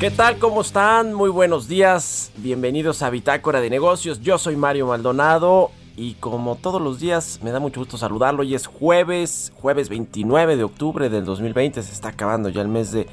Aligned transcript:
¿Qué 0.00 0.12
tal? 0.12 0.38
¿Cómo 0.38 0.60
están? 0.60 1.12
Muy 1.12 1.28
buenos 1.28 1.66
días. 1.66 2.30
Bienvenidos 2.36 3.02
a 3.02 3.10
Bitácora 3.10 3.60
de 3.60 3.68
Negocios. 3.68 4.20
Yo 4.20 4.38
soy 4.38 4.54
Mario 4.54 4.86
Maldonado 4.86 5.72
y 5.96 6.14
como 6.14 6.54
todos 6.54 6.80
los 6.80 7.00
días 7.00 7.40
me 7.42 7.50
da 7.50 7.58
mucho 7.58 7.80
gusto 7.80 7.98
saludarlo. 7.98 8.42
Hoy 8.42 8.54
es 8.54 8.68
jueves, 8.68 9.52
jueves 9.56 9.88
29 9.88 10.56
de 10.56 10.62
octubre 10.62 11.08
del 11.08 11.24
2020. 11.24 11.82
Se 11.82 11.92
está 11.92 12.10
acabando 12.10 12.48
ya 12.48 12.62
el 12.62 12.68
mes 12.68 12.92
de 12.92 13.08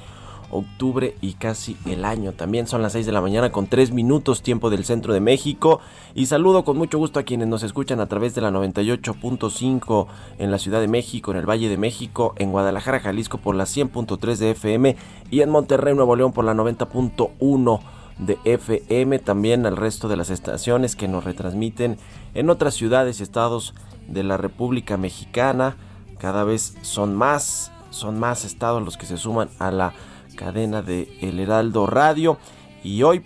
octubre 0.55 1.15
y 1.21 1.33
casi 1.33 1.77
el 1.85 2.05
año. 2.05 2.31
También 2.31 2.67
son 2.67 2.81
las 2.81 2.93
6 2.93 3.05
de 3.05 3.11
la 3.11 3.21
mañana 3.21 3.51
con 3.51 3.67
3 3.67 3.91
minutos 3.91 4.41
tiempo 4.41 4.69
del 4.69 4.85
centro 4.85 5.13
de 5.13 5.19
México. 5.19 5.79
Y 6.13 6.25
saludo 6.25 6.63
con 6.63 6.77
mucho 6.77 6.97
gusto 6.97 7.19
a 7.19 7.23
quienes 7.23 7.47
nos 7.47 7.63
escuchan 7.63 7.99
a 7.99 8.07
través 8.07 8.35
de 8.35 8.41
la 8.41 8.51
98.5 8.51 10.07
en 10.39 10.51
la 10.51 10.57
Ciudad 10.57 10.81
de 10.81 10.87
México, 10.87 11.31
en 11.31 11.37
el 11.37 11.49
Valle 11.49 11.69
de 11.69 11.77
México, 11.77 12.33
en 12.37 12.51
Guadalajara, 12.51 12.99
Jalisco 12.99 13.37
por 13.37 13.55
la 13.55 13.65
100.3 13.65 14.37
de 14.37 14.51
FM 14.51 14.95
y 15.31 15.41
en 15.41 15.49
Monterrey, 15.49 15.93
Nuevo 15.93 16.15
León 16.15 16.31
por 16.31 16.45
la 16.45 16.53
90.1 16.53 17.79
de 18.17 18.37
FM. 18.45 19.19
También 19.19 19.65
al 19.65 19.77
resto 19.77 20.07
de 20.07 20.17
las 20.17 20.29
estaciones 20.29 20.95
que 20.95 21.07
nos 21.07 21.23
retransmiten 21.23 21.97
en 22.33 22.49
otras 22.49 22.73
ciudades 22.73 23.19
y 23.19 23.23
estados 23.23 23.73
de 24.07 24.23
la 24.23 24.37
República 24.37 24.97
Mexicana. 24.97 25.75
Cada 26.17 26.43
vez 26.43 26.77
son 26.81 27.13
más, 27.13 27.71
son 27.89 28.19
más 28.19 28.45
estados 28.45 28.83
los 28.83 28.97
que 28.97 29.05
se 29.05 29.17
suman 29.17 29.49
a 29.59 29.71
la 29.71 29.93
cadena 30.35 30.81
de 30.81 31.17
El 31.21 31.39
Heraldo 31.39 31.87
Radio. 31.87 32.37
Y 32.83 33.03
hoy, 33.03 33.23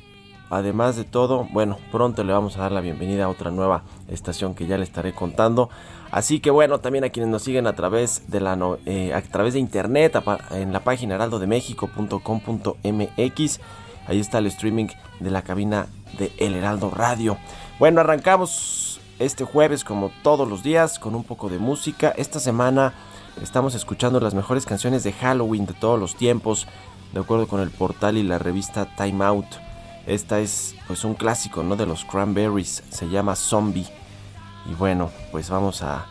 además 0.50 0.96
de 0.96 1.04
todo, 1.04 1.48
bueno, 1.52 1.78
pronto 1.92 2.24
le 2.24 2.34
vamos 2.34 2.58
a 2.58 2.62
dar 2.62 2.72
la 2.72 2.82
bienvenida 2.82 3.26
a 3.26 3.30
otra 3.30 3.52
nueva 3.52 3.84
estación 4.08 4.56
que 4.56 4.66
ya 4.68 4.78
le 4.78 4.84
estaré 4.84 5.14
contando. 5.14 5.70
Así 6.12 6.40
que 6.40 6.50
bueno, 6.50 6.80
también 6.80 7.04
a 7.04 7.10
quienes 7.10 7.30
nos 7.30 7.44
siguen 7.44 7.68
a 7.68 7.74
través 7.74 8.32
de 8.32 8.40
la 8.40 8.58
eh, 8.86 9.14
a 9.14 9.22
través 9.22 9.54
de 9.54 9.60
internet 9.60 10.20
en 10.52 10.74
la 10.74 10.80
página 10.80 11.14
heraldodemexico.com.mx. 11.16 13.60
Ahí 14.08 14.20
está 14.20 14.40
el 14.40 14.48
streaming 14.48 14.88
de 15.20 15.30
la 15.30 15.44
cabina 15.44 15.86
de 16.18 16.32
El 16.38 16.56
Heraldo 16.56 16.90
Radio. 16.90 17.38
Bueno, 17.78 18.02
arrancamos 18.02 19.00
este 19.20 19.44
jueves 19.44 19.84
como 19.84 20.12
todos 20.24 20.48
los 20.48 20.64
días 20.64 20.98
con 20.98 21.14
un 21.14 21.24
poco 21.24 21.50
de 21.50 21.60
música. 21.60 22.12
Esta 22.18 22.40
semana 22.40 22.94
estamos 23.44 23.76
escuchando 23.76 24.20
las 24.20 24.34
mejores 24.34 24.66
canciones 24.66 25.04
de 25.04 25.14
Halloween 25.14 25.66
de 25.66 25.74
todos 25.74 26.00
los 26.00 26.16
tiempos, 26.16 26.68
de 27.14 27.20
acuerdo 27.20 27.48
con 27.48 27.62
el 27.62 27.70
portal 27.72 28.18
y 28.18 28.24
la 28.24 28.38
revista 28.40 28.86
Time 28.96 29.24
Out. 29.26 29.46
Esta 30.08 30.40
es 30.40 30.76
pues 30.88 31.04
un 31.04 31.14
clásico, 31.14 31.64
¿no? 31.64 31.76
De 31.76 31.86
los 31.86 32.06
Cranberries, 32.06 32.84
se 32.90 33.10
llama 33.10 33.36
Zombie. 33.36 33.88
Y 34.70 34.74
bueno, 34.74 35.12
pues 35.32 35.50
vamos 35.50 35.82
a 35.82 36.06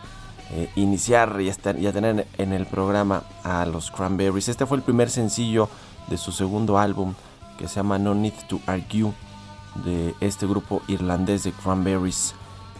eh, 0.51 0.69
iniciar 0.75 1.39
y 1.41 1.49
a, 1.49 1.51
estar- 1.51 1.77
y 1.79 1.87
a 1.87 1.93
tener 1.93 2.27
en 2.37 2.53
el 2.53 2.65
programa 2.65 3.23
a 3.43 3.65
los 3.65 3.91
Cranberries. 3.91 4.47
Este 4.49 4.65
fue 4.65 4.77
el 4.77 4.83
primer 4.83 5.09
sencillo 5.09 5.69
de 6.07 6.17
su 6.17 6.31
segundo 6.31 6.77
álbum 6.77 7.13
que 7.57 7.67
se 7.67 7.75
llama 7.75 7.99
No 7.99 8.15
Need 8.15 8.33
to 8.47 8.59
Argue 8.65 9.11
de 9.83 10.15
este 10.21 10.47
grupo 10.47 10.81
irlandés 10.87 11.43
de 11.43 11.51
Cranberries 11.51 12.33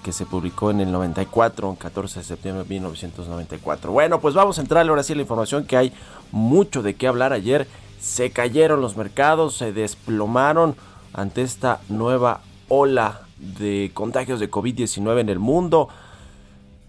que 0.04 0.14
se 0.14 0.26
publicó 0.26 0.72
en 0.72 0.80
el 0.80 0.92
94, 0.94 1.76
14 1.78 2.20
de 2.20 2.26
septiembre 2.26 2.64
de 2.64 2.70
1994. 2.70 3.92
Bueno, 3.92 4.20
pues 4.22 4.34
vamos 4.34 4.58
a 4.58 4.62
entrar 4.62 4.88
ahora 4.88 5.04
sí 5.04 5.12
a 5.12 5.16
la 5.18 5.22
información 5.24 5.66
que 5.66 5.76
hay 5.76 5.94
mucho 6.32 6.82
de 6.82 6.96
qué 6.96 7.08
hablar. 7.08 7.34
Ayer 7.34 7.68
se 8.00 8.32
cayeron 8.32 8.82
los 8.82 8.98
mercados, 8.98 9.56
se 9.56 9.74
desplomaron 9.74 10.76
ante 11.14 11.42
esta 11.42 11.82
nueva 11.90 12.42
ola 12.68 13.22
de 13.38 13.92
contagios 13.94 14.40
de 14.40 14.50
COVID-19 14.50 15.20
en 15.20 15.30
el 15.30 15.40
mundo. 15.40 15.90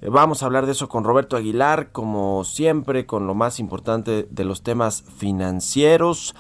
Vamos 0.02 0.42
a 0.42 0.46
hablar 0.46 0.66
de 0.66 0.72
eso 0.72 0.88
con 0.88 1.04
Roberto 1.04 1.36
Aguilar, 1.36 1.90
como 1.92 2.44
siempre, 2.44 3.06
con 3.06 3.26
lo 3.26 3.34
más 3.34 3.60
importante 3.60 4.26
de 4.30 4.44
los 4.44 4.62
temas 4.62 5.04
financieros. 5.18 6.34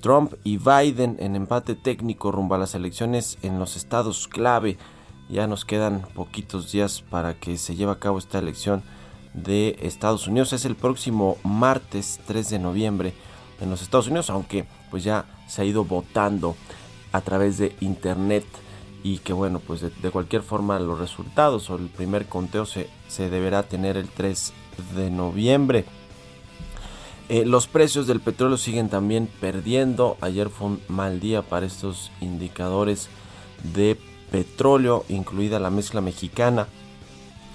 Trump 0.00 0.34
y 0.42 0.58
Biden 0.58 1.16
en 1.20 1.36
empate 1.36 1.76
técnico 1.76 2.32
rumbo 2.32 2.54
a 2.54 2.58
las 2.58 2.74
elecciones 2.74 3.38
en 3.42 3.58
los 3.58 3.76
estados 3.76 4.26
clave. 4.26 4.76
Ya 5.28 5.46
nos 5.46 5.64
quedan 5.64 6.02
poquitos 6.14 6.72
días 6.72 7.02
para 7.08 7.34
que 7.34 7.56
se 7.56 7.76
lleve 7.76 7.92
a 7.92 7.98
cabo 7.98 8.18
esta 8.18 8.38
elección 8.38 8.82
de 9.32 9.78
Estados 9.80 10.26
Unidos. 10.26 10.52
Es 10.52 10.64
el 10.64 10.76
próximo 10.76 11.38
martes 11.42 12.20
3 12.26 12.50
de 12.50 12.58
noviembre 12.58 13.14
en 13.64 13.70
los 13.70 13.82
Estados 13.82 14.06
Unidos, 14.06 14.30
aunque 14.30 14.66
pues 14.90 15.02
ya 15.02 15.24
se 15.48 15.62
ha 15.62 15.64
ido 15.64 15.84
votando 15.84 16.56
a 17.12 17.20
través 17.20 17.58
de 17.58 17.74
internet 17.80 18.44
y 19.02 19.18
que 19.18 19.32
bueno, 19.32 19.60
pues 19.60 19.82
de, 19.82 20.10
cualquier 20.10 20.42
forma 20.42 20.78
los 20.78 20.98
resultados 20.98 21.68
o 21.68 21.76
el 21.76 21.88
primer 21.88 22.26
conteo 22.26 22.64
se, 22.64 22.88
se 23.08 23.28
deberá 23.28 23.64
tener 23.64 23.96
el 23.96 24.08
3 24.08 24.52
de 24.96 25.10
noviembre. 25.10 25.84
Eh, 27.28 27.44
los 27.46 27.66
precios 27.66 28.06
del 28.06 28.20
petróleo 28.20 28.56
siguen 28.56 28.88
también 28.88 29.28
perdiendo. 29.40 30.16
Ayer 30.20 30.48
fue 30.48 30.68
un 30.68 30.80
mal 30.88 31.20
día 31.20 31.42
para 31.42 31.66
estos 31.66 32.10
indicadores 32.20 33.08
de 33.74 33.98
petróleo, 34.30 35.04
incluida 35.08 35.58
la 35.58 35.70
mezcla 35.70 36.00
mexicana, 36.00 36.66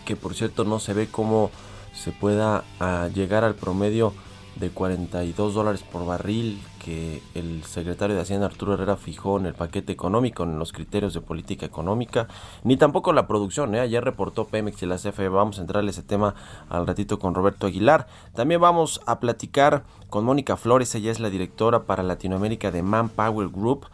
que 0.06 0.16
por 0.16 0.34
cierto 0.34 0.64
no 0.64 0.80
se 0.80 0.94
ve 0.94 1.08
cómo 1.08 1.52
se 1.94 2.12
pueda 2.12 2.64
ah, 2.80 3.10
llegar 3.14 3.44
al 3.44 3.56
promedio 3.56 4.14
de 4.60 4.70
42 4.70 5.54
dólares 5.54 5.84
por 5.84 6.06
barril 6.06 6.62
que 6.84 7.22
el 7.36 7.64
secretario 7.64 8.16
de 8.16 8.22
Hacienda 8.22 8.46
Arturo 8.46 8.74
Herrera 8.74 8.98
fijó 8.98 9.40
en 9.40 9.46
el 9.46 9.54
paquete 9.54 9.92
económico, 9.94 10.44
en 10.44 10.60
los 10.60 10.74
criterios 10.74 11.14
de 11.14 11.22
política 11.22 11.66
económica, 11.66 12.28
ni 12.64 12.78
tampoco 12.78 13.14
la 13.14 13.28
producción. 13.28 13.76
¿eh? 13.76 14.02
Reportó 14.02 14.46
Pemex 14.46 14.82
y 14.84 14.86
la 14.86 14.98
CFE. 14.98 15.30
Vamos 15.30 15.60
a 15.60 15.62
entrar 15.62 15.84
a 15.84 15.90
ese 15.90 16.04
tema 16.04 16.36
al 16.70 16.88
ratito 16.88 17.20
con 17.20 17.36
Roberto 17.36 17.68
Aguilar. 17.68 18.08
También 18.34 18.62
vamos 18.62 19.02
a 19.06 19.20
platicar 19.20 19.84
con 20.10 20.26
Mónica 20.26 20.58
Flores, 20.58 20.94
ella 20.96 21.12
es 21.12 21.20
la 21.20 21.30
directora 21.30 21.84
para 21.84 22.04
Latinoamérica 22.04 22.72
de 22.72 22.82
Manpower 22.82 23.50
Group. 23.50 23.86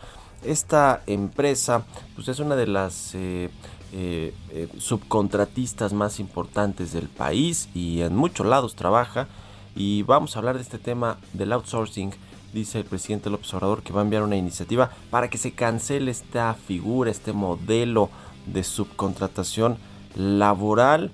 Esta 0.44 1.01
empresa 1.07 1.83
pues 2.15 2.27
es 2.27 2.39
una 2.39 2.56
de 2.56 2.68
las 2.68 3.15
eh, 3.15 3.50
eh, 3.94 4.33
eh, 4.51 4.68
subcontratistas 4.77 5.94
más 5.94 6.19
importantes 6.19 6.94
del 6.94 7.07
país 7.07 7.69
y 7.73 8.01
en 8.01 8.15
muchos 8.15 8.45
lados 8.45 8.75
trabaja. 8.75 9.27
Y 9.75 10.04
vamos 10.04 10.36
a 10.36 10.39
hablar 10.39 10.56
de 10.56 10.62
este 10.62 10.80
tema 10.80 11.18
del 11.33 11.51
outsourcing. 11.51 12.12
Dice 12.54 12.80
el 12.80 12.86
presidente 12.86 13.30
López 13.30 13.54
Obrador 13.54 13.83
que 13.83 13.92
va 13.92 14.00
a 14.00 14.04
enviar 14.04 14.24
una 14.24 14.38
iniciativa 14.38 14.89
para 15.10 15.30
que 15.30 15.38
se 15.38 15.51
cancele 15.51 16.10
esta 16.10 16.54
figura, 16.54 17.12
este 17.12 17.33
modelo 17.33 18.10
de 18.45 18.63
subcontratación 18.63 19.77
laboral. 20.16 21.12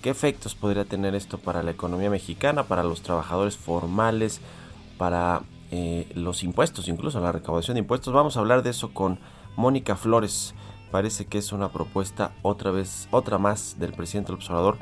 ¿Qué 0.00 0.10
efectos 0.10 0.54
podría 0.54 0.84
tener 0.84 1.14
esto 1.16 1.38
para 1.38 1.62
la 1.64 1.72
economía 1.72 2.10
mexicana, 2.10 2.64
para 2.64 2.84
los 2.84 3.02
trabajadores 3.02 3.56
formales, 3.56 4.40
para 4.96 5.42
eh, 5.76 6.08
los 6.14 6.44
impuestos, 6.44 6.86
incluso 6.86 7.18
la 7.18 7.32
recaudación 7.32 7.74
de 7.74 7.80
impuestos. 7.80 8.14
Vamos 8.14 8.36
a 8.36 8.40
hablar 8.40 8.62
de 8.62 8.70
eso 8.70 8.92
con 8.92 9.18
Mónica 9.56 9.96
Flores. 9.96 10.54
Parece 10.92 11.26
que 11.26 11.38
es 11.38 11.50
una 11.50 11.72
propuesta 11.72 12.32
otra 12.42 12.70
vez, 12.70 13.08
otra 13.10 13.38
más 13.38 13.76
del 13.80 13.92
presidente 13.92 14.28
del 14.28 14.36
observador 14.36 14.78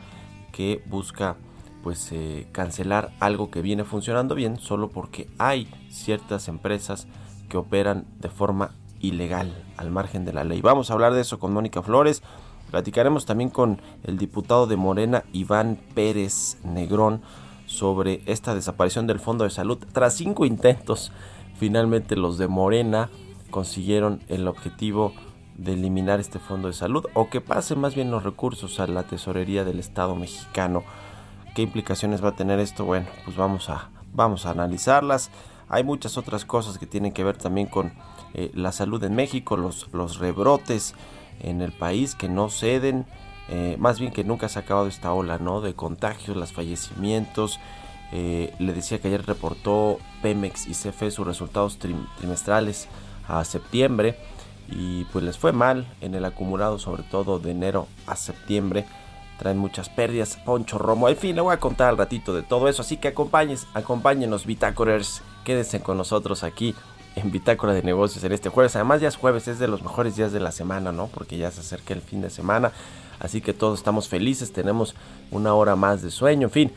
que 0.52 0.82
busca 0.86 1.36
pues 1.82 2.10
eh, 2.12 2.46
cancelar 2.52 3.12
algo 3.20 3.50
que 3.50 3.62
viene 3.62 3.84
funcionando 3.84 4.34
bien 4.34 4.58
solo 4.58 4.88
porque 4.90 5.28
hay 5.38 5.68
ciertas 5.90 6.48
empresas 6.48 7.06
que 7.48 7.56
operan 7.56 8.06
de 8.18 8.28
forma 8.28 8.72
ilegal 9.00 9.52
al 9.76 9.90
margen 9.90 10.24
de 10.24 10.32
la 10.32 10.44
ley. 10.44 10.60
Vamos 10.60 10.90
a 10.90 10.94
hablar 10.94 11.12
de 11.12 11.20
eso 11.20 11.38
con 11.38 11.52
Mónica 11.52 11.82
Flores. 11.82 12.22
Platicaremos 12.70 13.26
también 13.26 13.50
con 13.50 13.80
el 14.04 14.16
diputado 14.16 14.66
de 14.66 14.76
Morena 14.76 15.24
Iván 15.32 15.78
Pérez 15.94 16.56
Negrón 16.64 17.20
sobre 17.66 18.22
esta 18.26 18.54
desaparición 18.54 19.06
del 19.06 19.20
Fondo 19.20 19.44
de 19.44 19.50
Salud. 19.50 19.78
Tras 19.92 20.14
cinco 20.14 20.46
intentos, 20.46 21.12
finalmente 21.58 22.16
los 22.16 22.38
de 22.38 22.48
Morena 22.48 23.10
consiguieron 23.50 24.20
el 24.28 24.48
objetivo 24.48 25.12
de 25.56 25.74
eliminar 25.74 26.20
este 26.20 26.38
Fondo 26.38 26.68
de 26.68 26.74
Salud 26.74 27.04
o 27.14 27.28
que 27.28 27.40
pasen 27.40 27.78
más 27.78 27.94
bien 27.94 28.10
los 28.10 28.22
recursos 28.24 28.80
a 28.80 28.86
la 28.86 29.02
tesorería 29.02 29.64
del 29.64 29.78
Estado 29.78 30.16
mexicano. 30.16 30.82
¿Qué 31.54 31.62
implicaciones 31.62 32.24
va 32.24 32.30
a 32.30 32.36
tener 32.36 32.58
esto? 32.60 32.84
Bueno, 32.84 33.06
pues 33.24 33.36
vamos 33.36 33.68
a, 33.68 33.90
vamos 34.12 34.46
a 34.46 34.50
analizarlas. 34.50 35.30
Hay 35.68 35.84
muchas 35.84 36.16
otras 36.16 36.44
cosas 36.44 36.78
que 36.78 36.86
tienen 36.86 37.12
que 37.12 37.24
ver 37.24 37.36
también 37.36 37.66
con 37.66 37.92
eh, 38.34 38.50
la 38.54 38.72
salud 38.72 39.02
en 39.04 39.14
México, 39.14 39.56
los, 39.56 39.88
los 39.92 40.18
rebrotes 40.18 40.94
en 41.40 41.60
el 41.60 41.72
país 41.72 42.14
que 42.14 42.28
no 42.28 42.48
ceden, 42.50 43.06
eh, 43.48 43.76
más 43.78 43.98
bien 44.00 44.12
que 44.12 44.24
nunca 44.24 44.48
se 44.48 44.58
ha 44.58 44.62
acabado 44.62 44.86
esta 44.86 45.12
ola 45.12 45.38
¿no? 45.38 45.60
de 45.60 45.74
contagios, 45.74 46.36
los 46.36 46.52
fallecimientos. 46.52 47.58
Eh, 48.12 48.54
le 48.58 48.72
decía 48.74 48.98
que 49.00 49.08
ayer 49.08 49.24
reportó 49.24 49.98
Pemex 50.22 50.66
y 50.66 50.72
CFE 50.72 51.10
sus 51.10 51.26
resultados 51.26 51.78
trim- 51.78 52.06
trimestrales 52.18 52.88
a 53.26 53.42
septiembre 53.44 54.16
y 54.68 55.04
pues 55.06 55.24
les 55.24 55.38
fue 55.38 55.52
mal 55.52 55.86
en 56.02 56.14
el 56.14 56.24
acumulado, 56.26 56.78
sobre 56.78 57.02
todo 57.02 57.38
de 57.38 57.50
enero 57.52 57.88
a 58.06 58.16
septiembre. 58.16 58.84
Traen 59.42 59.58
muchas 59.58 59.88
pérdidas, 59.88 60.36
Poncho 60.44 60.78
Romo, 60.78 61.08
en 61.08 61.16
fin, 61.16 61.34
le 61.34 61.42
voy 61.42 61.52
a 61.52 61.58
contar 61.58 61.88
al 61.88 61.98
ratito 61.98 62.32
de 62.32 62.42
todo 62.42 62.68
eso, 62.68 62.82
así 62.82 62.96
que 62.96 63.08
acompáñenos, 63.08 63.66
acompáñenos 63.74 64.46
Bitácorers, 64.46 65.20
quédense 65.44 65.80
con 65.80 65.96
nosotros 65.96 66.44
aquí 66.44 66.76
en 67.16 67.32
Bitácora 67.32 67.72
de 67.72 67.82
Negocios 67.82 68.22
en 68.22 68.30
este 68.30 68.50
jueves. 68.50 68.76
Además 68.76 69.00
ya 69.00 69.08
es 69.08 69.16
jueves, 69.16 69.48
es 69.48 69.58
de 69.58 69.66
los 69.66 69.82
mejores 69.82 70.14
días 70.14 70.30
de 70.30 70.38
la 70.38 70.52
semana, 70.52 70.92
¿no? 70.92 71.08
Porque 71.08 71.38
ya 71.38 71.50
se 71.50 71.58
acerca 71.58 71.92
el 71.92 72.02
fin 72.02 72.22
de 72.22 72.30
semana, 72.30 72.70
así 73.18 73.40
que 73.40 73.52
todos 73.52 73.80
estamos 73.80 74.06
felices, 74.06 74.52
tenemos 74.52 74.94
una 75.32 75.54
hora 75.54 75.74
más 75.74 76.02
de 76.02 76.12
sueño, 76.12 76.46
en 76.46 76.52
fin, 76.52 76.72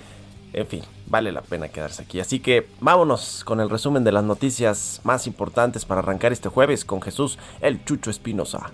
en 0.51 0.65
fin, 0.65 0.81
vale 1.06 1.31
la 1.31 1.41
pena 1.41 1.67
quedarse 1.67 2.01
aquí. 2.01 2.19
Así 2.19 2.39
que 2.39 2.67
vámonos 2.79 3.44
con 3.44 3.59
el 3.59 3.69
resumen 3.69 4.03
de 4.03 4.12
las 4.12 4.23
noticias 4.23 5.01
más 5.03 5.27
importantes 5.27 5.85
para 5.85 6.00
arrancar 6.00 6.33
este 6.33 6.50
jueves 6.50 6.83
con 6.83 7.00
Jesús, 7.00 7.38
el 7.62 7.85
Chucho 7.85 8.09
Espinosa. 8.09 8.71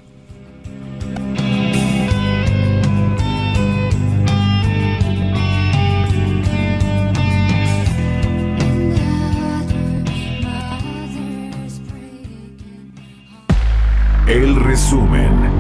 El 14.32 14.56
resumen. 14.56 15.52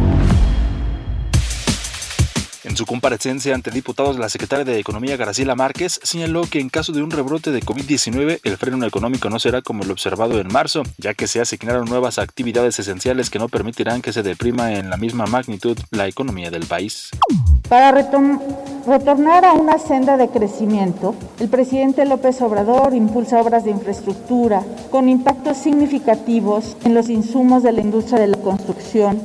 En 2.63 2.77
su 2.77 2.85
comparecencia 2.85 3.53
ante 3.53 3.69
diputados, 3.69 4.17
la 4.17 4.29
secretaria 4.29 4.63
de 4.63 4.79
Economía 4.79 5.17
Graciela 5.17 5.55
Márquez 5.55 5.99
señaló 6.03 6.43
que 6.49 6.61
en 6.61 6.69
caso 6.69 6.93
de 6.93 7.03
un 7.03 7.11
rebrote 7.11 7.51
de 7.51 7.61
COVID-19, 7.61 8.39
el 8.41 8.55
freno 8.55 8.85
económico 8.85 9.29
no 9.29 9.39
será 9.39 9.61
como 9.61 9.83
lo 9.83 9.91
observado 9.91 10.39
en 10.39 10.47
marzo, 10.47 10.83
ya 10.97 11.13
que 11.13 11.27
se 11.27 11.41
asignaron 11.41 11.89
nuevas 11.89 12.17
actividades 12.17 12.79
esenciales 12.79 13.29
que 13.29 13.39
no 13.39 13.49
permitirán 13.49 14.01
que 14.01 14.13
se 14.13 14.23
deprima 14.23 14.71
en 14.71 14.89
la 14.89 14.95
misma 14.95 15.25
magnitud 15.25 15.77
la 15.89 16.07
economía 16.07 16.49
del 16.49 16.65
país. 16.65 17.09
Para 17.71 17.93
retornar 17.93 19.45
a 19.45 19.53
una 19.53 19.77
senda 19.77 20.17
de 20.17 20.27
crecimiento, 20.27 21.15
el 21.39 21.47
presidente 21.47 22.03
López 22.03 22.41
Obrador 22.41 22.93
impulsa 22.93 23.39
obras 23.39 23.63
de 23.63 23.71
infraestructura 23.71 24.61
con 24.89 25.07
impactos 25.07 25.55
significativos 25.55 26.75
en 26.83 26.93
los 26.93 27.07
insumos 27.07 27.63
de 27.63 27.71
la 27.71 27.79
industria 27.79 28.19
de 28.19 28.27
la 28.27 28.35
construcción 28.35 29.21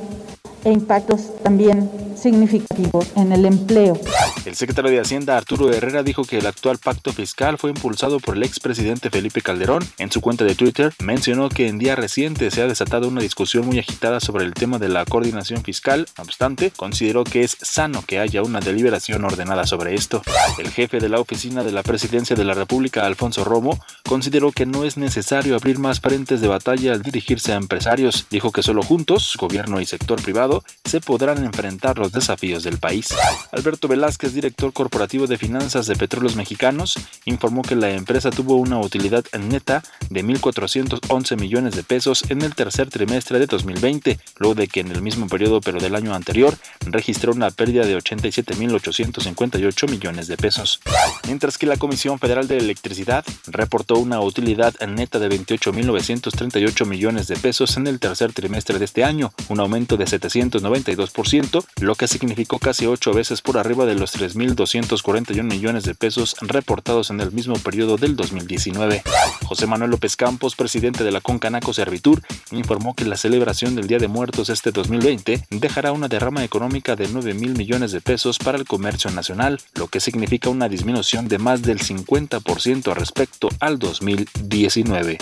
e 0.63 0.71
impactos 0.71 1.29
también 1.43 1.91
significativos 2.21 3.07
en 3.15 3.31
el 3.31 3.45
empleo. 3.45 3.99
El 4.45 4.55
secretario 4.55 4.91
de 4.91 4.99
Hacienda 4.99 5.37
Arturo 5.37 5.71
Herrera 5.71 6.03
dijo 6.03 6.23
que 6.23 6.37
el 6.37 6.45
actual 6.45 6.77
pacto 6.77 7.11
fiscal 7.11 7.57
fue 7.57 7.69
impulsado 7.69 8.19
por 8.19 8.37
el 8.37 8.43
expresidente 8.43 9.09
Felipe 9.09 9.41
Calderón. 9.41 9.83
En 9.97 10.11
su 10.11 10.21
cuenta 10.21 10.45
de 10.45 10.55
Twitter 10.55 10.93
mencionó 11.03 11.49
que 11.49 11.67
en 11.67 11.77
días 11.77 11.99
recientes 11.99 12.53
se 12.53 12.61
ha 12.61 12.67
desatado 12.67 13.07
una 13.07 13.21
discusión 13.21 13.65
muy 13.65 13.79
agitada 13.79 14.19
sobre 14.19 14.45
el 14.45 14.53
tema 14.53 14.79
de 14.79 14.89
la 14.89 15.05
coordinación 15.05 15.63
fiscal. 15.63 16.07
No 16.17 16.23
obstante, 16.23 16.71
consideró 16.71 17.23
que 17.23 17.43
es 17.43 17.57
sano 17.61 18.03
que 18.05 18.19
haya 18.19 18.41
una 18.41 18.59
deliberación 18.59 19.23
ordenada 19.25 19.65
sobre 19.65 19.95
esto. 19.95 20.21
El 20.57 20.69
jefe 20.69 20.99
de 20.99 21.09
la 21.09 21.19
oficina 21.19 21.63
de 21.63 21.71
la 21.71 21.83
presidencia 21.83 22.35
de 22.35 22.45
la 22.45 22.53
República, 22.53 23.05
Alfonso 23.05 23.43
Romo, 23.43 23.79
consideró 24.07 24.51
que 24.51 24.65
no 24.65 24.83
es 24.83 24.97
necesario 24.97 25.55
abrir 25.55 25.79
más 25.79 25.99
frentes 25.99 26.41
de 26.41 26.47
batalla 26.47 26.93
al 26.93 27.01
dirigirse 27.01 27.53
a 27.53 27.57
empresarios. 27.57 28.27
Dijo 28.29 28.51
que 28.51 28.63
solo 28.63 28.81
juntos, 28.81 29.35
gobierno 29.39 29.81
y 29.81 29.85
sector 29.85 30.21
privado, 30.21 30.63
se 30.85 31.01
podrán 31.01 31.43
enfrentar 31.43 31.97
los 31.97 32.06
desafíos 32.11 32.63
del 32.63 32.77
país. 32.77 33.09
Alberto 33.51 33.87
Velázquez, 33.87 34.33
director 34.33 34.73
corporativo 34.73 35.27
de 35.27 35.37
finanzas 35.37 35.87
de 35.87 35.95
Petróleos 35.95 36.35
Mexicanos, 36.35 36.95
informó 37.25 37.61
que 37.61 37.75
la 37.75 37.91
empresa 37.91 38.29
tuvo 38.29 38.55
una 38.55 38.79
utilidad 38.79 39.25
neta 39.37 39.83
de 40.09 40.23
1.411 40.23 41.39
millones 41.39 41.75
de 41.75 41.83
pesos 41.83 42.25
en 42.29 42.41
el 42.41 42.55
tercer 42.55 42.89
trimestre 42.89 43.39
de 43.39 43.47
2020, 43.47 44.19
luego 44.37 44.55
de 44.55 44.67
que 44.67 44.81
en 44.81 44.91
el 44.91 45.01
mismo 45.01 45.27
periodo 45.27 45.61
pero 45.61 45.79
del 45.79 45.95
año 45.95 46.13
anterior 46.13 46.57
registró 46.81 47.33
una 47.33 47.51
pérdida 47.51 47.85
de 47.85 47.97
87.858 47.97 49.89
millones 49.89 50.27
de 50.27 50.37
pesos. 50.37 50.79
Mientras 51.25 51.57
que 51.57 51.65
la 51.65 51.77
Comisión 51.77 52.19
Federal 52.19 52.47
de 52.47 52.57
Electricidad 52.57 53.25
reportó 53.47 53.97
una 53.97 54.21
utilidad 54.21 54.73
neta 54.87 55.19
de 55.19 55.29
28.938 55.29 56.85
millones 56.85 57.27
de 57.27 57.35
pesos 57.35 57.77
en 57.77 57.87
el 57.87 57.99
tercer 57.99 58.33
trimestre 58.33 58.79
de 58.79 58.85
este 58.85 59.03
año, 59.03 59.31
un 59.49 59.59
aumento 59.59 59.97
de 59.97 60.05
792%, 60.05 61.65
lo 61.81 61.95
que 61.97 62.07
significó 62.07 62.59
casi 62.59 62.85
ocho 62.85 63.11
veces 63.11 63.41
por 63.41 63.57
arriba 63.57 63.85
de 63.85 63.95
los 63.95 64.15
3.241 64.17 65.43
millones 65.43 65.83
de 65.83 65.95
pesos 65.95 66.35
reportados 66.41 67.09
en 67.09 67.19
el 67.19 67.31
mismo 67.31 67.55
periodo 67.55 67.97
del 67.97 68.15
2019. 68.15 69.03
José 69.45 69.67
Manuel 69.67 69.91
López 69.91 70.15
Campos, 70.15 70.55
presidente 70.55 71.03
de 71.03 71.11
la 71.11 71.21
Concanaco 71.21 71.73
Servitur, 71.73 72.21
informó 72.51 72.95
que 72.95 73.05
la 73.05 73.17
celebración 73.17 73.75
del 73.75 73.87
Día 73.87 73.97
de 73.97 74.07
Muertos 74.07 74.49
este 74.49 74.71
2020 74.71 75.47
dejará 75.49 75.91
una 75.91 76.07
derrama 76.07 76.43
económica 76.43 76.95
de 76.95 77.07
9 77.07 77.33
mil 77.33 77.55
millones 77.57 77.91
de 77.91 78.01
pesos 78.01 78.37
para 78.39 78.57
el 78.57 78.65
comercio 78.65 79.09
nacional, 79.11 79.59
lo 79.75 79.87
que 79.87 79.99
significa 79.99 80.49
una 80.49 80.69
disminución 80.69 81.27
de 81.27 81.37
más 81.37 81.61
del 81.61 81.79
50% 81.79 82.93
respecto 82.93 83.49
al 83.59 83.79
2019. 83.79 85.17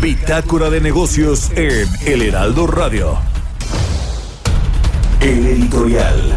Bitácora 0.00 0.70
de 0.70 0.80
negocios 0.80 1.50
en 1.56 1.88
El 2.06 2.22
Heraldo 2.22 2.66
Radio. 2.66 3.18
El 5.20 5.46
editorial. 5.46 6.36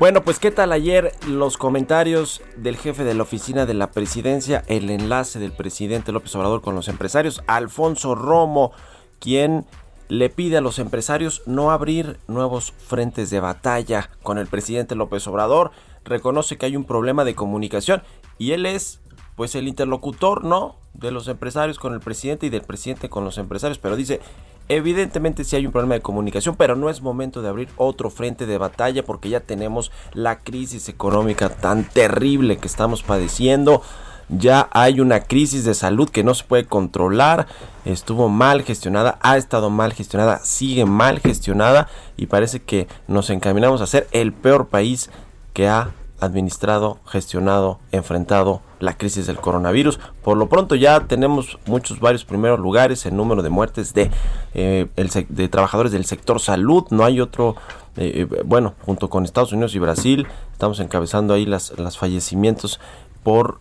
Bueno, 0.00 0.24
pues 0.24 0.40
qué 0.40 0.50
tal 0.50 0.72
ayer 0.72 1.12
los 1.28 1.56
comentarios 1.56 2.42
del 2.56 2.76
jefe 2.76 3.04
de 3.04 3.14
la 3.14 3.22
oficina 3.22 3.64
de 3.64 3.74
la 3.74 3.92
presidencia, 3.92 4.64
el 4.66 4.90
enlace 4.90 5.38
del 5.38 5.52
presidente 5.52 6.10
López 6.10 6.34
Obrador 6.34 6.62
con 6.62 6.74
los 6.74 6.88
empresarios, 6.88 7.44
Alfonso 7.46 8.16
Romo, 8.16 8.72
quien 9.20 9.64
le 10.08 10.30
pide 10.30 10.56
a 10.56 10.60
los 10.60 10.80
empresarios 10.80 11.42
no 11.46 11.70
abrir 11.70 12.18
nuevos 12.26 12.72
frentes 12.72 13.30
de 13.30 13.38
batalla 13.38 14.10
con 14.24 14.38
el 14.38 14.48
presidente 14.48 14.96
López 14.96 15.24
Obrador, 15.28 15.70
reconoce 16.04 16.58
que 16.58 16.66
hay 16.66 16.76
un 16.76 16.84
problema 16.84 17.24
de 17.24 17.36
comunicación 17.36 18.02
y 18.36 18.50
él 18.50 18.66
es 18.66 19.00
pues 19.36 19.54
el 19.54 19.68
interlocutor, 19.68 20.44
¿no? 20.44 20.76
De 20.92 21.10
los 21.10 21.28
empresarios 21.28 21.78
con 21.78 21.92
el 21.94 22.00
presidente 22.00 22.46
y 22.46 22.50
del 22.50 22.62
presidente 22.62 23.08
con 23.08 23.24
los 23.24 23.38
empresarios, 23.38 23.78
pero 23.78 23.96
dice, 23.96 24.20
evidentemente 24.68 25.44
sí 25.44 25.56
hay 25.56 25.66
un 25.66 25.72
problema 25.72 25.94
de 25.94 26.00
comunicación, 26.00 26.54
pero 26.56 26.76
no 26.76 26.88
es 26.88 27.02
momento 27.02 27.42
de 27.42 27.48
abrir 27.48 27.68
otro 27.76 28.10
frente 28.10 28.46
de 28.46 28.58
batalla 28.58 29.04
porque 29.04 29.28
ya 29.28 29.40
tenemos 29.40 29.90
la 30.12 30.40
crisis 30.40 30.88
económica 30.88 31.48
tan 31.48 31.84
terrible 31.84 32.58
que 32.58 32.68
estamos 32.68 33.02
padeciendo. 33.02 33.82
Ya 34.30 34.68
hay 34.72 35.00
una 35.00 35.20
crisis 35.20 35.64
de 35.64 35.74
salud 35.74 36.08
que 36.08 36.24
no 36.24 36.34
se 36.34 36.44
puede 36.44 36.64
controlar, 36.64 37.46
estuvo 37.84 38.30
mal 38.30 38.62
gestionada, 38.62 39.18
ha 39.20 39.36
estado 39.36 39.68
mal 39.68 39.92
gestionada, 39.92 40.38
sigue 40.38 40.86
mal 40.86 41.20
gestionada 41.20 41.88
y 42.16 42.26
parece 42.26 42.62
que 42.62 42.88
nos 43.06 43.28
encaminamos 43.28 43.82
a 43.82 43.86
ser 43.86 44.08
el 44.12 44.32
peor 44.32 44.68
país 44.68 45.10
que 45.52 45.68
ha 45.68 45.92
administrado, 46.24 46.98
gestionado, 47.06 47.78
enfrentado 47.92 48.60
la 48.80 48.96
crisis 48.96 49.26
del 49.26 49.36
coronavirus. 49.36 49.98
Por 50.22 50.36
lo 50.36 50.48
pronto 50.48 50.74
ya 50.74 51.00
tenemos 51.06 51.58
muchos, 51.66 52.00
varios 52.00 52.24
primeros 52.24 52.60
lugares 52.60 53.06
en 53.06 53.16
número 53.16 53.42
de 53.42 53.50
muertes 53.50 53.94
de, 53.94 54.10
eh, 54.54 54.86
el 54.96 55.10
de 55.28 55.48
trabajadores 55.48 55.92
del 55.92 56.04
sector 56.04 56.40
salud. 56.40 56.84
No 56.90 57.04
hay 57.04 57.20
otro 57.20 57.56
eh, 57.96 58.26
eh, 58.30 58.42
bueno, 58.44 58.74
junto 58.84 59.08
con 59.08 59.24
Estados 59.24 59.52
Unidos 59.52 59.74
y 59.74 59.78
Brasil, 59.78 60.26
estamos 60.52 60.80
encabezando 60.80 61.34
ahí 61.34 61.46
las, 61.46 61.78
las 61.78 61.96
fallecimientos 61.96 62.80
por 63.22 63.58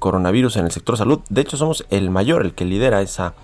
coronavirus 0.00 0.56
en 0.56 0.64
el 0.64 0.72
sector 0.72 0.96
salud. 0.96 1.20
De 1.28 1.40
hecho, 1.40 1.56
somos 1.56 1.86
el 1.90 2.10
mayor, 2.10 2.42
el 2.42 2.54
que 2.54 2.64
lidera 2.64 3.00
esa, 3.00 3.34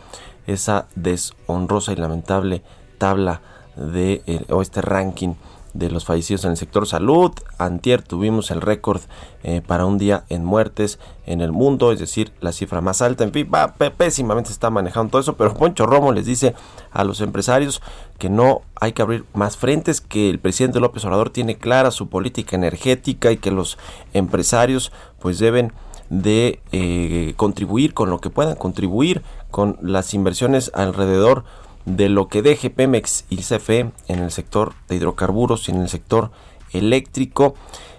esa 0.48 0.86
deshonrosa 0.96 1.92
y 1.92 1.96
lamentable 1.96 2.62
tabla 2.98 3.40
de 3.76 4.44
o 4.50 4.62
este 4.62 4.82
ranking 4.82 5.34
de 5.74 5.90
los 5.90 6.04
fallecidos 6.04 6.44
en 6.44 6.52
el 6.52 6.56
sector 6.56 6.86
salud. 6.86 7.32
Antier 7.58 8.00
tuvimos 8.02 8.50
el 8.50 8.60
récord 8.60 9.02
eh, 9.42 9.60
para 9.66 9.84
un 9.84 9.98
día 9.98 10.24
en 10.28 10.44
muertes 10.44 10.98
en 11.26 11.40
el 11.40 11.52
mundo, 11.52 11.92
es 11.92 11.98
decir, 11.98 12.32
la 12.40 12.52
cifra 12.52 12.80
más 12.80 13.02
alta. 13.02 13.24
En 13.24 13.32
fin, 13.32 13.50
va, 13.52 13.74
pé- 13.74 13.90
pésimamente 13.90 14.48
se 14.48 14.54
está 14.54 14.70
manejando 14.70 15.10
todo 15.10 15.20
eso, 15.20 15.36
pero 15.36 15.52
Poncho 15.54 15.84
Romo 15.84 16.12
les 16.12 16.26
dice 16.26 16.54
a 16.92 17.04
los 17.04 17.20
empresarios 17.20 17.82
que 18.18 18.30
no 18.30 18.62
hay 18.80 18.92
que 18.92 19.02
abrir 19.02 19.24
más 19.34 19.56
frentes, 19.56 20.00
que 20.00 20.30
el 20.30 20.38
presidente 20.38 20.80
López 20.80 21.04
Obrador 21.04 21.30
tiene 21.30 21.56
clara 21.56 21.90
su 21.90 22.08
política 22.08 22.56
energética 22.56 23.32
y 23.32 23.36
que 23.36 23.50
los 23.50 23.76
empresarios 24.12 24.92
pues 25.18 25.38
deben 25.38 25.72
de 26.10 26.60
eh, 26.70 27.32
contribuir 27.36 27.94
con 27.94 28.10
lo 28.10 28.20
que 28.20 28.30
puedan 28.30 28.56
contribuir 28.56 29.22
con 29.50 29.78
las 29.80 30.14
inversiones 30.14 30.70
alrededor 30.74 31.44
de 31.86 32.08
lo 32.08 32.28
que 32.28 32.42
deje 32.42 32.70
Pemex 32.70 33.24
y 33.28 33.38
CFE 33.38 33.92
en 34.08 34.18
el 34.18 34.30
sector 34.30 34.74
de 34.88 34.96
hidrocarburos 34.96 35.68
y 35.68 35.72
en 35.72 35.82
el 35.82 35.88
sector 35.88 36.30
eléctrico. 36.72 37.54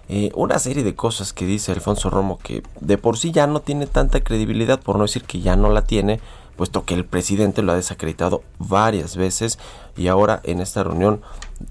Eh, 0.08 0.32
una 0.36 0.60
serie 0.60 0.84
de 0.84 0.96
cosas 0.96 1.34
que 1.34 1.46
dice 1.46 1.72
Alfonso 1.72 2.12
Romo 2.12 2.38
que 2.38 2.62
de 2.80 2.98
por 3.00 3.18
sí 3.18 3.32
ya 3.32 3.48
no 3.48 3.62
tiene 3.62 3.88
tanta 3.88 4.24
credibilidad, 4.24 4.80
por 4.80 4.98
no 4.98 5.04
decir 5.04 5.24
que 5.24 5.42
ya 5.42 5.56
no 5.56 5.70
la 5.70 5.84
tiene, 5.84 6.20
puesto 6.56 6.86
que 6.86 6.94
el 6.94 7.06
presidente 7.06 7.64
lo 7.64 7.72
ha 7.72 7.76
desacreditado 7.76 8.44
varias 8.60 9.16
veces 9.16 9.58
y 9.98 10.08
ahora 10.08 10.42
en 10.44 10.62
esta 10.62 10.84
reunión 10.84 11.22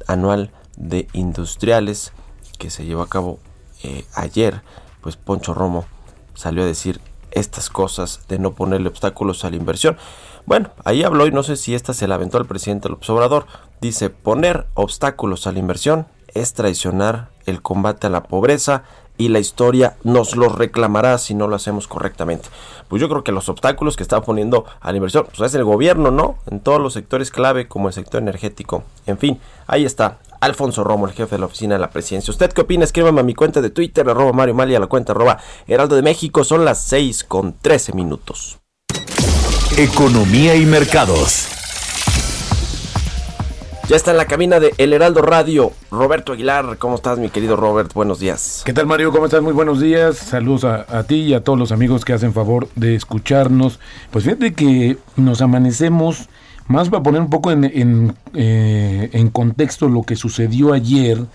anual 0.06 0.50
de 0.76 1.06
industriales 1.12 2.12
que 2.59 2.71
se 2.71 2.85
llevó 2.85 3.02
a 3.02 3.09
cabo 3.09 3.38
eh, 3.83 4.04
ayer, 4.14 4.62
pues 5.00 5.16
Poncho 5.16 5.54
Romo 5.54 5.85
salió 6.35 6.62
a 6.62 6.66
decir 6.66 7.00
estas 7.34 7.70
cosas 7.70 8.20
de 8.28 8.38
no 8.38 8.52
ponerle 8.52 8.88
obstáculos 8.88 9.44
a 9.44 9.50
la 9.50 9.56
inversión. 9.56 9.96
Bueno, 10.46 10.70
ahí 10.84 11.02
habló 11.02 11.26
y 11.26 11.30
no 11.30 11.42
sé 11.42 11.56
si 11.56 11.74
esta 11.74 11.94
se 11.94 12.08
la 12.08 12.16
aventó 12.16 12.38
al 12.38 12.46
presidente 12.46 12.88
López 12.88 13.08
Obrador. 13.10 13.46
Dice, 13.80 14.10
poner 14.10 14.66
obstáculos 14.74 15.46
a 15.46 15.52
la 15.52 15.58
inversión 15.58 16.06
es 16.34 16.52
traicionar 16.52 17.30
el 17.46 17.62
combate 17.62 18.06
a 18.06 18.10
la 18.10 18.24
pobreza 18.24 18.84
y 19.16 19.28
la 19.28 19.38
historia 19.38 19.96
nos 20.02 20.36
los 20.36 20.52
reclamará 20.52 21.18
si 21.18 21.34
no 21.34 21.46
lo 21.46 21.56
hacemos 21.56 21.86
correctamente. 21.86 22.48
Pues 22.88 23.00
yo 23.00 23.08
creo 23.08 23.22
que 23.22 23.32
los 23.32 23.48
obstáculos 23.48 23.96
que 23.96 24.02
está 24.02 24.20
poniendo 24.22 24.64
a 24.80 24.90
la 24.90 24.96
inversión, 24.96 25.26
pues 25.26 25.40
es 25.40 25.54
el 25.54 25.64
gobierno, 25.64 26.10
¿no? 26.10 26.38
En 26.50 26.60
todos 26.60 26.80
los 26.80 26.92
sectores 26.92 27.30
clave 27.30 27.68
como 27.68 27.88
el 27.88 27.94
sector 27.94 28.20
energético. 28.20 28.82
En 29.06 29.18
fin, 29.18 29.40
ahí 29.66 29.84
está. 29.84 30.18
Alfonso 30.44 30.84
Romo, 30.84 31.06
el 31.06 31.12
jefe 31.12 31.36
de 31.36 31.40
la 31.40 31.46
oficina 31.46 31.74
de 31.74 31.80
la 31.80 31.90
presidencia. 31.90 32.30
¿Usted 32.30 32.52
qué 32.52 32.60
opina? 32.60 32.84
Escríbame 32.84 33.20
a 33.20 33.24
mi 33.24 33.34
cuenta 33.34 33.62
de 33.62 33.70
Twitter, 33.70 34.08
arroba 34.08 34.32
Mario 34.32 34.54
Mali, 34.54 34.74
a 34.74 34.80
la 34.80 34.86
cuenta 34.86 35.12
arroba 35.12 35.38
Heraldo 35.66 35.96
de 35.96 36.02
México. 36.02 36.44
Son 36.44 36.64
las 36.64 36.82
6 36.82 37.24
con 37.24 37.54
13 37.60 37.94
minutos. 37.94 38.58
Economía 39.76 40.54
y 40.54 40.66
mercados. 40.66 41.48
Ya 43.88 43.96
está 43.96 44.12
en 44.12 44.16
la 44.16 44.26
cabina 44.26 44.60
de 44.60 44.72
El 44.78 44.92
Heraldo 44.92 45.20
Radio. 45.20 45.72
Roberto 45.90 46.32
Aguilar, 46.32 46.78
¿cómo 46.78 46.96
estás, 46.96 47.18
mi 47.18 47.28
querido 47.28 47.56
Robert? 47.56 47.92
Buenos 47.92 48.18
días. 48.18 48.62
¿Qué 48.64 48.72
tal 48.72 48.86
Mario? 48.86 49.12
¿Cómo 49.12 49.26
estás? 49.26 49.42
Muy 49.42 49.52
buenos 49.52 49.80
días. 49.80 50.16
Saludos 50.16 50.64
a, 50.64 50.86
a 50.88 51.02
ti 51.02 51.16
y 51.16 51.34
a 51.34 51.42
todos 51.42 51.58
los 51.58 51.70
amigos 51.70 52.04
que 52.04 52.14
hacen 52.14 52.32
favor 52.32 52.68
de 52.76 52.94
escucharnos. 52.94 53.80
Pues 54.10 54.24
fíjate 54.24 54.54
que 54.54 54.96
nos 55.16 55.42
amanecemos, 55.42 56.28
más 56.66 56.88
para 56.88 57.02
poner 57.02 57.21
un 57.21 57.30
poco 57.30 57.50
en, 57.50 58.14
eh, 58.35 59.11
en 59.12 59.30
contexto 59.30 59.88
lo 59.88 60.02
que 60.02 60.16
sucedió 60.16 60.73
ayer. 60.73 61.26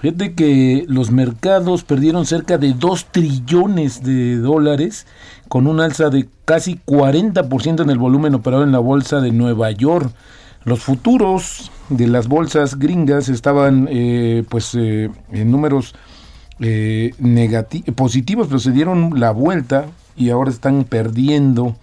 Fíjate 0.00 0.34
que 0.34 0.84
los 0.86 1.10
mercados 1.10 1.82
perdieron 1.82 2.24
cerca 2.24 2.56
de 2.56 2.72
2 2.72 3.06
trillones 3.10 4.04
de 4.04 4.36
dólares 4.36 5.06
con 5.48 5.66
un 5.66 5.80
alza 5.80 6.08
de 6.08 6.28
casi 6.44 6.80
40% 6.86 7.82
en 7.82 7.90
el 7.90 7.98
volumen 7.98 8.34
operado 8.34 8.62
en 8.62 8.70
la 8.70 8.78
bolsa 8.78 9.20
de 9.20 9.32
Nueva 9.32 9.72
York. 9.72 10.12
Los 10.64 10.80
futuros 10.80 11.72
de 11.88 12.06
las 12.06 12.28
bolsas 12.28 12.78
gringas 12.78 13.28
estaban 13.28 13.88
eh, 13.90 14.44
pues 14.48 14.74
eh, 14.76 15.10
en 15.32 15.50
números 15.50 15.94
eh, 16.60 17.12
positivos, 17.96 18.46
pero 18.46 18.60
se 18.60 18.72
dieron 18.72 19.18
la 19.18 19.32
vuelta 19.32 19.86
y 20.16 20.30
ahora 20.30 20.50
están 20.50 20.84
perdiendo. 20.84 21.76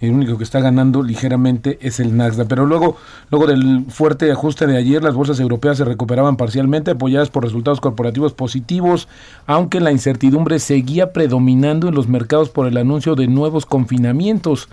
El 0.00 0.12
único 0.12 0.38
que 0.38 0.44
está 0.44 0.60
ganando 0.60 1.02
ligeramente 1.02 1.78
es 1.82 2.00
el 2.00 2.16
Nasdaq. 2.16 2.48
Pero 2.48 2.64
luego, 2.64 2.96
luego 3.30 3.46
del 3.46 3.84
fuerte 3.88 4.32
ajuste 4.32 4.66
de 4.66 4.78
ayer, 4.78 5.02
las 5.02 5.14
bolsas 5.14 5.40
europeas 5.40 5.76
se 5.76 5.84
recuperaban 5.84 6.36
parcialmente, 6.36 6.92
apoyadas 6.92 7.28
por 7.28 7.44
resultados 7.44 7.80
corporativos 7.80 8.32
positivos, 8.32 9.08
aunque 9.46 9.80
la 9.80 9.92
incertidumbre 9.92 10.58
seguía 10.58 11.12
predominando 11.12 11.88
en 11.88 11.94
los 11.94 12.08
mercados 12.08 12.48
por 12.48 12.66
el 12.66 12.78
anuncio 12.78 13.14
de 13.14 13.26
nuevos 13.26 13.66
confinamientos. 13.66 14.68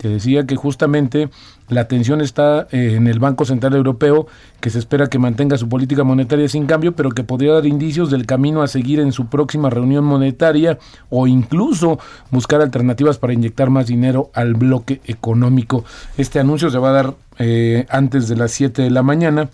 Te 0.00 0.08
decía 0.08 0.46
que 0.46 0.56
justamente 0.56 1.28
la 1.68 1.82
atención 1.82 2.22
está 2.22 2.66
eh, 2.72 2.94
en 2.94 3.06
el 3.06 3.18
Banco 3.18 3.44
Central 3.44 3.74
Europeo, 3.74 4.26
que 4.58 4.70
se 4.70 4.78
espera 4.78 5.08
que 5.08 5.18
mantenga 5.18 5.58
su 5.58 5.68
política 5.68 6.04
monetaria 6.04 6.48
sin 6.48 6.64
cambio, 6.64 6.96
pero 6.96 7.10
que 7.10 7.22
podría 7.22 7.52
dar 7.52 7.66
indicios 7.66 8.10
del 8.10 8.24
camino 8.24 8.62
a 8.62 8.66
seguir 8.66 8.98
en 8.98 9.12
su 9.12 9.26
próxima 9.26 9.68
reunión 9.68 10.06
monetaria 10.06 10.78
o 11.10 11.26
incluso 11.26 11.98
buscar 12.30 12.62
alternativas 12.62 13.18
para 13.18 13.34
inyectar 13.34 13.68
más 13.68 13.88
dinero 13.88 14.30
al 14.32 14.54
bloque 14.54 15.02
económico. 15.04 15.84
Este 16.16 16.40
anuncio 16.40 16.70
se 16.70 16.78
va 16.78 16.88
a 16.88 16.92
dar 16.92 17.14
eh, 17.38 17.84
antes 17.90 18.26
de 18.26 18.36
las 18.36 18.52
7 18.52 18.80
de 18.80 18.90
la 18.90 19.02
mañana 19.02 19.50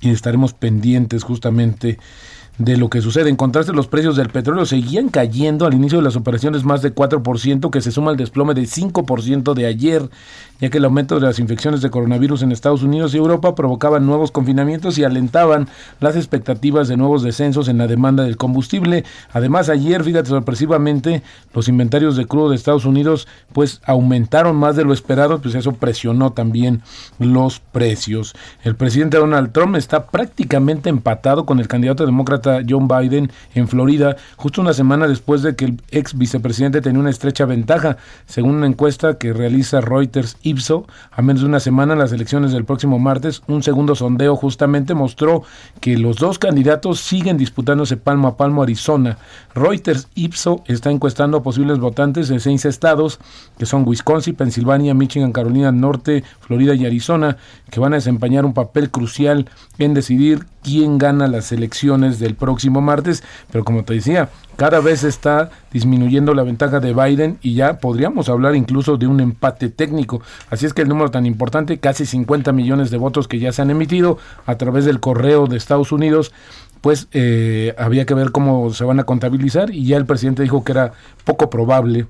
y 0.00 0.08
estaremos 0.08 0.54
pendientes 0.54 1.22
justamente 1.22 1.98
de 2.60 2.76
lo 2.76 2.90
que 2.90 3.00
sucede. 3.00 3.30
En 3.30 3.36
contraste, 3.36 3.72
los 3.72 3.86
precios 3.86 4.16
del 4.16 4.28
petróleo 4.28 4.66
seguían 4.66 5.08
cayendo 5.08 5.64
al 5.64 5.72
inicio 5.72 5.98
de 5.98 6.04
las 6.04 6.16
operaciones 6.16 6.62
más 6.62 6.82
de 6.82 6.94
4%, 6.94 7.70
que 7.70 7.80
se 7.80 7.90
suma 7.90 8.10
al 8.10 8.18
desplome 8.18 8.52
de 8.52 8.62
5% 8.62 9.54
de 9.54 9.64
ayer, 9.64 10.10
ya 10.60 10.68
que 10.68 10.76
el 10.76 10.84
aumento 10.84 11.14
de 11.14 11.26
las 11.26 11.38
infecciones 11.38 11.80
de 11.80 11.88
coronavirus 11.88 12.42
en 12.42 12.52
Estados 12.52 12.82
Unidos 12.82 13.14
y 13.14 13.16
Europa 13.16 13.54
provocaban 13.54 14.04
nuevos 14.04 14.30
confinamientos 14.30 14.98
y 14.98 15.04
alentaban 15.04 15.68
las 16.00 16.16
expectativas 16.16 16.86
de 16.86 16.98
nuevos 16.98 17.22
descensos 17.22 17.66
en 17.68 17.78
la 17.78 17.86
demanda 17.86 18.24
del 18.24 18.36
combustible. 18.36 19.04
Además, 19.32 19.70
ayer, 19.70 20.04
fíjate, 20.04 20.28
sorpresivamente, 20.28 21.22
los 21.54 21.66
inventarios 21.66 22.14
de 22.14 22.26
crudo 22.26 22.50
de 22.50 22.56
Estados 22.56 22.84
Unidos 22.84 23.26
pues 23.54 23.80
aumentaron 23.86 24.56
más 24.56 24.76
de 24.76 24.84
lo 24.84 24.92
esperado, 24.92 25.40
pues 25.40 25.54
eso 25.54 25.72
presionó 25.72 26.32
también 26.32 26.82
los 27.18 27.60
precios. 27.60 28.34
El 28.62 28.76
presidente 28.76 29.16
Donald 29.16 29.52
Trump 29.52 29.76
está 29.76 30.08
prácticamente 30.08 30.90
empatado 30.90 31.46
con 31.46 31.58
el 31.58 31.66
candidato 31.66 32.04
demócrata 32.04 32.49
John 32.68 32.88
Biden 32.88 33.30
en 33.54 33.68
Florida, 33.68 34.16
justo 34.36 34.60
una 34.60 34.72
semana 34.72 35.06
después 35.06 35.42
de 35.42 35.54
que 35.54 35.66
el 35.66 35.82
ex 35.90 36.16
vicepresidente 36.16 36.80
tenía 36.80 37.00
una 37.00 37.10
estrecha 37.10 37.44
ventaja, 37.44 37.96
según 38.26 38.56
una 38.56 38.66
encuesta 38.66 39.18
que 39.18 39.32
realiza 39.32 39.80
Reuters 39.80 40.36
Ipso, 40.42 40.86
a 41.10 41.22
menos 41.22 41.42
de 41.42 41.48
una 41.48 41.60
semana 41.60 41.94
las 41.94 42.12
elecciones 42.12 42.52
del 42.52 42.64
próximo 42.64 42.98
martes, 42.98 43.42
un 43.46 43.62
segundo 43.62 43.94
sondeo 43.94 44.36
justamente 44.36 44.94
mostró 44.94 45.42
que 45.80 45.96
los 45.96 46.16
dos 46.16 46.38
candidatos 46.38 47.00
siguen 47.00 47.36
disputándose 47.36 47.96
palmo 47.96 48.28
a 48.28 48.36
palmo 48.36 48.62
Arizona. 48.62 49.18
Reuters 49.54 50.08
Ipso 50.14 50.62
está 50.66 50.90
encuestando 50.90 51.42
posibles 51.42 51.78
votantes 51.78 52.28
de 52.28 52.38
seis 52.40 52.64
estados, 52.64 53.18
que 53.58 53.66
son 53.66 53.86
Wisconsin, 53.86 54.36
Pensilvania, 54.36 54.94
Michigan, 54.94 55.32
Carolina 55.32 55.72
Norte, 55.72 56.24
Florida 56.40 56.74
y 56.74 56.86
Arizona, 56.86 57.36
que 57.70 57.80
van 57.80 57.92
a 57.92 57.96
desempeñar 57.96 58.44
un 58.44 58.54
papel 58.54 58.90
crucial 58.90 59.48
en 59.78 59.94
decidir 59.94 60.46
quién 60.62 60.98
gana 60.98 61.26
las 61.26 61.52
elecciones 61.52 62.18
del 62.18 62.34
próximo 62.34 62.80
martes, 62.80 63.22
pero 63.50 63.64
como 63.64 63.84
te 63.84 63.94
decía, 63.94 64.28
cada 64.56 64.80
vez 64.80 65.04
está 65.04 65.50
disminuyendo 65.72 66.34
la 66.34 66.42
ventaja 66.42 66.80
de 66.80 66.92
Biden 66.92 67.38
y 67.40 67.54
ya 67.54 67.78
podríamos 67.78 68.28
hablar 68.28 68.54
incluso 68.54 68.98
de 68.98 69.06
un 69.06 69.20
empate 69.20 69.70
técnico. 69.70 70.20
Así 70.50 70.66
es 70.66 70.74
que 70.74 70.82
el 70.82 70.88
número 70.88 71.10
tan 71.10 71.24
importante, 71.24 71.78
casi 71.78 72.04
50 72.04 72.52
millones 72.52 72.90
de 72.90 72.98
votos 72.98 73.26
que 73.26 73.38
ya 73.38 73.52
se 73.52 73.62
han 73.62 73.70
emitido 73.70 74.18
a 74.46 74.56
través 74.56 74.84
del 74.84 75.00
correo 75.00 75.46
de 75.46 75.56
Estados 75.56 75.92
Unidos, 75.92 76.32
pues 76.80 77.08
eh, 77.12 77.74
había 77.78 78.06
que 78.06 78.14
ver 78.14 78.32
cómo 78.32 78.72
se 78.72 78.84
van 78.84 79.00
a 79.00 79.04
contabilizar 79.04 79.70
y 79.70 79.86
ya 79.86 79.96
el 79.96 80.06
presidente 80.06 80.42
dijo 80.42 80.64
que 80.64 80.72
era 80.72 80.92
poco 81.24 81.50
probable 81.50 82.06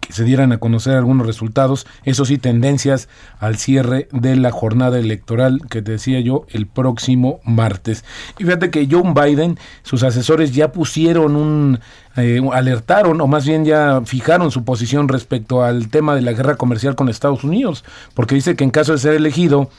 que 0.00 0.12
se 0.12 0.24
dieran 0.24 0.52
a 0.52 0.58
conocer 0.58 0.94
algunos 0.94 1.26
resultados, 1.26 1.86
eso 2.04 2.24
sí, 2.24 2.38
tendencias 2.38 3.08
al 3.38 3.56
cierre 3.56 4.08
de 4.12 4.36
la 4.36 4.50
jornada 4.50 4.98
electoral 4.98 5.60
que 5.68 5.82
te 5.82 5.92
decía 5.92 6.20
yo 6.20 6.46
el 6.50 6.66
próximo 6.66 7.40
martes. 7.44 8.04
Y 8.38 8.44
fíjate 8.44 8.70
que 8.70 8.88
Joe 8.90 9.12
Biden, 9.14 9.58
sus 9.82 10.02
asesores 10.02 10.54
ya 10.54 10.72
pusieron 10.72 11.36
un, 11.36 11.80
eh, 12.16 12.40
alertaron 12.52 13.20
o 13.20 13.26
más 13.26 13.46
bien 13.46 13.64
ya 13.64 14.00
fijaron 14.04 14.50
su 14.50 14.64
posición 14.64 15.08
respecto 15.08 15.62
al 15.62 15.88
tema 15.88 16.14
de 16.14 16.22
la 16.22 16.32
guerra 16.32 16.56
comercial 16.56 16.94
con 16.94 17.08
Estados 17.08 17.44
Unidos, 17.44 17.84
porque 18.14 18.34
dice 18.34 18.56
que 18.56 18.64
en 18.64 18.70
caso 18.70 18.92
de 18.92 18.98
ser 18.98 19.14
elegido, 19.14 19.70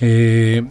eh, 0.00 0.64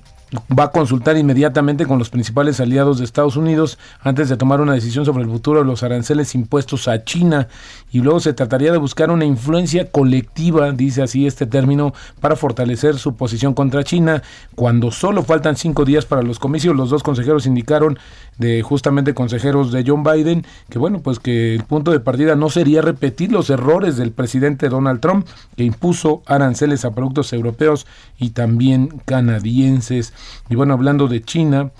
va 0.57 0.65
a 0.65 0.71
consultar 0.71 1.17
inmediatamente 1.17 1.85
con 1.85 1.99
los 1.99 2.09
principales 2.09 2.59
aliados 2.59 2.97
de 2.97 3.05
Estados 3.05 3.35
Unidos 3.35 3.77
antes 4.01 4.29
de 4.29 4.37
tomar 4.37 4.61
una 4.61 4.73
decisión 4.73 5.05
sobre 5.05 5.23
el 5.23 5.29
futuro 5.29 5.59
de 5.59 5.65
los 5.65 5.83
aranceles 5.83 6.35
impuestos 6.35 6.87
a 6.87 7.03
China 7.03 7.47
y 7.91 7.99
luego 7.99 8.19
se 8.19 8.33
trataría 8.33 8.71
de 8.71 8.77
buscar 8.77 9.11
una 9.11 9.25
influencia 9.25 9.91
colectiva, 9.91 10.71
dice 10.71 11.03
así 11.03 11.27
este 11.27 11.45
término, 11.45 11.93
para 12.19 12.35
fortalecer 12.35 12.97
su 12.97 13.15
posición 13.15 13.53
contra 13.53 13.83
China. 13.83 14.23
Cuando 14.55 14.91
solo 14.91 15.23
faltan 15.23 15.55
cinco 15.55 15.85
días 15.85 16.05
para 16.05 16.23
los 16.23 16.39
comicios, 16.39 16.75
los 16.75 16.89
dos 16.89 17.03
consejeros 17.03 17.45
indicaron 17.45 17.99
de 18.37 18.61
justamente 18.63 19.13
consejeros 19.13 19.71
de 19.71 19.83
John 19.85 20.03
Biden 20.03 20.45
que 20.69 20.79
bueno 20.79 20.99
pues 20.99 21.19
que 21.19 21.53
el 21.53 21.63
punto 21.63 21.91
de 21.91 21.99
partida 21.99 22.35
no 22.35 22.49
sería 22.49 22.81
repetir 22.81 23.31
los 23.31 23.49
errores 23.49 23.97
del 23.97 24.11
presidente 24.11 24.69
Donald 24.69 24.99
Trump 24.99 25.27
que 25.55 25.63
impuso 25.63 26.23
aranceles 26.25 26.85
a 26.85 26.91
productos 26.91 27.31
europeos 27.33 27.85
y 28.17 28.31
también 28.31 29.01
canadienses 29.05 30.13
y 30.49 30.55
bueno 30.55 30.73
hablando 30.73 31.07
de 31.07 31.21
China 31.21 31.71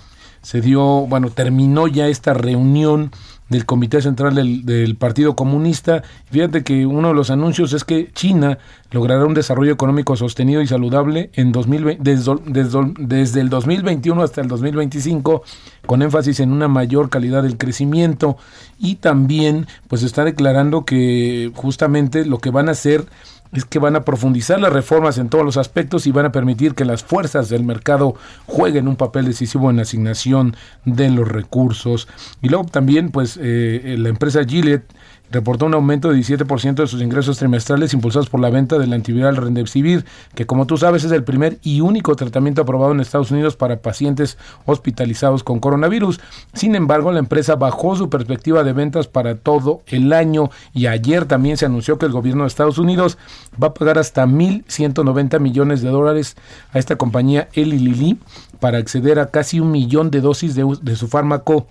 se 0.42 0.60
dio 0.60 1.06
bueno 1.06 1.30
terminó 1.30 1.86
ya 1.86 2.08
esta 2.08 2.34
reunión 2.34 3.10
del 3.48 3.66
Comité 3.66 4.00
Central 4.00 4.34
del, 4.34 4.64
del, 4.64 4.96
Partido 4.96 5.36
Comunista. 5.36 6.02
Fíjate 6.30 6.64
que 6.64 6.86
uno 6.86 7.08
de 7.08 7.14
los 7.14 7.30
anuncios 7.30 7.72
es 7.72 7.84
que 7.84 8.10
China 8.12 8.58
logrará 8.90 9.24
un 9.24 9.34
desarrollo 9.34 9.72
económico 9.72 10.16
sostenido 10.16 10.62
y 10.62 10.66
saludable 10.66 11.30
en 11.34 11.52
2020, 11.52 12.02
desde, 12.02 12.34
desde, 12.46 12.80
desde, 12.98 13.40
el 13.40 13.50
2021 13.50 14.22
hasta 14.22 14.40
el 14.40 14.48
2025, 14.48 15.42
con 15.86 16.02
énfasis 16.02 16.40
en 16.40 16.52
una 16.52 16.68
mayor 16.68 17.10
calidad 17.10 17.42
del 17.42 17.56
crecimiento 17.56 18.36
y 18.78 18.96
también 18.96 19.66
pues 19.88 20.02
está 20.02 20.24
declarando 20.24 20.84
que 20.84 21.52
justamente 21.54 22.24
lo 22.24 22.38
que 22.38 22.50
van 22.50 22.68
a 22.68 22.72
hacer 22.72 23.06
es 23.52 23.64
que 23.64 23.78
van 23.78 23.96
a 23.96 24.04
profundizar 24.04 24.60
las 24.60 24.72
reformas 24.72 25.18
en 25.18 25.28
todos 25.28 25.44
los 25.44 25.56
aspectos 25.56 26.06
y 26.06 26.12
van 26.12 26.26
a 26.26 26.32
permitir 26.32 26.74
que 26.74 26.84
las 26.84 27.04
fuerzas 27.04 27.48
del 27.48 27.62
mercado 27.62 28.14
jueguen 28.46 28.88
un 28.88 28.96
papel 28.96 29.26
decisivo 29.26 29.70
en 29.70 29.76
la 29.76 29.82
asignación 29.82 30.56
de 30.84 31.10
los 31.10 31.28
recursos. 31.28 32.08
Y 32.42 32.48
luego 32.48 32.64
también, 32.64 33.10
pues, 33.10 33.38
eh, 33.40 33.94
la 33.98 34.08
empresa 34.08 34.44
Gillette 34.44 34.92
reportó 35.34 35.66
un 35.66 35.74
aumento 35.74 36.10
de 36.10 36.18
17% 36.18 36.74
de 36.74 36.86
sus 36.86 37.02
ingresos 37.02 37.38
trimestrales 37.38 37.92
impulsados 37.92 38.30
por 38.30 38.40
la 38.40 38.50
venta 38.50 38.78
del 38.78 38.92
antiviral 38.92 39.36
Remdesivir, 39.36 40.04
que 40.34 40.46
como 40.46 40.66
tú 40.66 40.76
sabes 40.76 41.02
es 41.04 41.10
el 41.10 41.24
primer 41.24 41.58
y 41.62 41.80
único 41.80 42.14
tratamiento 42.14 42.62
aprobado 42.62 42.92
en 42.92 43.00
Estados 43.00 43.32
Unidos 43.32 43.56
para 43.56 43.80
pacientes 43.80 44.38
hospitalizados 44.64 45.42
con 45.42 45.58
coronavirus. 45.58 46.20
Sin 46.52 46.76
embargo, 46.76 47.10
la 47.10 47.18
empresa 47.18 47.56
bajó 47.56 47.96
su 47.96 48.08
perspectiva 48.08 48.62
de 48.62 48.72
ventas 48.72 49.08
para 49.08 49.34
todo 49.34 49.82
el 49.88 50.12
año 50.12 50.50
y 50.72 50.86
ayer 50.86 51.24
también 51.24 51.56
se 51.56 51.66
anunció 51.66 51.98
que 51.98 52.06
el 52.06 52.12
gobierno 52.12 52.44
de 52.44 52.48
Estados 52.48 52.78
Unidos 52.78 53.18
va 53.60 53.68
a 53.68 53.74
pagar 53.74 53.98
hasta 53.98 54.26
1.190 54.26 55.40
millones 55.40 55.82
de 55.82 55.90
dólares 55.90 56.36
a 56.72 56.78
esta 56.78 56.96
compañía 56.96 57.48
Eli 57.54 57.78
Lilly 57.78 58.18
para 58.60 58.78
acceder 58.78 59.18
a 59.18 59.26
casi 59.26 59.58
un 59.58 59.72
millón 59.72 60.10
de 60.10 60.20
dosis 60.20 60.54
de, 60.54 60.64
de 60.80 60.96
su 60.96 61.08
fármaco 61.08 61.66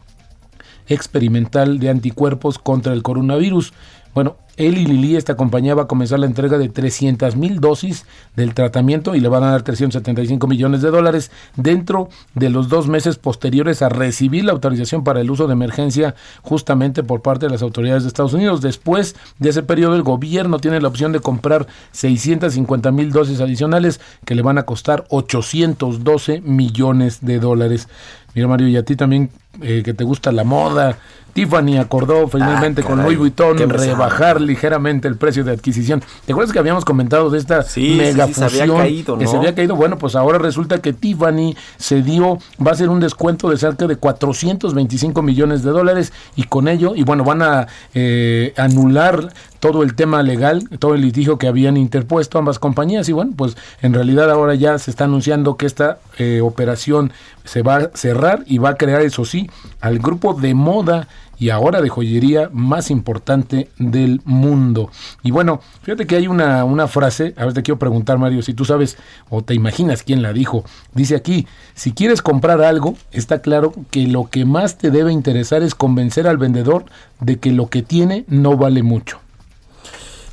experimental 0.87 1.79
de 1.79 1.89
anticuerpos 1.89 2.59
contra 2.59 2.93
el 2.93 3.03
coronavirus. 3.03 3.73
Bueno, 4.13 4.37
Eli 4.55 4.85
Lilly, 4.85 5.15
esta 5.15 5.35
compañía 5.35 5.73
va 5.73 5.83
a 5.83 5.87
comenzar 5.87 6.19
la 6.19 6.27
entrega 6.27 6.59
de 6.59 6.69
300 6.69 7.35
mil 7.35 7.59
dosis 7.59 8.05
del 8.35 8.53
tratamiento 8.53 9.15
y 9.15 9.19
le 9.19 9.27
van 9.27 9.43
a 9.43 9.49
dar 9.49 9.63
375 9.63 10.45
millones 10.45 10.83
de 10.83 10.91
dólares 10.91 11.31
dentro 11.55 12.09
de 12.35 12.51
los 12.51 12.69
dos 12.69 12.87
meses 12.87 13.17
posteriores 13.17 13.81
a 13.81 13.89
recibir 13.89 14.45
la 14.45 14.51
autorización 14.51 15.03
para 15.03 15.21
el 15.21 15.31
uso 15.31 15.47
de 15.47 15.53
emergencia 15.53 16.13
justamente 16.43 17.01
por 17.01 17.23
parte 17.23 17.47
de 17.47 17.51
las 17.51 17.63
autoridades 17.63 18.03
de 18.03 18.09
Estados 18.09 18.33
Unidos. 18.33 18.61
Después 18.61 19.15
de 19.39 19.49
ese 19.49 19.63
periodo, 19.63 19.95
el 19.95 20.03
gobierno 20.03 20.59
tiene 20.59 20.79
la 20.79 20.87
opción 20.87 21.13
de 21.13 21.19
comprar 21.19 21.65
650 21.93 22.91
mil 22.91 23.11
dosis 23.11 23.41
adicionales 23.41 23.99
que 24.23 24.35
le 24.35 24.43
van 24.43 24.59
a 24.59 24.67
costar 24.67 25.05
812 25.09 26.41
millones 26.41 27.25
de 27.25 27.39
dólares. 27.39 27.87
Mira 28.35 28.47
Mario, 28.47 28.67
y 28.67 28.77
a 28.77 28.83
ti 28.83 28.95
también 28.95 29.29
eh, 29.61 29.81
que 29.83 29.93
te 29.93 30.03
gusta 30.03 30.31
la 30.31 30.43
moda, 30.43 30.97
Tiffany 31.33 31.77
acordó 31.77 32.27
finalmente 32.27 32.81
ah, 32.83 32.87
con 32.87 33.03
Louis 33.03 33.17
Vuitton 33.17 33.57
rebajar 33.69 34.39
ligeramente 34.39 35.07
el 35.07 35.17
precio 35.17 35.43
de 35.43 35.51
adquisición. 35.51 36.01
¿Te 36.25 36.31
acuerdas 36.31 36.53
que 36.53 36.59
habíamos 36.59 36.85
comentado 36.85 37.29
de 37.29 37.39
esta 37.39 37.63
sí, 37.63 37.95
mega 37.97 38.27
sí, 38.27 38.33
sí, 38.33 38.39
se 38.39 38.61
había 38.61 38.75
caído, 38.75 39.13
¿no? 39.15 39.19
que 39.19 39.27
se 39.27 39.37
había 39.37 39.55
caído? 39.55 39.75
Bueno, 39.75 39.97
pues 39.97 40.15
ahora 40.15 40.37
resulta 40.37 40.79
que 40.79 40.93
Tiffany 40.93 41.55
se 41.77 42.01
dio, 42.01 42.37
va 42.65 42.71
a 42.71 42.75
ser 42.75 42.89
un 42.89 42.99
descuento 42.99 43.49
de 43.49 43.57
cerca 43.57 43.87
de 43.87 43.95
425 43.95 45.21
millones 45.21 45.63
de 45.63 45.71
dólares 45.71 46.13
y 46.35 46.43
con 46.43 46.67
ello, 46.67 46.93
y 46.95 47.03
bueno, 47.03 47.23
van 47.23 47.41
a 47.41 47.67
eh, 47.93 48.53
anular 48.57 49.33
todo 49.63 49.82
el 49.82 49.96
tema 49.96 50.24
legal, 50.24 50.67
todo 50.77 50.93
el 50.93 51.00
litigio 51.00 51.38
que 51.38 51.48
habían 51.48 51.77
interpuesto 51.77 52.38
ambas 52.38 52.60
compañías 52.60 53.08
y 53.08 53.13
bueno, 53.13 53.32
pues 53.34 53.56
en 53.82 53.93
realidad 53.93 54.30
ahora 54.30 54.56
ya 54.56 54.78
se 54.78 54.91
está 54.91 55.06
anunciando 55.06 55.56
que 55.56 55.65
esta 55.65 55.99
eh, 56.17 56.41
operación 56.41 57.13
se 57.45 57.62
va 57.62 57.78
a 57.78 57.91
cerrar 57.93 58.43
y 58.45 58.58
va 58.58 58.71
a 58.71 58.76
crear, 58.76 58.99
eso 58.99 59.23
sí, 59.23 59.49
al 59.80 59.99
grupo 59.99 60.34
de 60.34 60.54
moda 60.54 61.08
y 61.39 61.49
ahora 61.49 61.82
de 61.82 61.88
joyería 61.88 62.49
más 62.52 62.91
importante 62.91 63.69
del 63.78 64.19
mundo. 64.26 64.91
Y 65.23 65.32
bueno, 65.32 65.62
fíjate 65.84 66.08
que 66.08 66.17
hay 66.17 66.28
una, 66.28 66.65
una 66.65 66.89
frase, 66.89 67.34
a 67.38 67.45
ver 67.45 67.54
te 67.54 67.63
quiero 67.63 67.80
preguntar 67.80 68.17
Mario, 68.17 68.41
si 68.41 68.54
tú 68.54 68.65
sabes 68.65 68.97
o 69.30 69.43
te 69.43 69.54
imaginas 69.54 70.04
quién 70.04 70.21
la 70.21 70.34
dijo. 70.34 70.65
Dice 70.93 71.15
aquí, 71.15 71.47
si 71.73 71.93
quieres 71.93 72.21
comprar 72.21 72.62
algo, 72.62 72.97
está 73.13 73.41
claro 73.41 73.71
que 73.91 74.08
lo 74.08 74.30
que 74.30 74.43
más 74.43 74.78
te 74.78 74.91
debe 74.91 75.13
interesar 75.13 75.63
es 75.63 75.73
convencer 75.73 76.28
al 76.28 76.38
vendedor 76.38 76.84
de 77.21 77.39
que 77.39 77.54
lo 77.54 77.69
que 77.69 77.82
tiene 77.82 78.26
no 78.28 78.58
vale 78.58 78.84
mucho. 78.84 79.22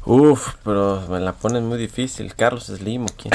Uf, 0.06 0.54
pero 0.64 1.02
me 1.10 1.20
la 1.20 1.32
ponen 1.32 1.66
muy 1.66 1.78
difícil. 1.78 2.34
Carlos 2.34 2.64
Slim, 2.64 3.06
¿quién? 3.20 3.32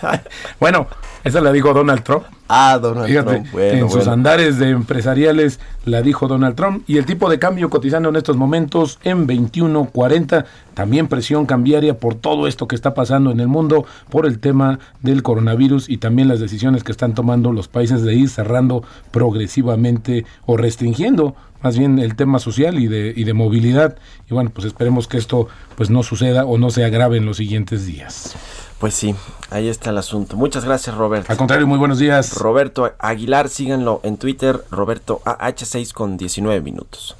bueno, 0.60 0.86
esa 1.24 1.40
la 1.40 1.50
dijo 1.50 1.74
Donald 1.74 2.04
Trump. 2.04 2.24
Ah, 2.48 2.78
Donald 2.80 3.08
Fíjate, 3.08 3.30
Trump. 3.30 3.52
Bueno, 3.52 3.72
en 3.72 3.86
bueno. 3.86 4.00
sus 4.00 4.08
andares 4.08 4.58
de 4.58 4.70
empresariales 4.70 5.58
la 5.84 6.02
dijo 6.02 6.28
Donald 6.28 6.54
Trump. 6.54 6.84
Y 6.86 6.98
el 6.98 7.06
tipo 7.06 7.28
de 7.28 7.40
cambio 7.40 7.70
cotizando 7.70 8.08
en 8.08 8.16
estos 8.16 8.36
momentos 8.36 9.00
en 9.02 9.26
21.40. 9.26 10.44
También 10.76 11.08
presión 11.08 11.46
cambiaria 11.46 11.98
por 11.98 12.16
todo 12.16 12.46
esto 12.46 12.68
que 12.68 12.76
está 12.76 12.92
pasando 12.92 13.30
en 13.30 13.40
el 13.40 13.48
mundo, 13.48 13.86
por 14.10 14.26
el 14.26 14.38
tema 14.40 14.78
del 15.00 15.22
coronavirus 15.22 15.88
y 15.88 15.96
también 15.96 16.28
las 16.28 16.38
decisiones 16.38 16.84
que 16.84 16.92
están 16.92 17.14
tomando 17.14 17.50
los 17.50 17.66
países 17.66 18.02
de 18.02 18.14
ir 18.14 18.28
cerrando 18.28 18.84
progresivamente 19.10 20.26
o 20.44 20.58
restringiendo 20.58 21.34
más 21.62 21.78
bien 21.78 21.98
el 21.98 22.14
tema 22.14 22.40
social 22.40 22.78
y 22.78 22.88
de, 22.88 23.14
y 23.16 23.24
de 23.24 23.32
movilidad. 23.32 23.96
Y 24.30 24.34
bueno, 24.34 24.50
pues 24.50 24.66
esperemos 24.66 25.08
que 25.08 25.16
esto 25.16 25.48
pues 25.76 25.88
no 25.88 26.02
suceda 26.02 26.44
o 26.44 26.58
no 26.58 26.68
se 26.68 26.84
agrave 26.84 27.16
en 27.16 27.24
los 27.24 27.38
siguientes 27.38 27.86
días. 27.86 28.36
Pues 28.78 28.92
sí, 28.92 29.14
ahí 29.48 29.68
está 29.68 29.88
el 29.88 29.96
asunto. 29.96 30.36
Muchas 30.36 30.66
gracias, 30.66 30.94
Roberto. 30.94 31.32
Al 31.32 31.38
contrario, 31.38 31.66
muy 31.66 31.78
buenos 31.78 31.98
días. 31.98 32.36
Roberto 32.36 32.92
Aguilar, 32.98 33.48
síganlo 33.48 34.02
en 34.04 34.18
Twitter, 34.18 34.62
Roberto 34.70 35.22
AH6 35.24 35.94
con 35.94 36.18
19 36.18 36.60
minutos. 36.60 37.16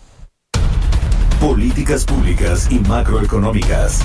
Políticas 1.41 2.05
públicas 2.05 2.67
y 2.71 2.79
macroeconómicas. 2.81 4.01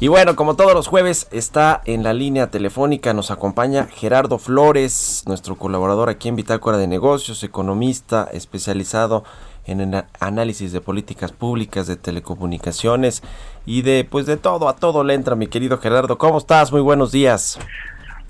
Y 0.00 0.08
bueno, 0.08 0.36
como 0.36 0.54
todos 0.54 0.74
los 0.74 0.86
jueves, 0.86 1.28
está 1.30 1.80
en 1.86 2.02
la 2.02 2.12
línea 2.12 2.50
telefónica, 2.50 3.14
nos 3.14 3.30
acompaña 3.30 3.86
Gerardo 3.86 4.38
Flores, 4.38 5.22
nuestro 5.26 5.56
colaborador 5.56 6.08
aquí 6.08 6.28
en 6.28 6.36
Bitácora 6.36 6.76
de 6.76 6.86
Negocios, 6.86 7.42
economista 7.42 8.28
especializado 8.32 9.24
en 9.64 9.80
el 9.80 10.04
análisis 10.20 10.72
de 10.72 10.80
políticas 10.80 11.32
públicas, 11.32 11.86
de 11.86 11.96
telecomunicaciones 11.96 13.22
y 13.64 13.82
de 13.82 14.06
pues 14.08 14.26
de 14.26 14.36
todo, 14.36 14.68
a 14.68 14.76
todo 14.76 15.04
le 15.04 15.14
entra 15.14 15.36
mi 15.36 15.46
querido 15.46 15.78
Gerardo. 15.78 16.18
¿Cómo 16.18 16.38
estás? 16.38 16.72
Muy 16.72 16.80
buenos 16.80 17.12
días. 17.12 17.58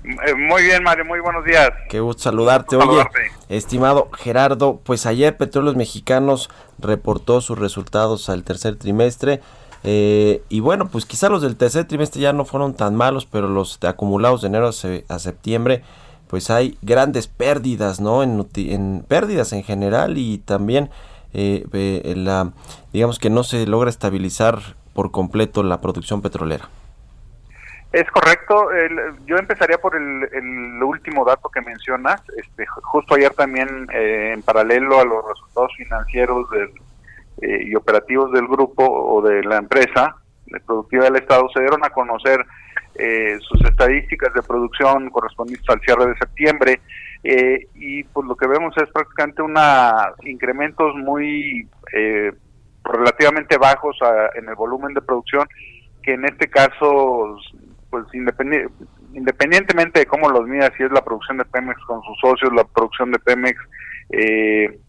Eh, 0.03 0.33
Muy 0.35 0.63
bien, 0.63 0.83
Mario, 0.83 1.05
muy 1.05 1.19
buenos 1.19 1.45
días. 1.45 1.69
Qué 1.89 1.99
gusto 1.99 2.23
saludarte. 2.23 2.75
Oye, 2.75 2.85
saludarte. 2.85 3.19
estimado 3.49 4.09
Gerardo, 4.13 4.79
pues 4.83 5.05
ayer 5.05 5.37
Petróleos 5.37 5.75
Mexicanos 5.75 6.49
reportó 6.79 7.39
sus 7.41 7.57
resultados 7.57 8.29
al 8.29 8.43
tercer 8.43 8.75
trimestre. 8.75 9.41
eh, 9.85 10.41
y 10.49 10.59
bueno, 10.61 10.87
pues 10.89 11.05
quizá 11.05 11.27
los 11.29 11.41
del 11.41 11.55
tercer 11.57 11.85
trimestre 11.85 12.21
ya 12.21 12.31
no 12.33 12.45
fueron 12.45 12.73
tan 12.73 12.95
malos, 12.95 13.25
pero 13.25 13.47
los 13.47 13.79
de 13.81 13.87
acumulados 13.89 14.41
de 14.41 14.47
enero 14.47 14.67
a, 14.69 14.73
se- 14.73 15.03
a 15.09 15.19
septiembre, 15.19 15.83
pues 16.27 16.49
hay 16.49 16.77
grandes 16.81 17.27
pérdidas, 17.27 17.99
¿no? 17.99 18.23
En, 18.23 19.03
pérdidas 19.07 19.51
en 19.53 19.63
general 19.63 20.17
y 20.17 20.37
también 20.37 20.89
eh, 21.33 21.65
eh, 21.73 22.13
la, 22.15 22.51
digamos 22.93 23.19
que 23.19 23.29
no 23.29 23.43
se 23.43 23.65
logra 23.67 23.89
estabilizar 23.89 24.59
por 24.93 25.11
completo 25.11 25.63
la 25.63 25.81
producción 25.81 26.21
petrolera. 26.21 26.69
Es 27.93 28.09
correcto. 28.11 28.71
el- 28.71 29.23
yo 29.25 29.37
empezaría 29.37 29.77
por 29.77 29.95
el, 29.95 30.27
el 30.33 30.83
último 30.83 31.23
dato 31.23 31.47
que 31.49 31.61
mencionas. 31.61 32.21
Este, 32.35 32.65
ju- 32.65 32.81
justo 32.81 33.13
ayer 33.15 33.31
también, 33.35 33.87
eh, 33.93 34.31
en 34.33 34.41
paralelo 34.41 34.99
a 34.99 35.05
los 35.05 35.23
resultados 35.27 35.71
financieros 35.77 36.47
eh, 37.41 37.63
y 37.65 37.75
operativos 37.75 38.31
del 38.31 38.47
grupo 38.47 38.83
o 38.85 39.21
de 39.21 39.43
la 39.43 39.57
empresa 39.57 40.15
de 40.47 40.59
productiva 40.61 41.05
del 41.05 41.17
Estado, 41.17 41.47
se 41.53 41.59
dieron 41.61 41.83
a 41.85 41.89
conocer 41.91 42.43
eh, 42.95 43.37
sus 43.41 43.61
estadísticas 43.63 44.33
de 44.33 44.41
producción 44.43 45.09
correspondientes 45.09 45.67
al 45.69 45.79
cierre 45.81 46.07
de 46.07 46.17
septiembre. 46.17 46.81
eh, 47.23 47.67
y 47.75 48.03
pues 48.05 48.27
lo 48.27 48.35
que 48.35 48.47
vemos 48.47 48.75
es 48.77 48.89
prácticamente 48.91 49.41
una 49.43 50.11
incrementos 50.23 50.93
muy 50.95 51.67
eh, 51.93 52.33
relativamente 52.83 53.57
bajos 53.57 53.97
a- 54.01 54.29
en 54.37 54.49
el 54.49 54.55
volumen 54.55 54.93
de 54.93 55.01
producción 55.01 55.47
que 56.03 56.15
en 56.15 56.25
este 56.25 56.49
caso 56.49 57.37
pues 57.93 58.05
independi- 58.13 58.67
independientemente 59.13 59.99
de 59.99 60.07
cómo 60.07 60.27
los 60.27 60.47
midas, 60.47 60.71
si 60.75 60.81
es 60.83 60.91
la 60.91 61.03
producción 61.03 61.37
de 61.37 61.45
Pemex 61.45 61.79
con 61.85 62.01
sus 62.01 62.17
socios, 62.19 62.51
la 62.51 62.63
producción 62.63 63.11
de 63.11 63.19
Pemex 63.19 63.55
eh, 64.09 64.79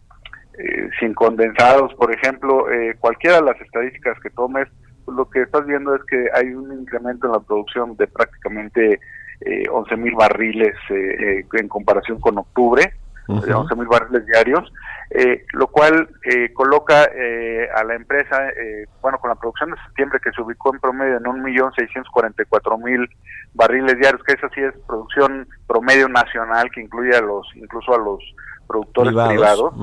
eh, 0.57 0.89
sin 0.99 1.13
condensados, 1.13 1.93
por 1.93 2.11
ejemplo, 2.11 2.67
eh, 2.71 2.95
cualquiera 2.99 3.35
de 3.35 3.43
las 3.43 3.61
estadísticas 3.61 4.19
que 4.21 4.31
tomes, 4.31 4.67
pues 5.05 5.15
lo 5.15 5.29
que 5.29 5.43
estás 5.43 5.67
viendo 5.67 5.93
es 5.93 6.01
que 6.05 6.29
hay 6.33 6.47
un 6.55 6.73
incremento 6.73 7.27
en 7.27 7.33
la 7.33 7.39
producción 7.41 7.95
de 7.97 8.07
prácticamente 8.07 8.99
eh, 9.41 9.63
11 9.69 9.97
mil 9.97 10.15
barriles 10.15 10.73
eh, 10.89 10.95
eh, 11.19 11.45
en 11.59 11.67
comparación 11.67 12.19
con 12.19 12.39
octubre, 12.39 12.91
de 13.27 13.53
11 13.53 13.75
mil 13.75 13.87
barriles 13.87 14.25
diarios, 14.25 14.71
eh, 15.11 15.45
lo 15.53 15.67
cual 15.67 16.09
eh, 16.23 16.51
coloca 16.53 17.05
eh, 17.05 17.67
a 17.75 17.83
la 17.83 17.95
empresa, 17.95 18.49
eh, 18.49 18.85
bueno, 19.01 19.19
con 19.19 19.29
la 19.29 19.35
producción 19.35 19.71
de 19.71 19.77
septiembre 19.85 20.19
que 20.23 20.31
se 20.31 20.41
ubicó 20.41 20.73
en 20.73 20.79
promedio 20.79 21.17
en 21.17 21.27
un 21.27 21.43
millón 21.43 21.71
seiscientos 21.73 22.11
cuarenta 22.11 22.43
y 22.43 22.45
cuatro 22.45 22.77
mil 22.77 23.07
barriles 23.53 23.97
diarios, 23.97 24.23
que 24.23 24.33
esa 24.33 24.49
sí 24.49 24.61
es 24.61 24.73
producción 24.87 25.47
promedio 25.67 26.09
nacional 26.09 26.69
que 26.71 26.81
incluye 26.81 27.15
a 27.15 27.21
los, 27.21 27.47
incluso 27.55 27.93
a 27.93 27.97
los 27.97 28.19
productores 28.67 29.13
privados, 29.13 29.73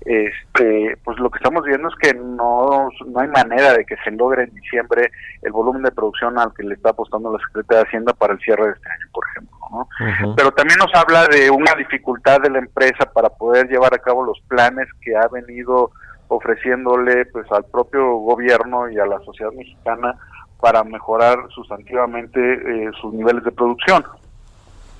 este, 0.00 0.98
pues 1.04 1.18
lo 1.18 1.30
que 1.30 1.38
estamos 1.38 1.64
viendo 1.64 1.88
es 1.88 1.94
que 1.96 2.14
no, 2.14 2.88
no 3.06 3.20
hay 3.20 3.28
manera 3.28 3.72
de 3.72 3.84
que 3.84 3.96
se 4.04 4.10
logre 4.10 4.44
en 4.44 4.54
diciembre 4.54 5.10
el 5.42 5.52
volumen 5.52 5.82
de 5.82 5.92
producción 5.92 6.38
al 6.38 6.52
que 6.54 6.64
le 6.64 6.74
está 6.74 6.90
apostando 6.90 7.32
la 7.32 7.38
Secretaría 7.46 7.82
de 7.82 7.88
Hacienda 7.88 8.12
para 8.12 8.32
el 8.32 8.40
cierre 8.40 8.66
de 8.66 8.72
este 8.72 8.90
año, 8.90 9.06
por 9.12 9.24
ejemplo. 9.30 9.61
Pero 10.36 10.52
también 10.52 10.78
nos 10.78 10.94
habla 10.94 11.26
de 11.28 11.50
una 11.50 11.74
dificultad 11.74 12.40
de 12.40 12.50
la 12.50 12.58
empresa 12.58 13.10
para 13.12 13.30
poder 13.30 13.68
llevar 13.68 13.94
a 13.94 13.98
cabo 13.98 14.24
los 14.24 14.40
planes 14.48 14.88
que 15.00 15.16
ha 15.16 15.28
venido 15.28 15.90
ofreciéndole 16.28 17.26
pues 17.26 17.50
al 17.52 17.64
propio 17.64 18.16
gobierno 18.16 18.88
y 18.88 18.98
a 18.98 19.06
la 19.06 19.20
sociedad 19.20 19.52
mexicana 19.52 20.14
para 20.60 20.84
mejorar 20.84 21.38
sustantivamente 21.54 22.40
eh, 22.40 22.90
sus 23.00 23.12
niveles 23.12 23.44
de 23.44 23.52
producción. 23.52 24.04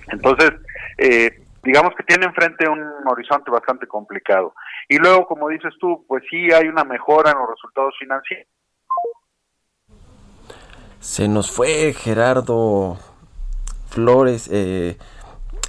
Entonces, 0.09 0.53
eh, 0.99 1.43
digamos 1.63 1.95
que 1.97 2.03
tiene 2.03 2.27
enfrente 2.27 2.69
un 2.69 2.83
horizonte 3.07 3.51
bastante 3.51 3.87
complicado. 3.87 4.55
Y 4.89 4.99
luego, 4.99 5.27
como 5.27 5.49
dices 5.49 5.73
tú, 5.81 6.05
pues 6.09 6.23
sí 6.29 6.53
hay 6.53 6.67
una 6.67 6.85
mejora 6.85 7.31
en 7.31 7.39
los 7.39 7.49
resultados 7.49 7.95
financieros. 7.99 8.49
Se 10.99 11.29
nos 11.29 11.51
fue 11.51 11.93
Gerardo 11.95 12.99
Flores. 13.93 14.49
eh, 14.51 14.97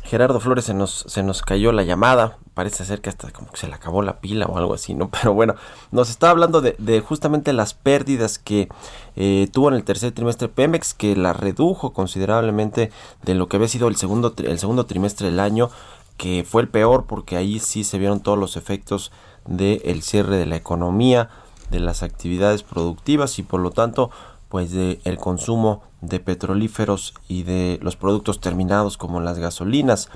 Gerardo 0.03 0.39
Flores 0.39 0.65
se 0.65 0.73
nos, 0.73 1.05
se 1.07 1.23
nos 1.23 1.41
cayó 1.41 1.71
la 1.71 1.83
llamada. 1.83 2.37
Parece 2.53 2.85
ser 2.85 3.01
que 3.01 3.09
hasta 3.09 3.31
como 3.31 3.49
que 3.49 3.57
se 3.57 3.67
le 3.67 3.73
acabó 3.73 4.01
la 4.01 4.19
pila 4.19 4.45
o 4.45 4.57
algo 4.57 4.73
así, 4.73 4.93
¿no? 4.93 5.09
Pero 5.21 5.33
bueno, 5.33 5.55
nos 5.91 6.09
está 6.09 6.29
hablando 6.29 6.61
de, 6.61 7.01
justamente 7.01 7.53
las 7.53 7.73
pérdidas 7.73 8.37
que 8.37 8.69
eh, 9.15 9.47
tuvo 9.51 9.69
en 9.69 9.75
el 9.75 9.83
tercer 9.83 10.11
trimestre 10.11 10.49
Pemex, 10.49 10.93
que 10.93 11.15
la 11.15 11.33
redujo 11.33 11.93
considerablemente 11.93 12.91
de 13.23 13.33
lo 13.33 13.47
que 13.47 13.57
había 13.57 13.67
sido 13.69 13.87
el 13.87 13.95
segundo, 13.95 14.33
el 14.37 14.59
segundo 14.59 14.85
trimestre 14.85 15.29
del 15.29 15.39
año, 15.39 15.69
que 16.17 16.45
fue 16.47 16.61
el 16.61 16.67
peor 16.67 17.05
porque 17.05 17.37
ahí 17.37 17.59
sí 17.59 17.83
se 17.83 17.97
vieron 17.97 18.19
todos 18.19 18.37
los 18.37 18.55
efectos 18.55 19.11
del 19.45 20.01
cierre 20.03 20.37
de 20.37 20.45
la 20.45 20.57
economía, 20.57 21.29
de 21.71 21.79
las 21.79 22.03
actividades 22.03 22.61
productivas 22.63 23.39
y 23.39 23.43
por 23.43 23.61
lo 23.61 23.71
tanto 23.71 24.11
pues 24.49 24.71
de 24.71 24.99
el 25.05 25.17
consumo 25.17 25.81
de 26.03 26.19
petrolíferos 26.19 27.13
y 27.27 27.43
de 27.43 27.79
los 27.81 27.95
productos 27.95 28.39
terminados 28.39 28.97
como 28.97 29.21
las 29.21 29.39
gasolinas. 29.39 30.09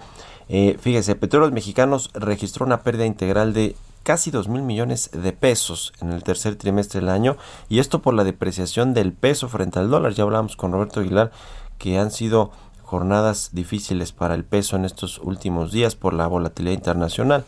Eh, 0.50 0.78
fíjese, 0.80 1.16
Petróleos 1.16 1.54
Mexicanos 1.54 2.10
registró 2.14 2.66
una 2.66 2.82
pérdida 2.82 3.06
integral 3.06 3.54
de 3.54 3.76
casi 4.04 4.32
2 4.32 4.48
mil 4.48 4.62
millones 4.62 5.10
de 5.12 5.34
pesos 5.34 5.94
en 6.02 6.12
el 6.12 6.24
tercer 6.24 6.56
trimestre 6.56 7.02
del 7.02 7.10
año 7.10 7.38
y 7.68 7.80
esto 7.80 8.02
por 8.02 8.14
la 8.14 8.24
depreciación 8.24 8.94
del 8.94 9.12
peso 9.12 9.50
frente 9.50 9.80
al 9.80 9.90
dólar. 9.90 10.14
Ya 10.14 10.24
hablamos 10.24 10.56
con 10.56 10.72
Roberto 10.72 11.00
Aguilar 11.00 11.32
que 11.78 11.98
han 11.98 12.12
sido 12.12 12.52
jornadas 12.84 13.50
difíciles 13.52 14.14
para 14.14 14.36
el 14.36 14.46
peso 14.46 14.78
en 14.78 14.86
estos 14.86 15.20
últimos 15.20 15.72
días 15.72 15.96
por 15.96 16.14
la 16.14 16.28
volatilidad 16.28 16.76
internacional. 16.76 17.46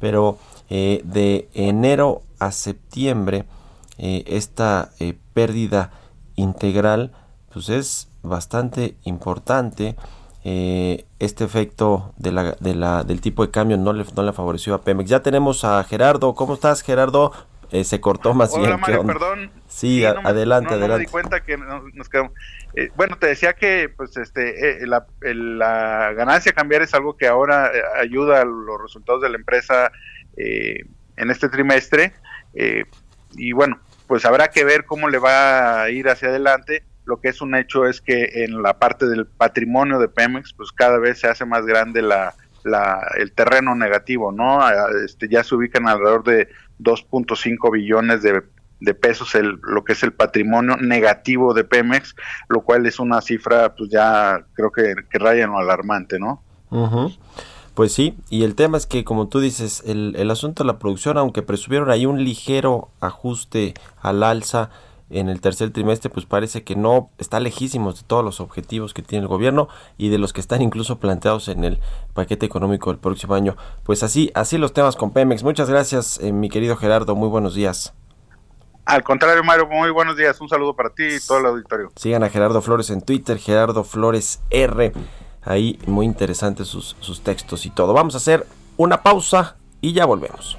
Pero 0.00 0.38
eh, 0.68 1.02
de 1.04 1.48
enero 1.54 2.22
a 2.38 2.50
septiembre 2.52 3.44
eh, 3.98 4.24
esta 4.26 4.90
eh, 4.98 5.16
pérdida 5.34 5.92
integral 6.34 7.12
pues 7.52 7.68
es 7.68 8.08
bastante 8.22 8.94
importante. 9.04 9.96
Eh, 10.42 11.04
este 11.18 11.44
efecto 11.44 12.14
de 12.16 12.32
la, 12.32 12.52
de 12.60 12.74
la, 12.74 13.04
del 13.04 13.20
tipo 13.20 13.44
de 13.44 13.50
cambio 13.50 13.76
no 13.76 13.92
le, 13.92 14.04
no 14.16 14.22
le 14.22 14.32
favoreció 14.32 14.74
a 14.74 14.80
Pemex. 14.82 15.10
Ya 15.10 15.20
tenemos 15.20 15.64
a 15.64 15.82
Gerardo. 15.84 16.34
¿Cómo 16.34 16.54
estás, 16.54 16.82
Gerardo? 16.82 17.32
Eh, 17.72 17.84
se 17.84 18.00
cortó 18.00 18.34
más 18.34 18.52
Hola 18.54 18.66
bien. 18.68 18.76
¿qué 18.76 18.80
Mario, 18.80 19.06
perdón. 19.06 19.50
Sí, 19.68 20.04
a- 20.04 20.10
adelante, 20.24 20.70
no- 20.70 20.76
no 20.78 20.84
adelante. 20.84 20.98
me 21.02 21.06
di 21.06 21.10
cuenta 21.12 21.40
que 21.44 21.56
no- 21.56 21.84
nos 21.94 22.08
quedamos. 22.08 22.32
Eh, 22.74 22.90
bueno, 22.96 23.16
te 23.18 23.26
decía 23.26 23.52
que 23.52 23.88
pues 23.96 24.16
este 24.16 24.82
eh, 24.82 24.86
la, 24.86 25.06
la 25.20 26.12
ganancia 26.14 26.52
cambiar 26.52 26.82
es 26.82 26.94
algo 26.94 27.16
que 27.16 27.26
ahora 27.28 27.66
eh, 27.74 27.82
ayuda 28.00 28.40
a 28.40 28.44
los 28.44 28.80
resultados 28.80 29.20
de 29.22 29.28
la 29.28 29.36
empresa 29.36 29.92
eh, 30.36 30.84
en 31.16 31.30
este 31.30 31.48
trimestre 31.48 32.12
eh, 32.54 32.84
y 33.32 33.52
bueno, 33.52 33.78
pues 34.06 34.24
habrá 34.24 34.48
que 34.48 34.64
ver 34.64 34.84
cómo 34.86 35.08
le 35.08 35.18
va 35.18 35.82
a 35.82 35.90
ir 35.90 36.08
hacia 36.08 36.28
adelante. 36.28 36.82
Lo 37.10 37.20
que 37.20 37.28
es 37.28 37.40
un 37.40 37.56
hecho 37.56 37.88
es 37.88 38.00
que 38.00 38.44
en 38.44 38.62
la 38.62 38.78
parte 38.78 39.08
del 39.08 39.26
patrimonio 39.26 39.98
de 39.98 40.06
Pemex, 40.06 40.52
pues 40.52 40.70
cada 40.70 40.96
vez 40.98 41.18
se 41.18 41.26
hace 41.26 41.44
más 41.44 41.66
grande 41.66 42.02
la, 42.02 42.36
la, 42.62 43.04
el 43.18 43.32
terreno 43.32 43.74
negativo, 43.74 44.30
¿no? 44.30 44.60
Este, 45.04 45.28
ya 45.28 45.42
se 45.42 45.56
ubican 45.56 45.88
alrededor 45.88 46.22
de 46.22 46.46
2.5 46.78 47.72
billones 47.72 48.22
de, 48.22 48.44
de 48.78 48.94
pesos 48.94 49.34
el, 49.34 49.58
lo 49.60 49.82
que 49.82 49.94
es 49.94 50.04
el 50.04 50.12
patrimonio 50.12 50.76
negativo 50.76 51.52
de 51.52 51.64
Pemex, 51.64 52.14
lo 52.48 52.60
cual 52.60 52.86
es 52.86 53.00
una 53.00 53.20
cifra 53.22 53.74
pues 53.74 53.90
ya 53.90 54.44
creo 54.54 54.70
que, 54.70 54.94
que 55.10 55.18
raya 55.18 55.42
en 55.46 55.50
lo 55.50 55.58
alarmante, 55.58 56.20
¿no? 56.20 56.44
Ujú. 56.70 57.10
Pues 57.74 57.92
sí, 57.92 58.16
y 58.28 58.44
el 58.44 58.54
tema 58.54 58.78
es 58.78 58.86
que 58.86 59.02
como 59.02 59.26
tú 59.26 59.40
dices, 59.40 59.82
el, 59.84 60.14
el 60.16 60.30
asunto 60.30 60.62
de 60.62 60.68
la 60.68 60.78
producción, 60.78 61.18
aunque 61.18 61.42
presumieron 61.42 61.90
ahí 61.90 62.06
un 62.06 62.22
ligero 62.22 62.90
ajuste 63.00 63.74
al 64.00 64.22
alza 64.22 64.70
en 65.10 65.28
el 65.28 65.40
tercer 65.40 65.70
trimestre, 65.70 66.10
pues 66.10 66.24
parece 66.24 66.62
que 66.62 66.76
no 66.76 67.10
está 67.18 67.40
lejísimos 67.40 68.00
de 68.00 68.06
todos 68.06 68.24
los 68.24 68.40
objetivos 68.40 68.94
que 68.94 69.02
tiene 69.02 69.22
el 69.22 69.28
gobierno 69.28 69.68
y 69.98 70.08
de 70.08 70.18
los 70.18 70.32
que 70.32 70.40
están 70.40 70.62
incluso 70.62 70.98
planteados 70.98 71.48
en 71.48 71.64
el 71.64 71.80
paquete 72.14 72.46
económico 72.46 72.90
del 72.90 72.98
próximo 72.98 73.34
año. 73.34 73.56
Pues 73.82 74.02
así, 74.02 74.30
así 74.34 74.58
los 74.58 74.72
temas 74.72 74.96
con 74.96 75.12
Pemex. 75.12 75.42
Muchas 75.42 75.68
gracias, 75.68 76.18
eh, 76.20 76.32
mi 76.32 76.48
querido 76.48 76.76
Gerardo. 76.76 77.14
Muy 77.14 77.28
buenos 77.28 77.54
días. 77.54 77.92
Al 78.84 79.02
contrario, 79.04 79.44
Mario, 79.44 79.68
muy 79.68 79.90
buenos 79.90 80.16
días. 80.16 80.40
Un 80.40 80.48
saludo 80.48 80.74
para 80.74 80.90
ti 80.90 81.04
y 81.04 81.20
todo 81.20 81.38
el 81.38 81.46
auditorio. 81.46 81.92
Sigan 81.96 82.24
a 82.24 82.28
Gerardo 82.28 82.62
Flores 82.62 82.90
en 82.90 83.02
Twitter, 83.02 83.38
Gerardo 83.38 83.84
Flores 83.84 84.40
R. 84.50 84.92
Ahí 85.42 85.78
muy 85.86 86.06
interesantes 86.06 86.68
sus, 86.68 86.96
sus 87.00 87.20
textos 87.20 87.66
y 87.66 87.70
todo. 87.70 87.92
Vamos 87.92 88.14
a 88.14 88.18
hacer 88.18 88.46
una 88.76 89.02
pausa 89.02 89.56
y 89.80 89.92
ya 89.92 90.06
volvemos. 90.06 90.58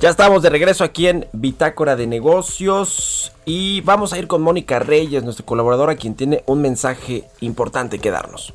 Ya 0.00 0.08
estamos 0.08 0.40
de 0.42 0.48
regreso 0.48 0.82
aquí 0.82 1.08
en 1.08 1.26
Bitácora 1.34 1.94
de 1.94 2.06
Negocios 2.06 3.32
y 3.44 3.82
vamos 3.82 4.14
a 4.14 4.18
ir 4.18 4.28
con 4.28 4.40
Mónica 4.40 4.78
Reyes, 4.78 5.22
nuestra 5.24 5.44
colaboradora, 5.44 5.96
quien 5.96 6.14
tiene 6.14 6.42
un 6.46 6.62
mensaje 6.62 7.24
importante 7.40 7.98
que 7.98 8.10
darnos. 8.10 8.54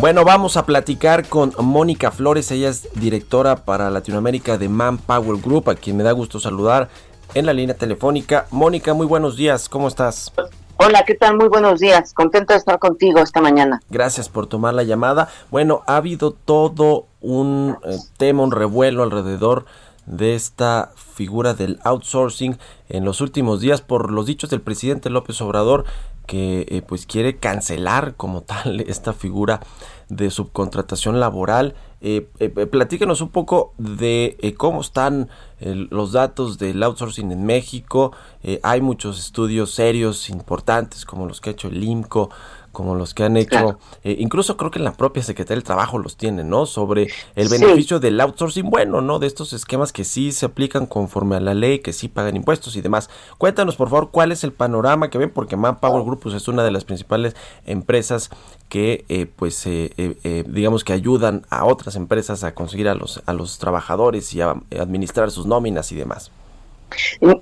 Bueno, 0.00 0.24
vamos 0.24 0.56
a 0.56 0.64
platicar 0.64 1.28
con 1.28 1.52
Mónica 1.58 2.12
Flores, 2.12 2.52
ella 2.52 2.68
es 2.68 2.88
directora 2.94 3.64
para 3.64 3.90
Latinoamérica 3.90 4.56
de 4.56 4.68
Manpower 4.68 5.40
Group, 5.40 5.68
a 5.68 5.74
quien 5.74 5.96
me 5.96 6.04
da 6.04 6.12
gusto 6.12 6.38
saludar 6.38 6.88
en 7.34 7.46
la 7.46 7.52
línea 7.52 7.76
telefónica. 7.76 8.46
Mónica, 8.52 8.94
muy 8.94 9.06
buenos 9.06 9.36
días, 9.36 9.68
¿cómo 9.68 9.88
estás? 9.88 10.32
Hola, 10.76 11.02
¿qué 11.04 11.16
tal? 11.16 11.36
Muy 11.36 11.48
buenos 11.48 11.80
días. 11.80 12.14
Contento 12.14 12.52
de 12.52 12.60
estar 12.60 12.78
contigo 12.78 13.18
esta 13.18 13.40
mañana. 13.40 13.80
Gracias 13.90 14.28
por 14.28 14.46
tomar 14.46 14.72
la 14.72 14.84
llamada. 14.84 15.30
Bueno, 15.50 15.82
ha 15.88 15.96
habido 15.96 16.30
todo 16.30 17.06
un 17.20 17.76
eh, 17.82 17.96
tema, 18.16 18.44
un 18.44 18.52
revuelo 18.52 19.02
alrededor 19.02 19.64
de 20.06 20.36
esta 20.36 20.92
figura 20.94 21.54
del 21.54 21.80
outsourcing 21.82 22.56
en 22.88 23.04
los 23.04 23.20
últimos 23.20 23.60
días 23.60 23.80
por 23.80 24.12
los 24.12 24.26
dichos 24.26 24.48
del 24.48 24.60
presidente 24.60 25.10
López 25.10 25.40
Obrador 25.40 25.84
que 26.28 26.66
eh, 26.68 26.82
pues 26.86 27.06
quiere 27.06 27.38
cancelar 27.38 28.14
como 28.14 28.42
tal 28.42 28.80
esta 28.86 29.12
figura 29.12 29.60
de 30.08 30.30
subcontratación 30.30 31.18
laboral. 31.18 31.74
Eh, 32.00 32.28
eh, 32.38 32.48
platícanos 32.48 33.20
un 33.20 33.30
poco 33.30 33.74
de 33.78 34.36
eh, 34.40 34.54
cómo 34.54 34.80
están 34.82 35.28
eh, 35.58 35.74
los 35.90 36.12
datos 36.12 36.58
del 36.58 36.82
outsourcing 36.82 37.32
en 37.32 37.44
México. 37.44 38.12
Eh, 38.42 38.60
hay 38.62 38.80
muchos 38.80 39.18
estudios 39.18 39.72
serios, 39.72 40.30
importantes, 40.30 41.04
como 41.04 41.26
los 41.26 41.40
que 41.40 41.50
ha 41.50 41.52
hecho 41.54 41.68
el 41.68 41.82
IMCO, 41.82 42.30
como 42.78 42.94
los 42.94 43.12
que 43.12 43.24
han 43.24 43.36
hecho, 43.36 43.48
Claro. 43.48 43.78
eh, 44.04 44.14
incluso 44.20 44.56
creo 44.56 44.70
que 44.70 44.78
en 44.78 44.84
la 44.84 44.92
propia 44.92 45.20
Secretaría 45.20 45.56
del 45.56 45.64
Trabajo 45.64 45.98
los 45.98 46.16
tienen, 46.16 46.48
¿no? 46.48 46.64
Sobre 46.64 47.08
el 47.34 47.48
beneficio 47.48 47.98
del 47.98 48.20
outsourcing, 48.20 48.70
bueno, 48.70 49.00
¿no? 49.00 49.18
De 49.18 49.26
estos 49.26 49.52
esquemas 49.52 49.92
que 49.92 50.04
sí 50.04 50.30
se 50.30 50.46
aplican 50.46 50.86
conforme 50.86 51.34
a 51.34 51.40
la 51.40 51.54
ley, 51.54 51.80
que 51.80 51.92
sí 51.92 52.06
pagan 52.06 52.36
impuestos 52.36 52.76
y 52.76 52.80
demás. 52.80 53.10
Cuéntanos, 53.36 53.74
por 53.74 53.90
favor, 53.90 54.10
cuál 54.12 54.30
es 54.30 54.44
el 54.44 54.52
panorama 54.52 55.10
que 55.10 55.18
ven, 55.18 55.30
porque 55.30 55.56
Manpower 55.56 56.04
Group 56.04 56.20
pues, 56.20 56.36
es 56.36 56.46
una 56.46 56.62
de 56.62 56.70
las 56.70 56.84
principales 56.84 57.34
empresas 57.66 58.30
que, 58.68 59.04
eh, 59.08 59.26
pues, 59.26 59.66
eh, 59.66 59.90
eh, 59.96 60.44
digamos 60.46 60.84
que 60.84 60.92
ayudan 60.92 61.46
a 61.50 61.64
otras 61.64 61.96
empresas 61.96 62.44
a 62.44 62.54
conseguir 62.54 62.88
a 62.88 62.94
los, 62.94 63.20
a 63.26 63.32
los 63.32 63.58
trabajadores 63.58 64.32
y 64.34 64.40
a 64.40 64.50
administrar 64.78 65.32
sus 65.32 65.46
nóminas 65.46 65.90
y 65.90 65.96
demás. 65.96 66.30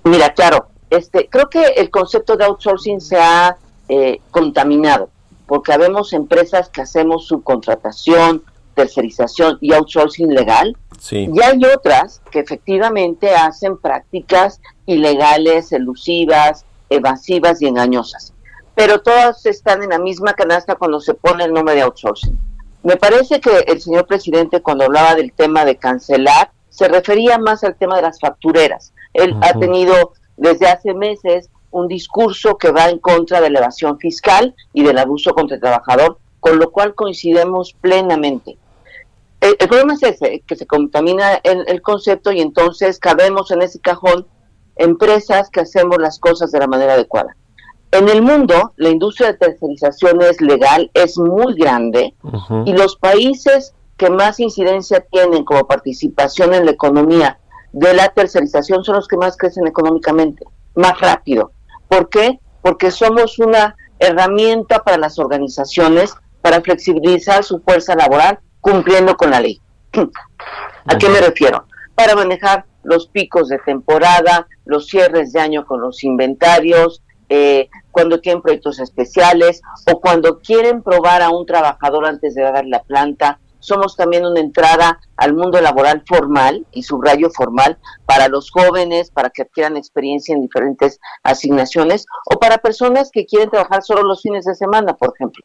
Mira, 0.02 0.32
claro, 0.32 0.68
este, 0.88 1.28
creo 1.28 1.50
que 1.50 1.62
el 1.76 1.90
concepto 1.90 2.38
de 2.38 2.44
outsourcing 2.46 3.02
se 3.02 3.18
ha 3.18 3.54
eh, 3.88 4.18
contaminado, 4.32 5.10
porque 5.46 5.72
habemos 5.72 6.12
empresas 6.12 6.68
que 6.68 6.82
hacemos 6.82 7.26
subcontratación, 7.26 8.42
tercerización 8.74 9.58
y 9.60 9.72
outsourcing 9.72 10.34
legal, 10.34 10.76
Sí. 10.98 11.28
y 11.32 11.42
hay 11.42 11.60
otras 11.64 12.20
que 12.30 12.40
efectivamente 12.40 13.34
hacen 13.34 13.78
prácticas 13.78 14.60
ilegales, 14.86 15.72
elusivas, 15.72 16.64
evasivas 16.90 17.60
y 17.62 17.66
engañosas. 17.66 18.32
Pero 18.74 19.00
todas 19.00 19.46
están 19.46 19.82
en 19.82 19.90
la 19.90 19.98
misma 19.98 20.34
canasta 20.34 20.74
cuando 20.74 21.00
se 21.00 21.14
pone 21.14 21.44
el 21.44 21.52
nombre 21.52 21.74
de 21.74 21.82
outsourcing. 21.82 22.38
Me 22.82 22.96
parece 22.96 23.40
que 23.40 23.60
el 23.66 23.80
señor 23.80 24.06
presidente 24.06 24.60
cuando 24.62 24.84
hablaba 24.84 25.14
del 25.14 25.32
tema 25.32 25.64
de 25.64 25.76
cancelar 25.76 26.50
se 26.68 26.88
refería 26.88 27.38
más 27.38 27.64
al 27.64 27.74
tema 27.74 27.96
de 27.96 28.02
las 28.02 28.20
factureras. 28.20 28.92
Él 29.14 29.34
ha 29.40 29.58
tenido 29.58 30.12
desde 30.36 30.68
hace 30.68 30.92
meses 30.92 31.48
un 31.76 31.88
discurso 31.88 32.56
que 32.56 32.70
va 32.70 32.88
en 32.88 32.98
contra 32.98 33.40
de 33.40 33.50
la 33.50 33.58
evasión 33.60 33.98
fiscal 33.98 34.54
y 34.72 34.82
del 34.82 34.98
abuso 34.98 35.34
contra 35.34 35.56
el 35.56 35.60
trabajador, 35.60 36.18
con 36.40 36.58
lo 36.58 36.70
cual 36.70 36.94
coincidimos 36.94 37.74
plenamente. 37.80 38.56
El, 39.40 39.56
el 39.58 39.68
problema 39.68 39.94
es 39.94 40.02
ese, 40.02 40.42
que 40.46 40.56
se 40.56 40.66
contamina 40.66 41.34
el, 41.42 41.64
el 41.68 41.82
concepto 41.82 42.32
y 42.32 42.40
entonces 42.40 42.98
cabemos 42.98 43.50
en 43.50 43.62
ese 43.62 43.80
cajón 43.80 44.26
empresas 44.76 45.50
que 45.50 45.60
hacemos 45.60 45.98
las 45.98 46.18
cosas 46.18 46.50
de 46.52 46.60
la 46.60 46.66
manera 46.66 46.94
adecuada. 46.94 47.36
En 47.92 48.08
el 48.08 48.22
mundo, 48.22 48.72
la 48.76 48.88
industria 48.88 49.32
de 49.32 49.38
tercerización 49.38 50.20
es 50.22 50.40
legal, 50.40 50.90
es 50.94 51.18
muy 51.18 51.54
grande 51.54 52.14
y 52.64 52.72
los 52.72 52.96
países 52.96 53.74
que 53.96 54.10
más 54.10 54.40
incidencia 54.40 55.04
tienen 55.10 55.44
como 55.44 55.66
participación 55.66 56.52
en 56.52 56.66
la 56.66 56.72
economía 56.72 57.38
de 57.72 57.92
la 57.94 58.08
tercerización 58.08 58.84
son 58.84 58.96
los 58.96 59.06
que 59.06 59.16
más 59.16 59.36
crecen 59.36 59.66
económicamente, 59.66 60.44
más 60.74 60.98
rápido. 61.00 61.52
¿Por 61.88 62.08
qué? 62.08 62.40
Porque 62.62 62.90
somos 62.90 63.38
una 63.38 63.76
herramienta 63.98 64.82
para 64.82 64.98
las 64.98 65.18
organizaciones 65.18 66.14
para 66.42 66.60
flexibilizar 66.60 67.44
su 67.44 67.60
fuerza 67.60 67.94
laboral 67.94 68.38
cumpliendo 68.60 69.16
con 69.16 69.30
la 69.30 69.40
ley. 69.40 69.60
¿A 70.86 70.98
qué 70.98 71.08
me 71.08 71.20
refiero? 71.20 71.66
Para 71.94 72.14
manejar 72.14 72.66
los 72.82 73.08
picos 73.08 73.48
de 73.48 73.58
temporada, 73.58 74.46
los 74.64 74.86
cierres 74.86 75.32
de 75.32 75.40
año 75.40 75.66
con 75.66 75.80
los 75.80 76.04
inventarios, 76.04 77.02
eh, 77.28 77.68
cuando 77.90 78.20
tienen 78.20 78.42
proyectos 78.42 78.78
especiales 78.78 79.60
o 79.90 80.00
cuando 80.00 80.38
quieren 80.38 80.82
probar 80.82 81.22
a 81.22 81.30
un 81.30 81.46
trabajador 81.46 82.06
antes 82.06 82.34
de 82.34 82.42
dar 82.42 82.64
la 82.66 82.82
planta. 82.82 83.40
Somos 83.66 83.96
también 83.96 84.24
una 84.24 84.38
entrada 84.38 85.00
al 85.16 85.34
mundo 85.34 85.60
laboral 85.60 86.04
formal, 86.06 86.64
y 86.70 86.84
subrayo 86.84 87.30
formal, 87.30 87.78
para 88.06 88.28
los 88.28 88.52
jóvenes, 88.52 89.10
para 89.10 89.30
que 89.30 89.42
adquieran 89.42 89.76
experiencia 89.76 90.36
en 90.36 90.40
diferentes 90.40 91.00
asignaciones, 91.24 92.06
o 92.32 92.38
para 92.38 92.58
personas 92.58 93.10
que 93.10 93.26
quieren 93.26 93.50
trabajar 93.50 93.82
solo 93.82 94.04
los 94.04 94.22
fines 94.22 94.44
de 94.44 94.54
semana, 94.54 94.94
por 94.94 95.12
ejemplo. 95.16 95.44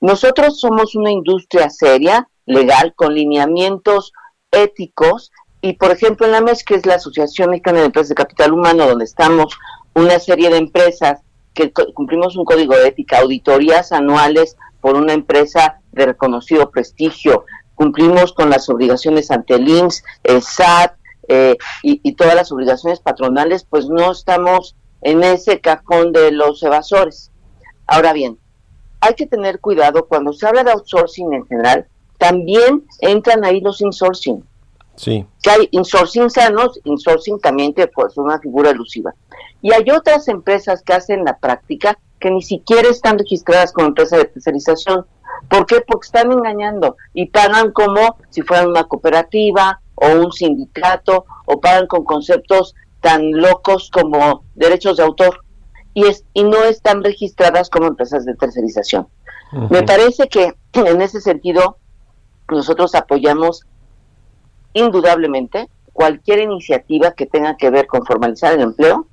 Nosotros 0.00 0.58
somos 0.58 0.96
una 0.96 1.12
industria 1.12 1.70
seria, 1.70 2.28
legal, 2.46 2.94
con 2.96 3.14
lineamientos 3.14 4.12
éticos 4.50 5.30
y, 5.60 5.74
por 5.74 5.92
ejemplo, 5.92 6.26
en 6.26 6.32
la 6.32 6.40
MES, 6.40 6.64
que 6.64 6.74
es 6.74 6.84
la 6.84 6.96
Asociación 6.96 7.50
Mexicana 7.50 7.78
de 7.78 7.86
Empresas 7.86 8.08
de 8.08 8.16
Capital 8.16 8.52
Humano, 8.52 8.88
donde 8.88 9.04
estamos 9.04 9.56
una 9.94 10.18
serie 10.18 10.50
de 10.50 10.56
empresas 10.56 11.20
que 11.54 11.72
cumplimos 11.72 12.36
un 12.36 12.44
código 12.44 12.74
de 12.74 12.88
ética, 12.88 13.20
auditorías 13.20 13.92
anuales 13.92 14.56
por 14.80 14.96
una 14.96 15.12
empresa 15.12 15.80
de 15.94 16.06
reconocido 16.06 16.70
prestigio, 16.70 17.44
cumplimos 17.74 18.32
con 18.32 18.50
las 18.50 18.68
obligaciones 18.68 19.30
ante 19.30 19.54
el 19.54 19.68
INSS, 19.68 20.04
el 20.24 20.42
SAT 20.42 20.96
eh, 21.28 21.56
y, 21.82 22.00
y 22.02 22.12
todas 22.12 22.34
las 22.34 22.52
obligaciones 22.52 23.00
patronales, 23.00 23.64
pues 23.64 23.88
no 23.88 24.12
estamos 24.12 24.76
en 25.00 25.22
ese 25.22 25.60
cajón 25.60 26.12
de 26.12 26.32
los 26.32 26.62
evasores. 26.62 27.30
Ahora 27.86 28.12
bien, 28.12 28.38
hay 29.00 29.14
que 29.14 29.26
tener 29.26 29.60
cuidado 29.60 30.06
cuando 30.06 30.32
se 30.32 30.46
habla 30.46 30.64
de 30.64 30.72
outsourcing 30.72 31.32
en 31.34 31.46
general, 31.46 31.86
también 32.18 32.84
entran 33.00 33.44
ahí 33.44 33.60
los 33.60 33.80
insourcing. 33.80 34.42
Sí. 34.96 35.26
Que 35.42 35.50
hay 35.50 35.68
insourcing 35.72 36.30
sanos, 36.30 36.80
insourcing 36.84 37.38
también 37.40 37.74
que 37.74 37.86
pues, 37.88 38.12
es 38.12 38.18
una 38.18 38.38
figura 38.38 38.70
elusiva. 38.70 39.14
Y 39.60 39.72
hay 39.72 39.90
otras 39.90 40.28
empresas 40.28 40.82
que 40.82 40.94
hacen 40.94 41.24
la 41.24 41.36
práctica 41.38 41.98
que 42.20 42.30
ni 42.30 42.42
siquiera 42.42 42.88
están 42.88 43.18
registradas 43.18 43.72
como 43.72 43.88
empresa 43.88 44.16
de 44.16 44.24
tercerización. 44.24 45.04
¿Por 45.48 45.66
qué? 45.66 45.80
Porque 45.86 46.06
están 46.06 46.32
engañando 46.32 46.96
y 47.12 47.26
pagan 47.26 47.72
como 47.72 48.16
si 48.30 48.42
fueran 48.42 48.68
una 48.68 48.84
cooperativa 48.84 49.80
o 49.94 50.08
un 50.08 50.32
sindicato 50.32 51.24
o 51.46 51.60
pagan 51.60 51.86
con 51.86 52.04
conceptos 52.04 52.74
tan 53.00 53.32
locos 53.32 53.90
como 53.90 54.44
derechos 54.54 54.96
de 54.96 55.04
autor 55.04 55.44
y, 55.92 56.06
es, 56.06 56.24
y 56.32 56.42
no 56.42 56.64
están 56.64 57.04
registradas 57.04 57.70
como 57.70 57.86
empresas 57.86 58.24
de 58.24 58.34
tercerización. 58.34 59.06
Me 59.70 59.82
parece 59.82 60.28
que 60.28 60.54
en 60.72 61.00
ese 61.00 61.20
sentido 61.20 61.78
nosotros 62.48 62.94
apoyamos 62.94 63.64
indudablemente 64.72 65.68
cualquier 65.92 66.40
iniciativa 66.40 67.12
que 67.12 67.26
tenga 67.26 67.56
que 67.56 67.70
ver 67.70 67.86
con 67.86 68.04
formalizar 68.04 68.52
el 68.54 68.62
empleo, 68.62 69.06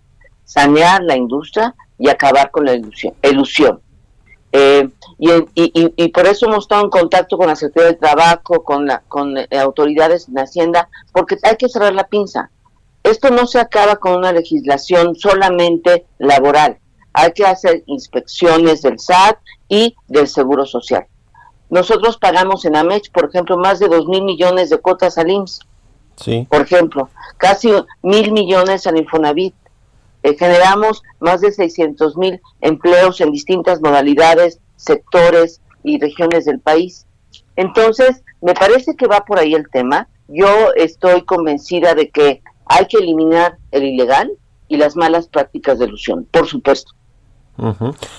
sanear 0.44 1.04
la 1.04 1.16
industria 1.16 1.76
y 1.98 2.10
acabar 2.10 2.50
con 2.50 2.66
la 2.66 2.74
ilusión. 2.74 3.14
ilusión. 3.22 3.80
Eh, 4.54 4.90
y, 5.18 5.32
y- 5.32 5.44
y- 5.74 5.94
y 5.96 6.08
por 6.10 6.28
eso 6.28 6.46
hemos 6.46 6.66
estado 6.66 6.84
en 6.84 6.90
contacto 6.90 7.38
con 7.38 7.48
la 7.48 7.56
Secretaría 7.56 7.92
del 7.92 8.00
Trabajo, 8.00 8.64
con, 8.64 8.86
la, 8.86 9.02
con 9.08 9.38
eh, 9.38 9.48
autoridades 9.60 10.28
en 10.28 10.40
Hacienda, 10.40 10.90
porque 11.14 11.38
hay 11.44 11.56
que 11.56 11.70
cerrar 11.70 11.94
la 11.94 12.08
pinza. 12.08 12.50
Esto 13.04 13.30
no 13.30 13.48
se 13.48 13.60
acaba 13.60 13.96
con 13.96 14.14
una 14.16 14.32
legislación 14.34 15.16
solamente 15.16 16.06
laboral. 16.20 16.78
Hay 17.14 17.32
que 17.34 17.46
hacer 17.46 17.84
inspecciones 17.88 18.82
del 18.82 19.00
SAT 19.00 19.38
y 19.70 19.96
del 20.08 20.28
Seguro 20.28 20.66
Social. 20.66 21.06
Nosotros 21.70 22.18
pagamos 22.18 22.66
en 22.66 22.76
AMEX, 22.76 23.10
por 23.10 23.26
ejemplo, 23.26 23.58
más 23.58 23.80
de 23.80 23.88
dos 23.88 24.06
mil 24.06 24.24
millones 24.24 24.70
de 24.70 24.78
cuotas 24.80 25.18
al 25.18 25.32
IMSS, 25.32 25.60
Sí. 26.18 26.46
por 26.52 26.62
ejemplo, 26.62 27.10
casi 27.38 27.72
mil 28.04 28.32
millones 28.34 28.86
al 28.86 28.98
Infonavit. 28.98 29.56
Eh, 30.24 30.36
generamos 30.38 31.04
más 31.20 31.42
de 31.42 31.52
600 31.52 32.18
mil 32.18 32.40
empleos 32.62 33.22
en 33.22 33.32
distintas 33.32 33.82
modalidades, 33.82 34.60
sectores 34.76 35.62
y 35.84 36.00
regiones 36.00 36.46
del 36.46 36.60
país. 36.60 37.06
Entonces, 37.56 38.24
me 38.42 38.54
parece 38.54 38.96
que 38.96 39.08
va 39.08 39.26
por 39.26 39.40
ahí 39.40 39.54
el 39.54 39.70
tema. 39.70 40.08
Yo 40.28 40.74
estoy 40.76 41.24
convencida 41.24 41.96
de 41.96 42.10
que 42.10 42.42
hay 42.66 42.88
que 42.88 42.98
eliminar 42.98 43.58
el 43.72 43.84
ilegal 43.84 44.32
y 44.68 44.78
las 44.78 44.96
malas 44.96 45.28
prácticas 45.28 45.80
de 45.80 45.86
ilusión, 45.86 46.28
por 46.32 46.48
supuesto. 46.48 46.94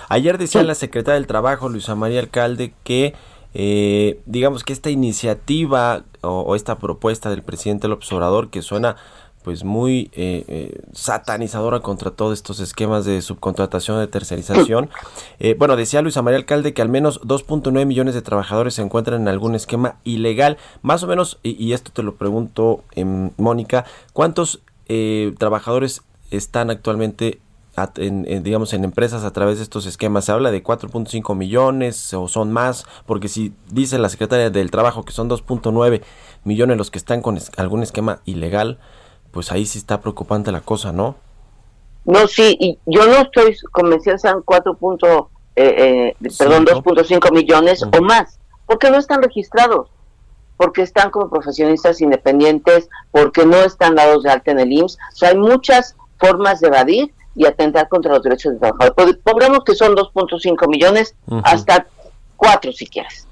Ayer 0.09 0.39
decía 0.39 0.63
la 0.63 0.75
secretaria 0.75 1.15
del 1.15 1.27
Trabajo, 1.27 1.69
Luisa 1.69 1.95
María 1.95 2.21
Alcalde, 2.21 2.75
que 2.85 3.15
eh, 3.55 4.21
digamos 4.27 4.63
que 4.63 4.73
esta 4.73 4.91
iniciativa 4.91 6.05
o, 6.21 6.41
o 6.41 6.55
esta 6.55 6.79
propuesta 6.79 7.31
del 7.31 7.43
presidente 7.43 7.89
López 7.89 8.13
Obrador, 8.13 8.51
que 8.51 8.63
suena 8.63 8.97
pues 9.43 9.65
muy 9.65 10.11
eh, 10.15 10.45
eh, 10.49 10.81
satanizadora 10.93 11.81
contra 11.81 12.11
todos 12.11 12.33
estos 12.35 12.61
esquemas 12.61 13.05
de 13.05 13.21
subcontratación, 13.23 13.99
de 14.01 14.07
tercerización. 14.07 14.89
Eh, 15.45 15.57
bueno, 15.59 15.75
decía 15.75 16.03
Luisa 16.03 16.23
María 16.23 16.39
Alcalde 16.39 16.73
que 16.73 16.83
al 16.83 16.89
menos 16.89 17.21
2.9 17.23 17.85
millones 17.85 18.15
de 18.15 18.23
trabajadores 18.23 18.75
se 18.75 18.83
encuentran 18.83 19.21
en 19.23 19.27
algún 19.29 19.57
esquema 19.57 19.97
ilegal. 20.05 20.57
Más 20.83 21.03
o 21.03 21.09
menos, 21.09 21.39
y, 21.43 21.51
y 21.63 21.73
esto 21.73 21.91
te 21.93 22.05
lo 22.05 22.15
pregunto, 22.15 22.85
em, 22.93 23.31
Mónica, 23.39 23.85
¿cuántos 24.13 24.61
eh, 24.89 25.35
trabajadores 25.39 26.03
están 26.31 26.71
actualmente 26.71 27.41
en, 27.97 28.25
en, 28.29 28.43
digamos 28.43 28.73
en 28.75 28.85
empresas 28.85 29.25
a 29.25 29.33
través 29.33 29.57
de 29.57 29.63
estos 29.65 29.87
esquemas 29.87 30.27
se 30.27 30.33
habla 30.33 30.51
de 30.51 30.63
4.5 30.63 31.35
millones 31.35 32.13
o 32.15 32.29
son 32.29 32.53
más 32.53 32.85
porque 33.07 33.29
si 33.29 33.55
dice 33.71 33.99
la 33.99 34.11
secretaria 34.11 34.51
del 34.51 34.71
trabajo 34.71 35.05
que 35.05 35.13
son 35.13 35.31
2.9 35.31 36.03
millones 36.45 36.77
los 36.77 36.91
que 36.91 36.99
están 36.99 37.23
con 37.23 37.39
es- 37.39 37.51
algún 37.57 37.83
esquema 37.83 38.21
ilegal 38.27 38.79
pues 39.33 39.51
ahí 39.51 39.67
sí 39.67 39.79
está 39.79 40.01
preocupante 40.01 40.53
la 40.53 40.61
cosa 40.61 40.93
no 40.93 41.17
No, 42.05 42.27
sí, 42.29 42.57
y 42.61 42.79
yo 42.87 43.07
no 43.07 43.17
estoy 43.23 43.57
convencida 43.73 44.19
sean 44.19 44.43
4. 44.45 44.75
punto, 44.77 45.31
eh, 45.57 46.15
eh, 46.21 46.29
perdón, 46.39 46.65
Cinco. 46.69 46.91
2.5 46.95 47.33
millones 47.33 47.83
o 47.83 48.03
más, 48.03 48.39
porque 48.67 48.91
no 48.91 48.99
están 48.99 49.23
registrados, 49.23 49.89
porque 50.57 50.83
están 50.83 51.11
como 51.11 51.29
profesionistas 51.31 52.01
independientes, 52.01 52.89
porque 53.11 53.47
no 53.47 53.57
están 53.59 53.95
dados 53.95 54.23
de 54.25 54.31
alta 54.31 54.51
en 54.51 54.61
el 54.61 54.73
IMSS. 54.73 54.97
O 55.13 55.17
sea, 55.17 55.29
hay 55.31 55.37
muchas 55.39 55.95
formas 56.19 56.61
de 56.61 56.69
evadir 56.69 57.13
y 57.35 57.47
atentar 57.47 57.89
contra 57.89 58.13
los 58.13 58.23
derechos 58.23 58.53
del 58.53 58.61
trabajador. 58.61 58.95
Pod- 58.95 59.19
Pongamos 59.23 59.65
que 59.65 59.75
son 59.75 59.95
2.5 59.95 60.69
millones, 60.69 61.15
Ujú. 61.27 61.41
hasta 61.45 61.87
4 62.37 62.73
si 62.73 62.87
quieres. 62.87 63.27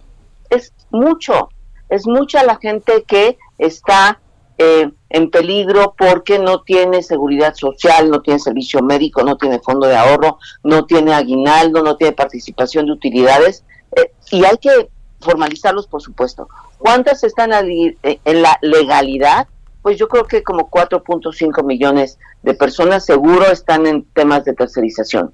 Es 0.49 0.73
mucho, 0.91 1.49
es 1.89 2.07
mucha 2.07 2.43
la 2.45 2.57
gente 2.57 3.05
que 3.07 3.37
está 3.59 4.19
eh, 4.62 4.90
en 5.09 5.31
peligro 5.31 5.94
porque 5.96 6.38
no 6.38 6.62
tiene 6.62 7.03
seguridad 7.03 7.55
social, 7.55 8.11
no 8.11 8.20
tiene 8.20 8.38
servicio 8.38 8.83
médico, 8.83 9.23
no 9.23 9.37
tiene 9.37 9.61
fondo 9.61 9.87
de 9.87 9.96
ahorro, 9.96 10.38
no 10.62 10.85
tiene 10.85 11.14
aguinaldo, 11.14 11.83
no 11.83 11.96
tiene 11.96 12.12
participación 12.12 12.87
de 12.87 12.92
utilidades 12.92 13.64
eh, 13.96 14.12
y 14.31 14.44
hay 14.44 14.59
que 14.59 14.90
formalizarlos, 15.20 15.87
por 15.87 16.03
supuesto. 16.03 16.49
¿Cuántas 16.79 17.25
están 17.25 17.53
eh, 17.53 17.96
en 18.03 18.42
la 18.42 18.59
legalidad? 18.62 19.49
Pues 19.83 19.99
yo 19.99 20.09
creo 20.09 20.25
que 20.25 20.42
como 20.42 20.70
4.5 20.70 21.64
millones 21.64 22.18
de 22.42 22.55
personas 22.55 23.05
seguro 23.05 23.46
están 23.46 23.87
en 23.87 24.05
temas 24.12 24.44
de 24.44 24.55
tercerización 24.55 25.33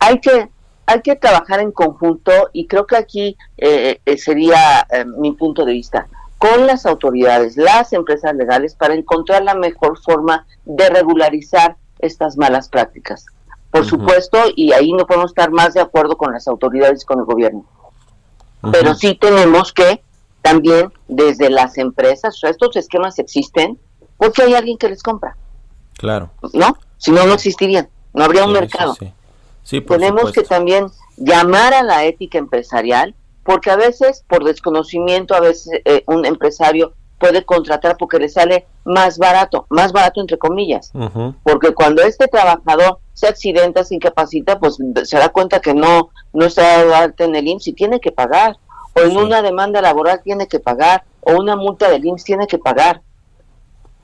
hay 0.00 0.20
que 0.20 0.48
hay 0.86 1.00
que 1.00 1.16
trabajar 1.16 1.60
en 1.60 1.72
conjunto 1.72 2.30
y 2.52 2.66
creo 2.66 2.86
que 2.86 2.96
aquí 2.96 3.36
eh, 3.56 4.00
eh, 4.04 4.18
sería 4.18 4.86
eh, 4.90 5.04
mi 5.06 5.32
punto 5.32 5.64
de 5.64 5.72
vista 5.72 6.06
con 6.44 6.66
las 6.66 6.84
autoridades, 6.84 7.56
las 7.56 7.94
empresas 7.94 8.34
legales 8.34 8.74
para 8.74 8.92
encontrar 8.92 9.42
la 9.42 9.54
mejor 9.54 9.98
forma 9.98 10.46
de 10.66 10.90
regularizar 10.90 11.78
estas 12.00 12.36
malas 12.36 12.68
prácticas. 12.68 13.24
Por 13.70 13.86
supuesto, 13.86 14.38
y 14.54 14.72
ahí 14.72 14.92
no 14.92 15.06
podemos 15.06 15.30
estar 15.30 15.50
más 15.50 15.72
de 15.72 15.80
acuerdo 15.80 16.18
con 16.18 16.34
las 16.34 16.46
autoridades 16.46 17.02
y 17.02 17.06
con 17.06 17.20
el 17.20 17.24
gobierno, 17.24 17.64
pero 18.70 18.94
sí 18.94 19.14
tenemos 19.14 19.72
que 19.72 20.02
también 20.42 20.92
desde 21.08 21.48
las 21.48 21.78
empresas, 21.78 22.34
o 22.34 22.38
sea, 22.38 22.50
estos 22.50 22.76
esquemas 22.76 23.18
existen 23.18 23.78
porque 24.18 24.42
hay 24.42 24.52
alguien 24.52 24.76
que 24.76 24.90
les 24.90 25.02
compra, 25.02 25.38
claro 25.96 26.28
¿no? 26.52 26.76
Si 26.98 27.10
no, 27.10 27.24
no 27.26 27.32
existirían, 27.32 27.88
no 28.12 28.22
habría 28.22 28.44
un 28.44 28.52
Sí, 28.52 28.60
mercado 28.60 28.94
sí. 28.98 29.12
Sí, 29.62 29.80
por 29.80 29.96
tenemos 29.96 30.30
que 30.30 30.42
también 30.42 30.88
llamar 31.16 31.72
a 31.72 31.82
la 31.82 32.04
ética 32.04 32.36
empresarial, 32.36 33.14
porque 33.44 33.70
a 33.70 33.76
veces 33.76 34.24
por 34.28 34.44
desconocimiento, 34.44 35.34
a 35.34 35.40
veces 35.40 35.80
eh, 35.84 36.02
un 36.06 36.24
empresario 36.26 36.94
puede 37.18 37.44
contratar 37.44 37.96
porque 37.96 38.18
le 38.18 38.28
sale 38.28 38.66
más 38.84 39.18
barato, 39.18 39.66
más 39.70 39.92
barato 39.92 40.20
entre 40.20 40.36
comillas, 40.36 40.92
porque 41.42 41.72
cuando 41.72 42.02
este 42.02 42.26
trabajador 42.28 42.98
se 43.14 43.28
accidenta, 43.28 43.84
se 43.84 43.94
incapacita, 43.94 44.58
pues 44.58 44.76
se 45.04 45.16
da 45.16 45.28
cuenta 45.28 45.60
que 45.60 45.72
no, 45.74 46.10
no 46.32 46.44
está 46.46 46.84
de 46.84 46.94
alta 46.94 47.24
en 47.24 47.34
el 47.36 47.46
IMSS 47.46 47.68
y 47.68 47.72
tiene 47.74 48.00
que 48.00 48.12
pagar, 48.12 48.56
o 48.96 49.00
en 49.00 49.10
Sí. 49.12 49.16
una 49.16 49.40
demanda 49.42 49.80
laboral 49.80 50.20
tiene 50.22 50.46
que 50.48 50.58
pagar, 50.60 51.04
o 51.20 51.34
una 51.40 51.56
multa 51.56 51.88
del 51.88 52.04
IMSS 52.04 52.24
tiene 52.24 52.46
que 52.46 52.58
pagar. 52.58 53.00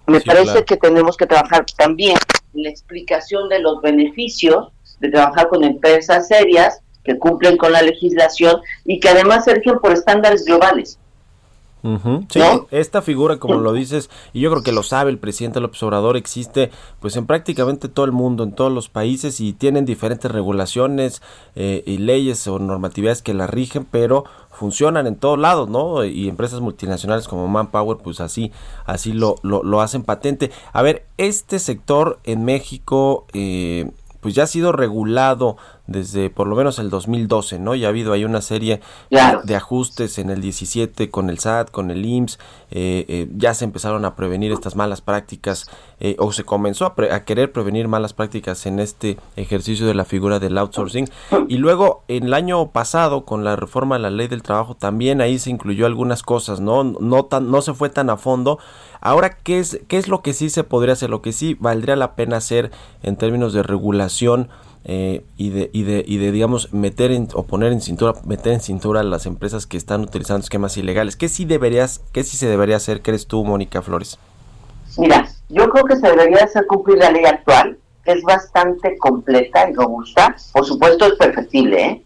Me 0.06 0.20
Sí, 0.20 0.26
parece 0.26 0.44
claro. 0.52 0.64
que 0.66 0.76
tenemos 0.76 1.16
que 1.16 1.26
trabajar 1.26 1.66
también 1.76 2.16
en 2.54 2.62
la 2.62 2.70
explicación 2.70 3.48
de 3.48 3.58
los 3.58 3.80
beneficios 3.82 4.68
de 5.00 5.10
trabajar 5.10 5.48
con 5.48 5.62
empresas 5.64 6.28
serias 6.28 6.80
que 7.04 7.18
cumplen 7.18 7.56
con 7.56 7.72
la 7.72 7.82
legislación 7.82 8.60
y 8.84 9.00
que 9.00 9.08
además 9.08 9.44
se 9.44 9.54
rigen 9.54 9.78
por 9.78 9.92
estándares 9.92 10.44
globales. 10.44 10.98
Sí, 12.28 12.38
¿No? 12.38 12.66
esta 12.70 13.00
figura, 13.00 13.38
como 13.38 13.54
lo 13.54 13.72
dices, 13.72 14.10
y 14.34 14.40
yo 14.40 14.50
creo 14.50 14.62
que 14.62 14.72
lo 14.72 14.82
sabe 14.82 15.10
el 15.10 15.18
presidente 15.18 15.60
López 15.60 15.82
Obrador, 15.82 16.18
existe 16.18 16.70
pues 17.00 17.16
en 17.16 17.26
prácticamente 17.26 17.88
todo 17.88 18.04
el 18.04 18.12
mundo, 18.12 18.44
en 18.44 18.52
todos 18.52 18.70
los 18.70 18.90
países 18.90 19.40
y 19.40 19.54
tienen 19.54 19.86
diferentes 19.86 20.30
regulaciones 20.30 21.22
eh, 21.54 21.82
y 21.86 21.96
leyes 21.96 22.46
o 22.48 22.58
normatividades 22.58 23.22
que 23.22 23.32
la 23.32 23.46
rigen, 23.46 23.86
pero 23.90 24.24
funcionan 24.50 25.06
en 25.06 25.16
todos 25.16 25.38
lados, 25.38 25.70
¿no? 25.70 26.04
Y 26.04 26.28
empresas 26.28 26.60
multinacionales 26.60 27.26
como 27.26 27.48
Manpower, 27.48 27.96
pues 27.96 28.20
así, 28.20 28.52
así 28.84 29.14
lo, 29.14 29.36
lo, 29.42 29.62
lo 29.62 29.80
hacen 29.80 30.02
patente. 30.02 30.50
A 30.74 30.82
ver, 30.82 31.06
este 31.16 31.58
sector 31.58 32.18
en 32.24 32.44
México, 32.44 33.26
eh, 33.32 33.90
pues 34.20 34.34
ya 34.34 34.42
ha 34.42 34.46
sido 34.46 34.72
regulado 34.72 35.56
desde 35.90 36.30
por 36.30 36.46
lo 36.46 36.56
menos 36.56 36.78
el 36.78 36.88
2012, 36.88 37.58
¿no? 37.58 37.74
Ya 37.74 37.88
ha 37.88 37.90
habido 37.90 38.12
ahí 38.14 38.24
una 38.24 38.40
serie 38.40 38.80
Claro. 39.10 39.42
de 39.44 39.56
ajustes 39.56 40.18
en 40.18 40.30
el 40.30 40.40
17 40.40 41.10
con 41.10 41.28
el 41.28 41.38
SAT, 41.38 41.70
con 41.70 41.90
el 41.90 42.06
IMSS, 42.06 42.38
eh, 42.70 43.04
eh, 43.08 43.28
ya 43.36 43.52
se 43.52 43.64
empezaron 43.64 44.04
a 44.04 44.14
prevenir 44.14 44.52
estas 44.52 44.76
malas 44.76 45.00
prácticas 45.02 45.68
eh, 45.98 46.14
o 46.18 46.32
se 46.32 46.44
comenzó 46.44 46.86
a, 46.86 46.94
pre- 46.94 47.12
a 47.12 47.24
querer 47.24 47.50
prevenir 47.52 47.88
malas 47.88 48.12
prácticas 48.14 48.64
en 48.66 48.78
este 48.78 49.18
ejercicio 49.36 49.86
de 49.86 49.94
la 49.94 50.04
figura 50.04 50.38
del 50.38 50.56
outsourcing 50.56 51.08
y 51.48 51.56
luego 51.58 52.04
en 52.08 52.24
el 52.24 52.34
año 52.34 52.70
pasado 52.70 53.24
con 53.24 53.42
la 53.44 53.56
reforma 53.56 53.96
de 53.96 54.02
la 54.02 54.10
ley 54.10 54.28
del 54.28 54.42
trabajo 54.42 54.76
también 54.76 55.20
ahí 55.20 55.38
se 55.40 55.50
incluyó 55.50 55.86
algunas 55.86 56.22
cosas, 56.22 56.60
no 56.60 56.84
no 56.84 57.24
tan 57.24 57.50
no 57.50 57.60
se 57.62 57.74
fue 57.74 57.88
tan 57.90 58.08
a 58.10 58.16
fondo. 58.16 58.58
Ahora 59.00 59.30
qué 59.30 59.58
es 59.58 59.80
qué 59.88 59.98
es 59.98 60.08
lo 60.08 60.22
que 60.22 60.32
sí 60.34 60.48
se 60.50 60.62
podría 60.62 60.92
hacer, 60.92 61.10
lo 61.10 61.22
que 61.22 61.32
sí 61.32 61.56
valdría 61.58 61.96
la 61.96 62.14
pena 62.14 62.36
hacer 62.36 62.70
en 63.02 63.16
términos 63.16 63.52
de 63.52 63.62
regulación 63.62 64.48
eh, 64.84 65.24
y 65.36 65.50
de 65.50 65.70
y 65.72 65.82
de 65.82 66.04
y 66.06 66.16
de 66.16 66.32
digamos 66.32 66.72
meter 66.72 67.10
en, 67.10 67.28
o 67.34 67.42
poner 67.44 67.72
en 67.72 67.80
cintura 67.80 68.14
meter 68.24 68.54
en 68.54 68.60
cintura 68.60 69.00
a 69.00 69.04
las 69.04 69.26
empresas 69.26 69.66
que 69.66 69.76
están 69.76 70.00
utilizando 70.00 70.42
esquemas 70.42 70.76
ilegales 70.76 71.16
qué 71.16 71.28
sí 71.28 71.44
deberías 71.44 72.00
qué 72.12 72.24
sí 72.24 72.38
se 72.38 72.46
debería 72.46 72.76
hacer 72.76 73.02
crees 73.02 73.26
tú 73.26 73.44
Mónica 73.44 73.82
Flores 73.82 74.18
Mira, 74.98 75.28
yo 75.48 75.68
creo 75.70 75.84
que 75.84 75.96
se 75.96 76.08
debería 76.08 76.44
hacer 76.44 76.66
cumplir 76.66 76.98
la 76.98 77.10
ley 77.10 77.24
actual, 77.24 77.78
que 78.04 78.12
es 78.12 78.22
bastante 78.22 78.98
completa 78.98 79.68
y 79.68 79.74
robusta. 79.74 80.34
Por 80.52 80.64
supuesto 80.64 81.06
es 81.06 81.14
perfectible, 81.14 81.86
¿eh? 81.86 82.04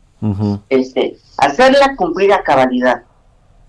Este, 0.70 1.18
hacerla 1.36 1.96
cumplir 1.96 2.32
a 2.32 2.42
cabalidad, 2.42 3.02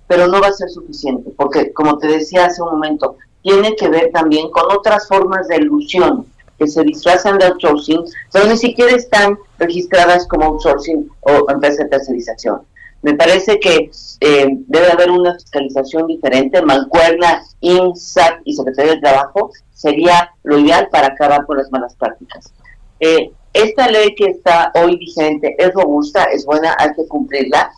pero 0.07 0.27
no 0.27 0.39
va 0.39 0.47
a 0.47 0.53
ser 0.53 0.69
suficiente, 0.69 1.31
porque 1.35 1.73
como 1.73 1.97
te 1.97 2.07
decía 2.07 2.45
hace 2.45 2.61
un 2.61 2.71
momento, 2.71 3.17
tiene 3.41 3.75
que 3.75 3.89
ver 3.89 4.11
también 4.13 4.49
con 4.51 4.63
otras 4.71 5.07
formas 5.07 5.49
de 5.49 5.57
ilusión 5.57 6.25
que 6.57 6.67
se 6.67 6.83
disfrazan 6.83 7.37
de 7.37 7.45
outsourcing, 7.45 8.03
pero 8.31 8.47
ni 8.47 8.57
siquiera 8.57 8.95
están 8.95 9.37
registradas 9.59 10.27
como 10.27 10.45
outsourcing 10.45 11.09
o 11.21 11.51
empresa 11.51 11.83
de 11.83 11.89
tercerización. 11.89 12.61
Me 13.01 13.13
parece 13.13 13.59
que 13.59 13.91
eh, 14.21 14.47
debe 14.67 14.91
haber 14.91 15.11
una 15.11 15.35
fiscalización 15.35 16.07
diferente, 16.07 16.61
mancuerna, 16.61 17.43
INSAT 17.61 18.39
y 18.45 18.53
Secretaría 18.53 18.93
del 18.93 19.01
Trabajo 19.01 19.51
sería 19.73 20.31
lo 20.43 20.57
ideal 20.57 20.89
para 20.91 21.07
acabar 21.07 21.45
con 21.45 21.57
las 21.57 21.71
malas 21.71 21.95
prácticas. 21.95 22.51
Eh, 22.99 23.31
esta 23.53 23.89
ley 23.89 24.15
que 24.15 24.25
está 24.25 24.71
hoy 24.73 24.97
vigente 24.97 25.55
es 25.57 25.71
robusta, 25.73 26.23
es 26.25 26.45
buena, 26.45 26.75
hay 26.79 26.89
que 26.95 27.07
cumplirla. 27.07 27.71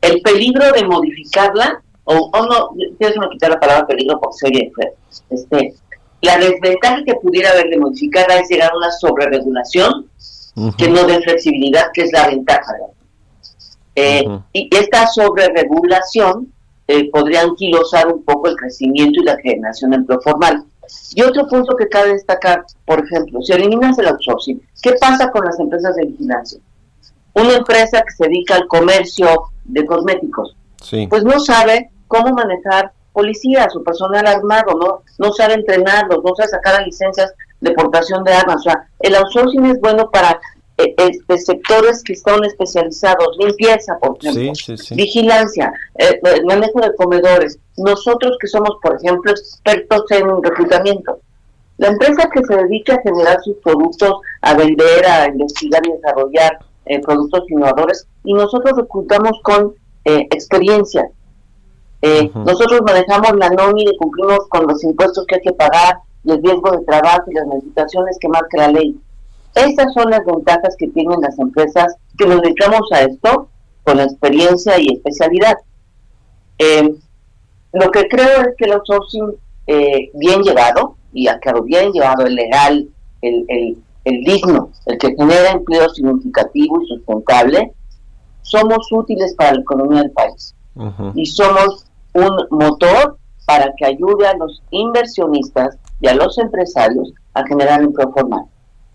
El 0.00 0.20
peligro 0.22 0.72
de 0.72 0.84
modificarla, 0.84 1.82
o, 2.04 2.30
o 2.32 2.46
no, 2.46 2.70
déjame 2.98 3.28
quitar 3.30 3.50
la 3.50 3.60
palabra 3.60 3.86
peligro 3.86 4.18
porque 4.20 4.36
se 4.38 4.46
oye. 4.48 4.72
Este, 5.30 5.74
la 6.20 6.36
desventaja 6.38 7.02
que 7.04 7.14
pudiera 7.14 7.50
haber 7.50 7.68
de 7.68 7.78
modificarla 7.78 8.38
es 8.38 8.48
llegar 8.48 8.72
a 8.72 8.76
una 8.76 8.90
sobreregulación 8.90 10.08
ujú, 10.56 10.76
que 10.76 10.88
no 10.88 11.04
dé 11.04 11.20
flexibilidad, 11.22 11.86
que 11.94 12.02
es 12.02 12.12
la 12.12 12.26
ventaja. 12.28 12.74
Eh, 13.94 14.24
Ujú. 14.26 14.42
Y 14.52 14.68
esta 14.76 15.06
sobreregulación 15.08 16.52
eh, 16.86 17.10
podría 17.10 17.42
anquilosar 17.42 18.06
un 18.08 18.22
poco 18.24 18.48
el 18.48 18.56
crecimiento 18.56 19.20
y 19.20 19.24
la 19.24 19.36
generación 19.38 19.90
de 19.90 19.96
empleo 19.98 20.20
formal. 20.20 20.64
Y 21.14 21.22
otro 21.22 21.46
punto 21.46 21.76
que 21.76 21.86
cabe 21.88 22.14
destacar, 22.14 22.64
por 22.86 23.04
ejemplo, 23.04 23.42
si 23.42 23.52
eliminas 23.52 23.98
el 23.98 24.06
outsourcing, 24.08 24.62
¿qué 24.82 24.92
pasa 24.98 25.30
con 25.30 25.44
las 25.44 25.58
empresas 25.60 25.94
de 25.96 26.06
vigilancia? 26.06 26.58
Una 27.34 27.56
empresa 27.56 28.02
que 28.02 28.10
se 28.16 28.24
dedica 28.24 28.54
al 28.56 28.66
comercio 28.68 29.50
de 29.64 29.84
cosméticos, 29.84 30.56
Sí. 30.82 31.06
pues 31.08 31.24
no 31.24 31.38
sabe 31.40 31.90
cómo 32.06 32.32
manejar 32.32 32.92
policías 33.18 33.74
o 33.74 33.82
personal 33.82 34.24
armado, 34.26 34.72
no, 34.78 35.02
no 35.18 35.32
sabe 35.32 35.54
entrenarlos, 35.54 36.22
no 36.22 36.32
sabe 36.36 36.50
sacar 36.50 36.80
licencias 36.84 37.34
de 37.60 37.72
portación 37.72 38.22
de 38.22 38.32
armas. 38.32 38.58
O 38.60 38.62
sea, 38.62 38.86
el 39.00 39.16
outsourcing 39.16 39.66
es 39.66 39.80
bueno 39.80 40.08
para 40.08 40.40
eh, 40.76 40.94
este, 40.96 41.38
sectores 41.38 42.04
que 42.04 42.12
están 42.12 42.44
especializados, 42.44 43.36
limpieza, 43.40 43.98
por 44.00 44.16
ejemplo, 44.20 44.54
Sí, 44.54 44.76
sí, 44.76 44.76
sí. 44.76 44.94
vigilancia, 44.94 45.72
eh, 45.98 46.20
el 46.36 46.44
manejo 46.46 46.80
de 46.80 46.94
comedores. 46.94 47.58
Nosotros 47.76 48.36
que 48.40 48.46
somos, 48.46 48.76
por 48.80 48.94
ejemplo, 48.94 49.32
expertos 49.32 50.04
en 50.10 50.40
reclutamiento. 50.40 51.18
La 51.78 51.88
empresa 51.88 52.30
que 52.32 52.44
se 52.44 52.54
dedica 52.54 52.94
a 52.94 53.02
generar 53.02 53.38
sus 53.42 53.56
productos, 53.64 54.12
a 54.42 54.54
vender, 54.54 55.04
a 55.06 55.26
investigar 55.26 55.82
y 55.84 55.92
desarrollar 55.92 56.58
eh, 56.86 57.00
productos 57.00 57.42
innovadores, 57.50 58.06
y 58.22 58.32
nosotros 58.34 58.76
reclutamos 58.76 59.32
con 59.42 59.74
eh, 60.04 60.26
experiencia. 60.30 61.10
Eh. 62.02 62.30
Nosotros 62.34 62.80
manejamos 62.86 63.32
la 63.36 63.50
nómina 63.50 63.90
y 63.92 63.96
cumplimos 63.96 64.46
con 64.48 64.66
los 64.66 64.82
impuestos 64.84 65.26
que 65.26 65.36
hay 65.36 65.40
que 65.42 65.52
pagar, 65.52 65.98
y 66.24 66.32
el 66.32 66.42
riesgo 66.42 66.70
de 66.72 66.84
trabajo 66.84 67.24
y 67.30 67.34
las 67.34 67.46
modificaciones 67.46 68.18
que 68.20 68.28
marca 68.28 68.58
la 68.58 68.68
ley. 68.68 68.96
Esas 69.54 69.92
son 69.94 70.10
las 70.10 70.24
ventajas 70.24 70.76
que 70.78 70.88
tienen 70.88 71.20
las 71.20 71.38
empresas 71.38 71.96
que 72.16 72.26
nos 72.26 72.40
dedicamos 72.42 72.82
a 72.92 73.02
esto 73.02 73.48
con 73.84 73.98
experiencia 74.00 74.78
y 74.78 74.88
especialidad. 74.92 75.56
Eh, 76.58 76.94
lo 77.72 77.90
que 77.90 78.08
creo 78.08 78.42
es 78.42 78.56
que 78.56 78.66
el 78.66 78.72
outsourcing 78.72 79.34
eh, 79.66 80.10
bien 80.14 80.42
llevado, 80.42 80.96
y 81.12 81.28
aclaro, 81.28 81.62
bien 81.62 81.90
llevado, 81.92 82.26
el 82.26 82.34
legal, 82.34 82.88
el, 83.22 83.44
el, 83.48 83.78
el 84.04 84.24
digno, 84.24 84.70
el 84.86 84.98
que 84.98 85.14
genera 85.16 85.50
empleo 85.50 85.88
significativo 85.90 86.82
y 86.82 86.86
sustentable, 86.88 87.72
somos 88.42 88.90
útiles 88.92 89.34
para 89.36 89.54
la 89.54 89.60
economía 89.60 90.02
del 90.02 90.12
país 90.12 90.54
y 91.14 91.26
somos 91.26 91.86
un 92.14 92.36
motor 92.50 93.18
para 93.46 93.72
que 93.76 93.86
ayude 93.86 94.26
a 94.26 94.36
los 94.36 94.62
inversionistas 94.70 95.78
y 96.00 96.08
a 96.08 96.14
los 96.14 96.36
empresarios 96.38 97.12
a 97.34 97.46
generar 97.46 97.80
empleo 97.80 98.12
formal. 98.12 98.44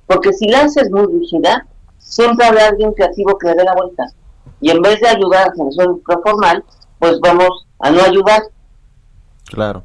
Porque 0.05 0.32
si 0.34 0.47
la 0.47 0.61
haces 0.61 0.91
muy 0.91 1.07
rígida, 1.07 1.66
siempre 1.97 2.45
habrá 2.45 2.68
alguien 2.68 2.93
creativo 2.93 3.38
que 3.38 3.47
le 3.47 3.55
dé 3.55 3.64
la 3.64 3.74
vuelta. 3.74 4.05
Y 4.61 4.70
en 4.70 4.82
vez 4.82 4.99
de 5.01 5.07
ayudar 5.07 5.47
a 5.47 5.51
de 5.51 5.84
empleo 5.84 6.22
formal, 6.24 6.64
pues 6.99 7.20
vamos 7.20 7.66
a 7.80 7.91
no 7.91 8.01
ayudar. 8.01 8.43
Claro. 9.45 9.84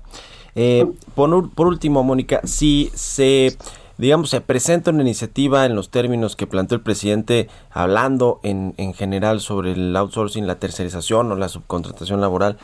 Eh, 0.54 0.86
por, 1.14 1.50
por 1.50 1.66
último, 1.66 2.02
Mónica, 2.02 2.40
si 2.44 2.90
se, 2.94 3.56
digamos, 3.96 4.30
se 4.30 4.40
presenta 4.40 4.90
una 4.90 5.02
iniciativa 5.02 5.66
en 5.66 5.74
los 5.74 5.90
términos 5.90 6.36
que 6.36 6.46
planteó 6.46 6.76
el 6.76 6.82
presidente, 6.82 7.48
hablando 7.70 8.40
en, 8.42 8.74
en 8.76 8.92
general 8.92 9.40
sobre 9.40 9.72
el 9.72 9.96
outsourcing, 9.96 10.46
la 10.46 10.58
tercerización 10.58 11.32
o 11.32 11.36
la 11.36 11.48
subcontratación 11.48 12.20
laboral, 12.20 12.58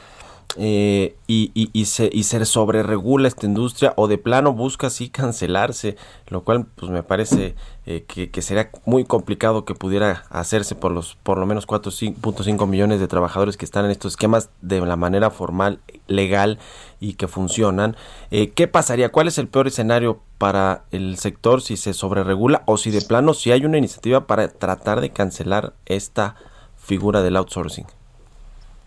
eh, 0.56 1.16
y, 1.26 1.50
y, 1.54 1.68
y 1.72 1.86
se, 1.86 2.08
y 2.12 2.24
se 2.24 2.44
sobreregula 2.44 3.26
esta 3.26 3.46
industria 3.46 3.92
o 3.96 4.06
de 4.06 4.18
plano 4.18 4.52
busca 4.52 4.86
así 4.86 5.08
cancelarse, 5.08 5.96
lo 6.28 6.44
cual 6.44 6.66
pues 6.76 6.92
me 6.92 7.02
parece 7.02 7.56
eh, 7.86 8.04
que, 8.06 8.30
que 8.30 8.40
sería 8.40 8.70
muy 8.84 9.04
complicado 9.04 9.64
que 9.64 9.74
pudiera 9.74 10.24
hacerse 10.30 10.74
por 10.76 10.92
los 10.92 11.16
por 11.16 11.38
lo 11.38 11.46
menos 11.46 11.66
4.5 11.66 12.68
millones 12.68 13.00
de 13.00 13.08
trabajadores 13.08 13.56
que 13.56 13.64
están 13.64 13.84
en 13.84 13.90
estos 13.90 14.12
esquemas 14.12 14.50
de 14.62 14.80
la 14.80 14.96
manera 14.96 15.30
formal, 15.30 15.80
legal 16.06 16.58
y 17.00 17.14
que 17.14 17.26
funcionan. 17.26 17.96
Eh, 18.30 18.50
¿Qué 18.50 18.68
pasaría? 18.68 19.10
¿Cuál 19.10 19.28
es 19.28 19.38
el 19.38 19.48
peor 19.48 19.66
escenario 19.66 20.20
para 20.38 20.84
el 20.92 21.18
sector 21.18 21.62
si 21.62 21.76
se 21.76 21.94
sobreregula 21.94 22.62
o 22.66 22.76
si 22.76 22.90
de 22.90 23.02
plano 23.02 23.34
si 23.34 23.50
hay 23.50 23.64
una 23.64 23.78
iniciativa 23.78 24.26
para 24.26 24.48
tratar 24.48 25.00
de 25.00 25.10
cancelar 25.10 25.74
esta 25.86 26.36
figura 26.76 27.22
del 27.22 27.36
outsourcing? 27.36 27.86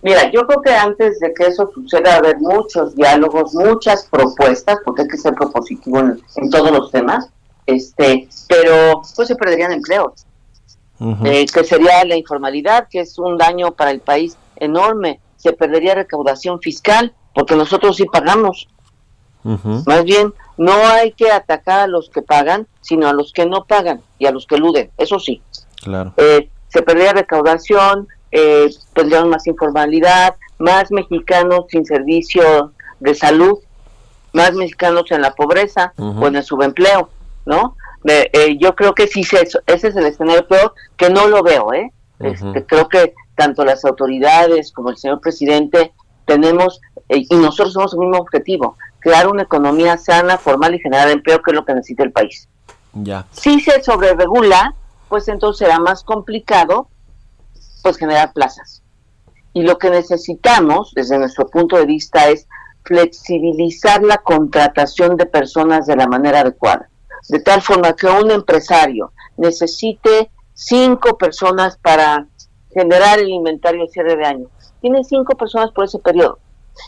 Mira, 0.08 0.32
yo 0.32 0.47
creo 0.47 0.62
que 0.62 0.74
antes 0.74 1.20
de 1.20 1.34
que 1.34 1.47
eso 1.47 1.70
suceda, 1.74 2.10
va 2.12 2.16
a 2.16 2.18
haber 2.20 2.38
muchos 2.39 2.95
diálogos, 2.95 3.53
muchas 3.53 4.08
propuestas, 4.10 4.78
porque 4.86 5.01
hay 5.01 5.08
que 5.10 5.18
ser 5.18 5.34
propositivo 5.36 5.99
en, 5.99 6.22
en 6.38 6.49
todos 6.49 6.72
los 6.72 6.91
temas, 6.91 7.30
este, 7.66 8.30
pero 8.47 9.01
pues 9.16 9.28
se 9.28 9.36
perderían 9.36 9.74
empleos. 9.74 10.26
eh, 11.26 11.45
que 11.45 11.64
sería 11.64 12.05
la 12.05 12.16
informalidad, 12.16 12.88
que 12.89 13.01
es 13.01 13.20
un 13.20 13.38
daño 13.38 13.72
para 13.74 13.91
el 13.91 13.99
país 13.99 14.38
enorme. 14.55 15.20
Se 15.36 15.51
perdería 15.53 15.93
recaudación 15.95 16.60
fiscal, 16.62 17.14
porque 17.36 17.55
nosotros 17.55 17.97
sí 17.97 18.05
pagamos. 18.05 18.68
Más 19.86 20.03
bien, 20.03 20.34
no 20.58 20.74
hay 20.88 21.12
que 21.12 21.32
atacar 21.32 21.82
a 21.82 21.88
los 21.88 22.10
que 22.10 22.22
pagan, 22.22 22.68
sino 22.82 23.08
a 23.08 23.14
los 23.14 23.32
que 23.32 23.45
no 23.45 23.66
pagan 23.66 24.01
y 24.20 24.26
a 24.26 24.32
los 24.32 24.45
que 24.47 24.55
eluden, 24.55 24.89
eso 24.97 25.20
sí. 25.20 25.41
Claro. 25.84 26.14
Eh, 26.18 26.49
se 26.70 26.82
perdería 26.82 27.14
recaudación, 27.14 28.08
eh, 28.32 28.70
tendríamos 28.94 29.30
más 29.30 29.48
informalidad, 29.48 30.36
más 30.60 30.92
mexicanos 30.92 31.66
sin 31.70 31.86
servicio 31.86 32.74
de 33.00 33.14
salud, 33.16 33.60
más 34.34 34.54
mexicanos 34.54 35.10
en 35.12 35.22
la 35.22 35.34
pobreza 35.36 35.94
o 35.98 36.28
en 36.28 36.36
el 36.36 36.44
subempleo, 36.44 37.10
¿no? 37.46 37.76
Eh, 38.06 38.58
yo 38.60 38.76
creo 38.76 38.94
que 38.96 39.08
sí, 39.08 39.24
se- 39.24 39.42
ese 39.66 39.88
es 39.88 39.96
el 39.96 40.06
escenario 40.06 40.48
peor, 40.48 40.74
que 40.96 41.10
no 41.10 41.28
lo 41.28 41.44
veo, 41.44 41.74
¿eh? 41.74 41.92
Este, 42.20 42.66
creo 42.66 42.88
que 42.90 43.14
tanto 43.36 43.64
las 43.66 43.86
autoridades 43.86 44.72
como 44.72 44.90
el 44.90 44.98
señor 44.98 45.20
presidente 45.22 45.94
tenemos, 46.26 46.82
eh, 47.10 47.24
y 47.30 47.36
nosotros 47.36 47.74
somos 47.74 47.94
el 47.94 48.00
mismo 48.00 48.18
objetivo, 48.18 48.78
crear 49.00 49.28
una 49.28 49.44
economía 49.44 49.98
sana, 49.98 50.38
formal 50.38 50.74
y 50.76 50.80
generar 50.80 51.10
empleo, 51.10 51.42
que 51.42 51.52
es 51.52 51.56
lo 51.56 51.66
que 51.66 51.74
necesita 51.74 52.04
el 52.04 52.12
país. 52.12 52.48
Ya. 52.94 53.26
Si 53.32 53.60
se 53.60 53.84
sobreregula, 53.84 54.74
pues 55.10 55.28
entonces 55.28 55.60
será 55.68 55.80
más 55.80 56.04
complicado 56.04 56.90
pues 57.88 57.98
generar 57.98 58.34
plazas. 58.34 58.84
Y 59.54 59.64
lo 59.64 59.78
que 59.78 59.90
necesitamos, 59.90 60.92
desde 60.94 61.18
nuestro 61.18 61.48
punto 61.48 61.78
de 61.78 61.86
vista, 61.86 62.28
es 62.28 62.46
flexibilizar 62.84 64.04
la 64.04 64.18
contratación 64.18 65.16
de 65.16 65.26
personas 65.26 65.88
de 65.88 65.96
la 65.96 66.06
manera 66.06 66.42
adecuada, 66.42 66.90
de 67.30 67.40
tal 67.40 67.62
forma 67.62 67.94
que 67.94 68.08
un 68.08 68.30
empresario 68.30 69.14
necesite 69.38 70.30
cinco 70.54 71.18
personas 71.18 71.78
para 71.78 72.28
generar 72.74 73.20
el 73.20 73.30
inventario 73.30 73.84
de 73.84 73.90
cierre 73.90 74.18
de 74.18 74.26
año. 74.26 74.48
Tiene 74.82 75.06
cinco 75.06 75.38
personas 75.38 75.72
por 75.72 75.86
ese 75.86 76.00
periodo. 76.00 76.40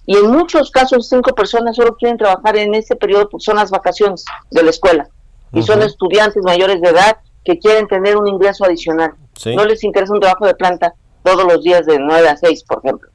Y 0.06 0.18
en 0.18 0.30
muchos 0.30 0.70
casos, 0.70 1.08
cinco 1.08 1.34
personas 1.34 1.78
solo 1.78 1.96
quieren 1.96 2.18
trabajar 2.18 2.58
en 2.58 2.76
ese 2.76 2.98
periodo 2.98 3.30
porque 3.30 3.46
son 3.46 3.56
las 3.56 3.72
vacaciones 3.72 4.26
de 4.52 4.64
la 4.64 4.70
escuela. 4.70 5.08
Y 5.54 5.64
son 5.64 5.82
estudiantes 5.82 6.44
mayores 6.44 6.82
de 6.82 6.90
edad 6.90 7.18
que 7.44 7.58
quieren 7.60 7.88
tener 7.88 8.18
un 8.18 8.28
ingreso 8.28 8.66
adicional. 8.66 9.14
Sí. 9.36 9.56
No 9.56 9.66
les 9.66 9.84
interesa 9.84 10.14
un 10.14 10.20
trabajo 10.20 10.46
de 10.46 10.56
planta 10.56 10.94
todos 11.24 11.44
los 11.46 11.64
días 11.64 11.86
de 11.86 12.00
9 12.00 12.28
a 12.30 12.38
6, 12.38 12.64
por 12.64 12.80
ejemplo. 12.84 13.10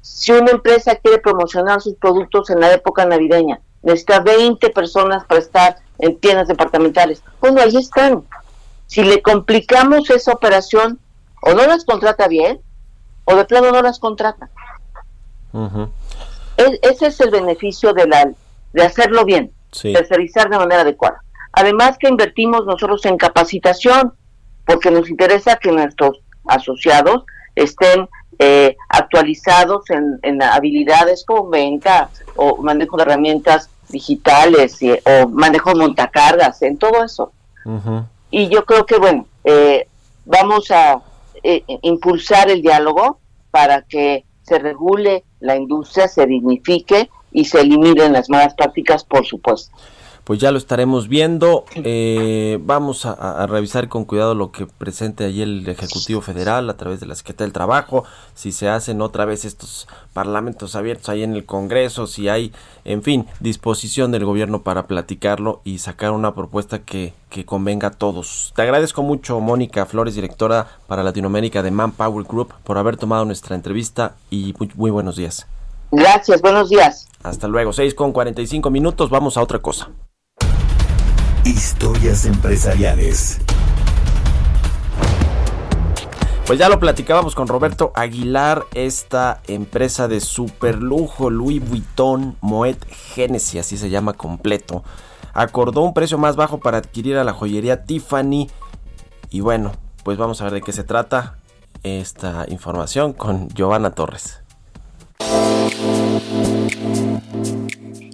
Si 0.00 0.32
una 0.32 0.50
empresa 0.50 0.96
quiere 0.96 1.18
promocionar 1.18 1.80
sus 1.80 1.94
productos 1.94 2.50
en 2.50 2.60
la 2.60 2.72
época 2.72 3.06
navideña, 3.06 3.60
necesita 3.82 4.20
20 4.20 4.68
personas 4.70 5.24
para 5.24 5.40
estar 5.40 5.76
en 5.98 6.18
tiendas 6.18 6.48
departamentales. 6.48 7.22
Bueno, 7.40 7.60
ahí 7.62 7.76
están. 7.76 8.24
Si 8.86 9.02
le 9.02 9.22
complicamos 9.22 10.10
esa 10.10 10.32
operación, 10.32 10.98
o 11.42 11.54
no 11.54 11.66
las 11.66 11.84
contrata 11.84 12.28
bien, 12.28 12.60
o 13.24 13.34
de 13.36 13.44
plano 13.46 13.70
no 13.72 13.80
las 13.82 13.98
contrata. 13.98 14.50
E- 16.56 16.78
ese 16.82 17.06
es 17.06 17.20
el 17.20 17.30
beneficio 17.30 17.92
de, 17.92 18.06
la, 18.06 18.30
de 18.72 18.82
hacerlo 18.82 19.24
bien, 19.24 19.52
Sí. 19.72 19.92
tercerizar 19.92 20.48
de 20.50 20.58
manera 20.58 20.82
adecuada. 20.82 21.22
Además 21.56 21.96
que 21.98 22.08
invertimos 22.08 22.64
nosotros 22.66 23.04
en 23.06 23.16
capacitación, 23.16 24.12
porque 24.66 24.90
nos 24.90 25.08
interesa 25.10 25.56
que 25.56 25.70
nuestros 25.70 26.20
asociados 26.46 27.24
estén 27.54 28.08
eh, 28.38 28.76
actualizados 28.88 29.88
en, 29.90 30.18
en 30.22 30.42
habilidades 30.42 31.24
como 31.24 31.48
venta 31.50 32.08
o 32.36 32.56
manejo 32.56 32.96
de 32.96 33.04
herramientas 33.04 33.70
digitales 33.88 34.82
y- 34.82 34.90
o 34.92 35.28
manejo 35.28 35.70
de 35.70 35.76
montacargas, 35.76 36.60
en 36.62 36.76
todo 36.76 37.04
eso. 37.04 37.32
Y 38.30 38.48
yo 38.48 38.64
creo 38.64 38.84
que, 38.86 38.96
bueno, 38.98 39.26
eh, 39.44 39.86
vamos 40.24 40.70
a 40.72 41.00
eh, 41.44 41.62
impulsar 41.82 42.50
el 42.50 42.60
diálogo 42.62 43.20
para 43.50 43.82
que 43.82 44.24
se 44.42 44.58
regule 44.58 45.24
la 45.40 45.54
industria, 45.56 46.08
se 46.08 46.26
dignifique 46.26 47.08
y 47.32 47.44
se 47.44 47.60
eliminen 47.60 48.12
las 48.12 48.28
malas 48.30 48.54
prácticas, 48.54 49.04
por 49.04 49.24
supuesto. 49.24 49.76
Pues 50.24 50.40
ya 50.40 50.50
lo 50.50 50.58
estaremos 50.58 51.08
viendo. 51.08 51.66
Eh, 51.74 52.58
vamos 52.62 53.04
a, 53.04 53.12
a 53.12 53.46
revisar 53.46 53.88
con 53.88 54.06
cuidado 54.06 54.34
lo 54.34 54.52
que 54.52 54.66
presente 54.66 55.24
allí 55.24 55.42
el 55.42 55.68
Ejecutivo 55.68 56.22
Federal 56.22 56.70
a 56.70 56.76
través 56.78 57.00
de 57.00 57.06
la 57.06 57.14
Secretaría 57.14 57.46
del 57.46 57.52
Trabajo. 57.52 58.04
Si 58.34 58.50
se 58.50 58.68
hacen 58.70 59.02
otra 59.02 59.26
vez 59.26 59.44
estos 59.44 59.86
parlamentos 60.14 60.76
abiertos 60.76 61.10
ahí 61.10 61.22
en 61.22 61.34
el 61.34 61.44
Congreso, 61.44 62.06
si 62.06 62.30
hay, 62.30 62.52
en 62.84 63.02
fin, 63.02 63.26
disposición 63.40 64.12
del 64.12 64.24
gobierno 64.24 64.62
para 64.62 64.86
platicarlo 64.86 65.60
y 65.62 65.78
sacar 65.78 66.12
una 66.12 66.34
propuesta 66.34 66.78
que, 66.80 67.12
que 67.28 67.44
convenga 67.44 67.88
a 67.88 67.90
todos. 67.90 68.52
Te 68.56 68.62
agradezco 68.62 69.02
mucho, 69.02 69.40
Mónica 69.40 69.84
Flores, 69.84 70.14
directora 70.14 70.68
para 70.86 71.02
Latinoamérica 71.02 71.62
de 71.62 71.70
Manpower 71.70 72.24
Group, 72.24 72.54
por 72.64 72.78
haber 72.78 72.96
tomado 72.96 73.24
nuestra 73.24 73.56
entrevista 73.56 74.14
y 74.30 74.54
muy, 74.58 74.70
muy 74.74 74.90
buenos 74.90 75.16
días. 75.16 75.46
Gracias, 75.90 76.40
buenos 76.40 76.70
días. 76.70 77.08
Hasta 77.22 77.46
luego, 77.46 77.72
6 77.72 77.94
con 77.94 78.12
45 78.12 78.70
minutos, 78.70 79.10
vamos 79.10 79.36
a 79.36 79.42
otra 79.42 79.58
cosa. 79.60 79.90
Historias 81.44 82.24
empresariales. 82.24 83.38
Pues 86.46 86.58
ya 86.58 86.70
lo 86.70 86.80
platicábamos 86.80 87.34
con 87.34 87.48
Roberto 87.48 87.92
Aguilar, 87.94 88.64
esta 88.74 89.42
empresa 89.46 90.08
de 90.08 90.20
superlujo 90.20 91.28
Louis 91.28 91.66
Vuitton 91.66 92.36
Moet 92.40 92.82
Genesis, 93.14 93.60
así 93.60 93.76
se 93.76 93.90
llama 93.90 94.14
completo, 94.14 94.84
acordó 95.34 95.82
un 95.82 95.92
precio 95.92 96.16
más 96.16 96.36
bajo 96.36 96.60
para 96.60 96.78
adquirir 96.78 97.18
a 97.18 97.24
la 97.24 97.32
joyería 97.34 97.84
Tiffany. 97.84 98.48
Y 99.30 99.40
bueno, 99.40 99.72
pues 100.02 100.16
vamos 100.16 100.40
a 100.40 100.44
ver 100.44 100.54
de 100.54 100.62
qué 100.62 100.72
se 100.72 100.84
trata 100.84 101.38
esta 101.82 102.46
información 102.48 103.12
con 103.12 103.48
Giovanna 103.48 103.90
Torres. 103.90 104.40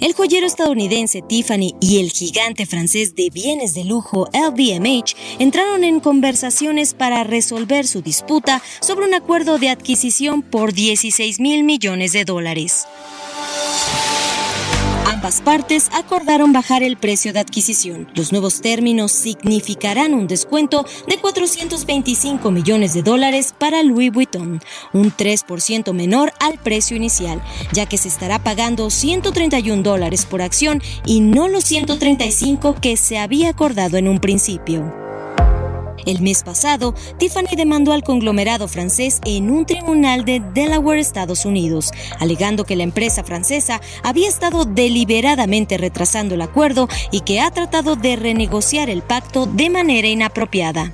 El 0.01 0.15
joyero 0.15 0.47
estadounidense 0.47 1.21
Tiffany 1.21 1.75
y 1.79 2.01
el 2.01 2.11
gigante 2.11 2.65
francés 2.65 3.15
de 3.15 3.29
bienes 3.29 3.75
de 3.75 3.85
lujo 3.85 4.31
LVMH 4.33 5.15
entraron 5.39 5.85
en 5.85 6.01
conversaciones 6.01 6.95
para 6.95 7.23
resolver 7.23 7.87
su 7.87 8.01
disputa 8.01 8.63
sobre 8.81 9.05
un 9.05 9.13
acuerdo 9.13 9.59
de 9.59 9.69
adquisición 9.69 10.41
por 10.41 10.73
16 10.73 11.39
mil 11.41 11.65
millones 11.65 12.13
de 12.13 12.25
dólares. 12.25 12.87
Ambas 15.13 15.41
partes 15.41 15.91
acordaron 15.93 16.53
bajar 16.53 16.85
el 16.85 16.97
precio 16.97 17.33
de 17.33 17.41
adquisición. 17.41 18.09
Los 18.15 18.31
nuevos 18.31 18.61
términos 18.61 19.11
significarán 19.11 20.15
un 20.15 20.29
descuento 20.29 20.87
de 21.09 21.19
425 21.19 22.53
millones 22.53 22.95
de 22.95 23.03
dólares 23.03 23.53
para 23.59 23.83
Louis 23.83 24.13
Vuitton, 24.13 24.61
un 24.93 25.13
3% 25.13 25.93
menor 25.95 26.33
al 26.39 26.59
precio 26.59 26.97
inicial, 26.97 27.43
ya 27.73 27.87
que 27.87 27.99
se 27.99 28.07
estará 28.07 28.39
pagando 28.39 28.89
131 28.89 29.83
dólares 29.83 30.27
por 30.27 30.43
acción 30.43 30.81
y 31.05 31.19
no 31.19 31.49
los 31.49 31.65
135 31.65 32.77
que 32.81 32.97
se 32.97 33.19
había 33.19 33.49
acordado 33.49 33.97
en 33.97 34.07
un 34.07 34.21
principio. 34.21 35.10
El 36.07 36.21
mes 36.21 36.43
pasado, 36.43 36.95
Tiffany 37.19 37.57
demandó 37.57 37.93
al 37.93 38.03
conglomerado 38.03 38.69
francés 38.69 39.21
en 39.25 39.51
un 39.51 39.67
tribunal 39.67 40.25
de 40.25 40.41
Delaware, 40.55 41.01
Estados 41.01 41.45
Unidos, 41.45 41.93
alegando 42.19 42.65
que 42.65 42.77
la 42.77 42.85
empresa 42.85 43.25
francesa 43.25 43.81
había 44.03 44.29
estado 44.29 44.65
deliberadamente 44.65 45.79
retrasando 45.79 46.35
el 46.35 46.43
acuerdo 46.43 46.89
y 47.11 47.21
que 47.21 47.41
ha 47.41 47.51
tratado 47.51 47.97
de 47.97 48.17
renegociar 48.17 48.91
el 48.91 49.03
pacto 49.03 49.47
de 49.47 49.71
manera 49.71 50.09
inapropiada. 50.09 50.93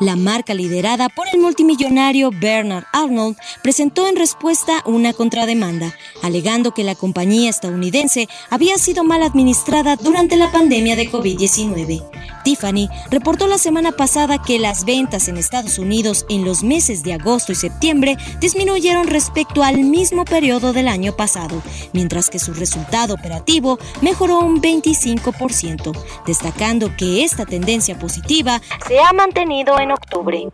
La 0.00 0.16
marca 0.16 0.54
liderada 0.54 1.10
por 1.10 1.26
el 1.30 1.40
multimillonario 1.40 2.30
Bernard 2.30 2.84
Arnold 2.90 3.36
presentó 3.62 4.08
en 4.08 4.16
respuesta 4.16 4.82
una 4.86 5.12
contrademanda, 5.12 5.94
alegando 6.22 6.72
que 6.72 6.84
la 6.84 6.94
compañía 6.94 7.50
estadounidense 7.50 8.26
había 8.48 8.78
sido 8.78 9.04
mal 9.04 9.22
administrada 9.22 9.96
durante 9.96 10.36
la 10.36 10.50
pandemia 10.50 10.96
de 10.96 11.10
COVID-19. 11.10 12.02
Tiffany 12.44 12.88
reportó 13.10 13.46
la 13.46 13.58
semana 13.58 13.92
pasada 13.92 14.40
que 14.40 14.58
las 14.58 14.86
ventas 14.86 15.28
en 15.28 15.36
Estados 15.36 15.78
Unidos 15.78 16.24
en 16.30 16.46
los 16.46 16.62
meses 16.62 17.02
de 17.02 17.12
agosto 17.12 17.52
y 17.52 17.56
septiembre 17.56 18.16
disminuyeron 18.40 19.06
respecto 19.06 19.62
al 19.62 19.80
mismo 19.80 20.24
periodo 20.24 20.72
del 20.72 20.88
año 20.88 21.14
pasado, 21.14 21.62
mientras 21.92 22.30
que 22.30 22.38
su 22.38 22.54
resultado 22.54 23.12
operativo 23.12 23.78
mejoró 24.00 24.38
un 24.38 24.62
25%, 24.62 25.92
destacando 26.26 26.96
que 26.96 27.22
esta 27.22 27.44
tendencia 27.44 27.98
positiva 27.98 28.62
se 28.88 28.98
ha 28.98 29.12
mantenido 29.12 29.78
en 29.78 29.89
octubre. 29.94 30.48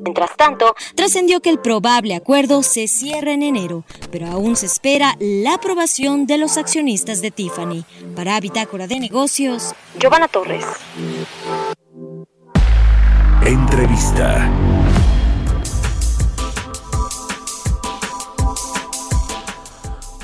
Mientras 0.00 0.36
tanto, 0.36 0.74
trascendió 0.94 1.40
que 1.40 1.50
el 1.50 1.58
probable 1.58 2.14
acuerdo 2.14 2.62
se 2.62 2.88
cierra 2.88 3.32
en 3.32 3.42
enero, 3.42 3.84
pero 4.10 4.26
aún 4.26 4.56
se 4.56 4.66
espera 4.66 5.14
la 5.18 5.54
aprobación 5.54 6.26
de 6.26 6.38
los 6.38 6.58
accionistas 6.58 7.22
de 7.22 7.30
Tiffany. 7.30 7.84
Para 8.14 8.38
Bitácora 8.40 8.86
de 8.86 9.00
Negocios, 9.00 9.74
Giovanna 9.98 10.28
Torres. 10.28 10.64
Entrevista. 13.46 14.50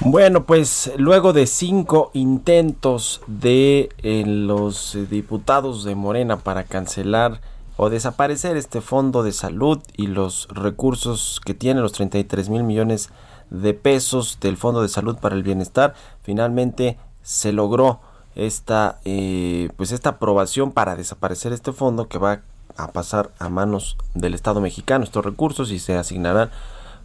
Bueno, 0.03 0.47
pues 0.47 0.91
luego 0.97 1.34
de 1.34 1.47
cinco 1.47 2.11
intentos 2.14 3.20
de 3.26 3.91
eh, 3.99 4.24
los 4.26 4.95
eh, 4.95 5.05
diputados 5.05 5.84
de 5.84 5.95
Morena 5.95 6.38
para 6.38 6.64
cancelar 6.64 7.43
o 7.82 7.88
desaparecer 7.88 8.58
este 8.58 8.82
fondo 8.82 9.22
de 9.22 9.32
salud 9.32 9.78
y 9.96 10.06
los 10.06 10.48
recursos 10.50 11.40
que 11.42 11.54
tiene 11.54 11.80
los 11.80 11.92
33 11.92 12.50
mil 12.50 12.62
millones 12.62 13.08
de 13.48 13.72
pesos 13.72 14.36
del 14.38 14.58
Fondo 14.58 14.82
de 14.82 14.90
Salud 14.90 15.16
para 15.16 15.34
el 15.34 15.42
Bienestar, 15.42 15.94
finalmente 16.22 16.98
se 17.22 17.54
logró 17.54 18.00
esta 18.34 18.98
eh, 19.06 19.70
pues 19.78 19.92
esta 19.92 20.10
aprobación 20.10 20.72
para 20.72 20.94
desaparecer 20.94 21.54
este 21.54 21.72
fondo 21.72 22.06
que 22.06 22.18
va 22.18 22.42
a 22.76 22.88
pasar 22.88 23.30
a 23.38 23.48
manos 23.48 23.96
del 24.12 24.34
Estado 24.34 24.60
mexicano. 24.60 25.02
Estos 25.02 25.24
recursos 25.24 25.70
y 25.70 25.78
se 25.78 25.96
asignarán 25.96 26.50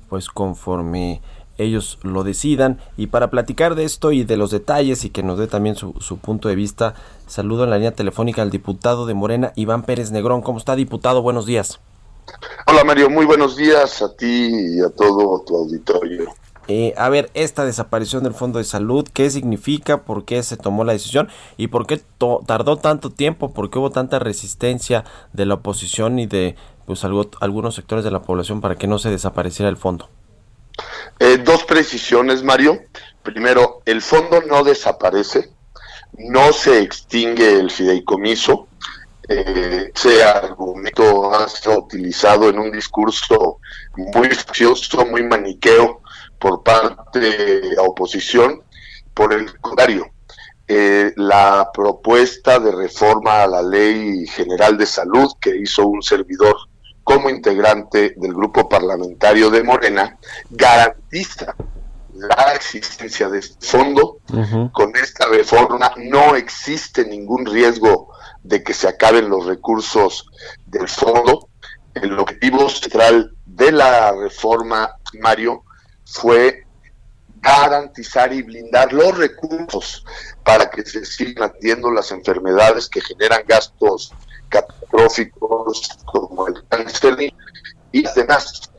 pues 0.09 0.27
conforme 0.27 1.21
ellos 1.57 1.99
lo 2.03 2.23
decidan. 2.23 2.79
Y 2.97 3.07
para 3.07 3.29
platicar 3.29 3.75
de 3.75 3.85
esto 3.85 4.11
y 4.11 4.23
de 4.23 4.37
los 4.37 4.51
detalles 4.51 5.05
y 5.05 5.09
que 5.09 5.23
nos 5.23 5.37
dé 5.39 5.47
también 5.47 5.75
su, 5.75 5.93
su, 5.99 6.17
punto 6.17 6.49
de 6.49 6.55
vista, 6.55 6.95
saludo 7.27 7.63
en 7.63 7.69
la 7.69 7.77
línea 7.77 7.93
telefónica 7.93 8.41
al 8.41 8.51
diputado 8.51 9.05
de 9.05 9.13
Morena, 9.13 9.53
Iván 9.55 9.83
Pérez 9.83 10.11
Negrón. 10.11 10.41
¿Cómo 10.41 10.57
está, 10.57 10.75
diputado? 10.75 11.21
Buenos 11.21 11.45
días. 11.45 11.79
Hola, 12.67 12.83
Mario. 12.83 13.09
Muy 13.09 13.25
buenos 13.25 13.55
días 13.55 14.01
a 14.01 14.15
ti 14.15 14.49
y 14.77 14.79
a 14.81 14.89
todo 14.89 15.43
tu 15.45 15.55
auditorio. 15.55 16.33
Eh, 16.67 16.95
a 16.97 17.09
ver, 17.09 17.29
esta 17.35 17.63
desaparición 17.63 18.23
del 18.23 18.33
Fondo 18.33 18.57
de 18.57 18.65
Salud, 18.65 19.07
¿qué 19.13 19.29
significa? 19.29 20.01
¿Por 20.01 20.25
qué 20.25 20.41
se 20.41 20.57
tomó 20.57 20.83
la 20.83 20.93
decisión? 20.93 21.29
¿Y 21.57 21.67
por 21.67 21.85
qué 21.85 22.01
tardó 22.47 22.77
tanto 22.77 23.11
tiempo? 23.11 23.53
¿Por 23.53 23.69
qué 23.69 23.77
hubo 23.77 23.91
tanta 23.91 24.17
resistencia 24.17 25.03
de 25.33 25.45
la 25.45 25.55
oposición 25.55 26.17
y 26.17 26.25
de 26.25 26.55
pues 26.87 27.03
algo, 27.03 27.29
algunos 27.39 27.75
sectores 27.75 28.03
de 28.03 28.11
la 28.11 28.23
población 28.23 28.61
para 28.61 28.75
que 28.75 28.87
no 28.87 28.97
se 28.97 29.11
desapareciera 29.11 29.69
el 29.69 29.77
fondo? 29.77 30.09
Eh, 31.19 31.37
dos 31.37 31.63
precisiones, 31.63 32.43
Mario. 32.43 32.85
Primero, 33.23 33.81
el 33.85 34.01
fondo 34.01 34.41
no 34.41 34.63
desaparece, 34.63 35.49
no 36.17 36.53
se 36.53 36.81
extingue 36.81 37.59
el 37.59 37.71
fideicomiso. 37.71 38.67
Eh, 39.27 39.91
ese 39.95 40.23
argumento 40.23 41.33
ha 41.33 41.49
sido 41.49 41.79
utilizado 41.79 42.49
en 42.49 42.59
un 42.59 42.71
discurso 42.71 43.59
muy 43.95 44.29
facioso, 44.29 45.05
muy 45.05 45.23
maniqueo 45.23 46.01
por 46.37 46.61
parte 46.63 47.19
de 47.19 47.75
la 47.75 47.83
oposición. 47.83 48.61
Por 49.13 49.33
el 49.33 49.59
contrario, 49.59 50.11
eh, 50.67 51.13
la 51.15 51.71
propuesta 51.73 52.59
de 52.59 52.71
reforma 52.71 53.43
a 53.43 53.47
la 53.47 53.61
Ley 53.61 54.27
General 54.27 54.77
de 54.77 54.85
Salud 54.85 55.31
que 55.39 55.55
hizo 55.55 55.87
un 55.87 56.01
servidor 56.01 56.55
como 57.05 57.29
integrante 57.29 58.15
del 58.17 58.33
grupo 58.33 58.67
parlamentario 58.67 59.51
de 59.51 59.63
Morena, 59.63 60.17
garantiza 60.49 61.55
la 62.15 62.53
existencia 62.55 63.29
de 63.29 63.39
este 63.39 63.63
fondo. 63.65 64.17
Uh 64.33 64.37
-huh. 64.37 64.71
Con 64.71 64.95
esta 64.95 65.27
reforma 65.27 65.93
no 65.97 66.35
existe 66.35 67.05
ningún 67.05 67.45
riesgo 67.45 68.09
de 68.41 68.63
que 68.63 68.73
se 68.73 68.87
acaben 68.87 69.29
los 69.29 69.45
recursos 69.45 70.27
del 70.65 70.87
fondo. 70.89 71.47
El 71.93 72.17
objetivo 72.17 72.67
central 72.69 73.35
de 73.45 73.71
la 73.71 74.11
reforma, 74.11 74.89
Mario, 75.21 75.63
fue 76.05 76.65
garantizar 77.39 78.33
y 78.33 78.41
blindar 78.41 78.91
los 78.91 79.15
recursos 79.15 80.03
para 80.43 80.71
que 80.71 80.83
se 80.83 81.05
sigan 81.05 81.43
atendiendo 81.43 81.91
las 81.91 82.11
enfermedades 82.11 82.89
que 82.89 83.01
generan 83.01 83.43
gastos 83.47 84.11
catastróficos 84.49 85.89
como 86.05 86.47
el 86.47 86.63
cáncer 86.67 87.33
y 87.91 88.05
además 88.05 88.71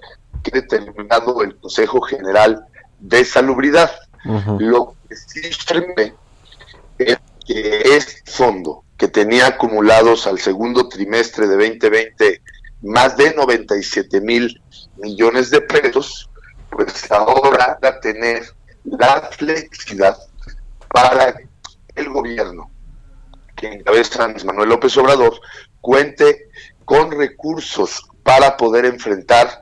que 0.42 0.50
determinado 0.50 1.42
el 1.42 1.56
Consejo 1.56 2.00
General 2.02 2.66
de 2.98 3.24
Salubridad. 3.24 3.90
Uh 4.24 4.40
-huh. 4.40 4.60
Lo 4.60 4.94
que 5.08 5.16
sí 5.16 5.42
firme 5.52 6.14
es 6.98 7.18
que 7.46 7.80
este 7.96 8.30
fondo 8.30 8.84
que 8.96 9.08
tenía 9.08 9.46
acumulados 9.46 10.26
al 10.26 10.38
segundo 10.38 10.88
trimestre 10.88 11.46
de 11.46 11.56
2020 11.56 12.42
más 12.82 13.16
de 13.16 13.34
97 13.34 14.20
mil 14.20 14.60
millones 14.96 15.50
de 15.50 15.60
pesos, 15.60 16.28
pues 16.70 17.10
ahora 17.10 17.78
va 17.82 17.88
a 17.88 18.00
tener 18.00 18.42
la 18.84 19.28
flexibilidad 19.32 20.16
para 20.88 21.34
el 21.94 22.08
gobierno 22.10 22.70
que 23.56 23.72
encabeza 23.72 24.24
Andrés 24.24 24.44
Manuel 24.44 24.68
López 24.68 24.96
Obrador 24.98 25.40
cuente 25.80 26.48
con 26.84 27.10
recursos 27.10 28.06
para 28.22 28.56
poder 28.56 28.84
enfrentar 28.84 29.60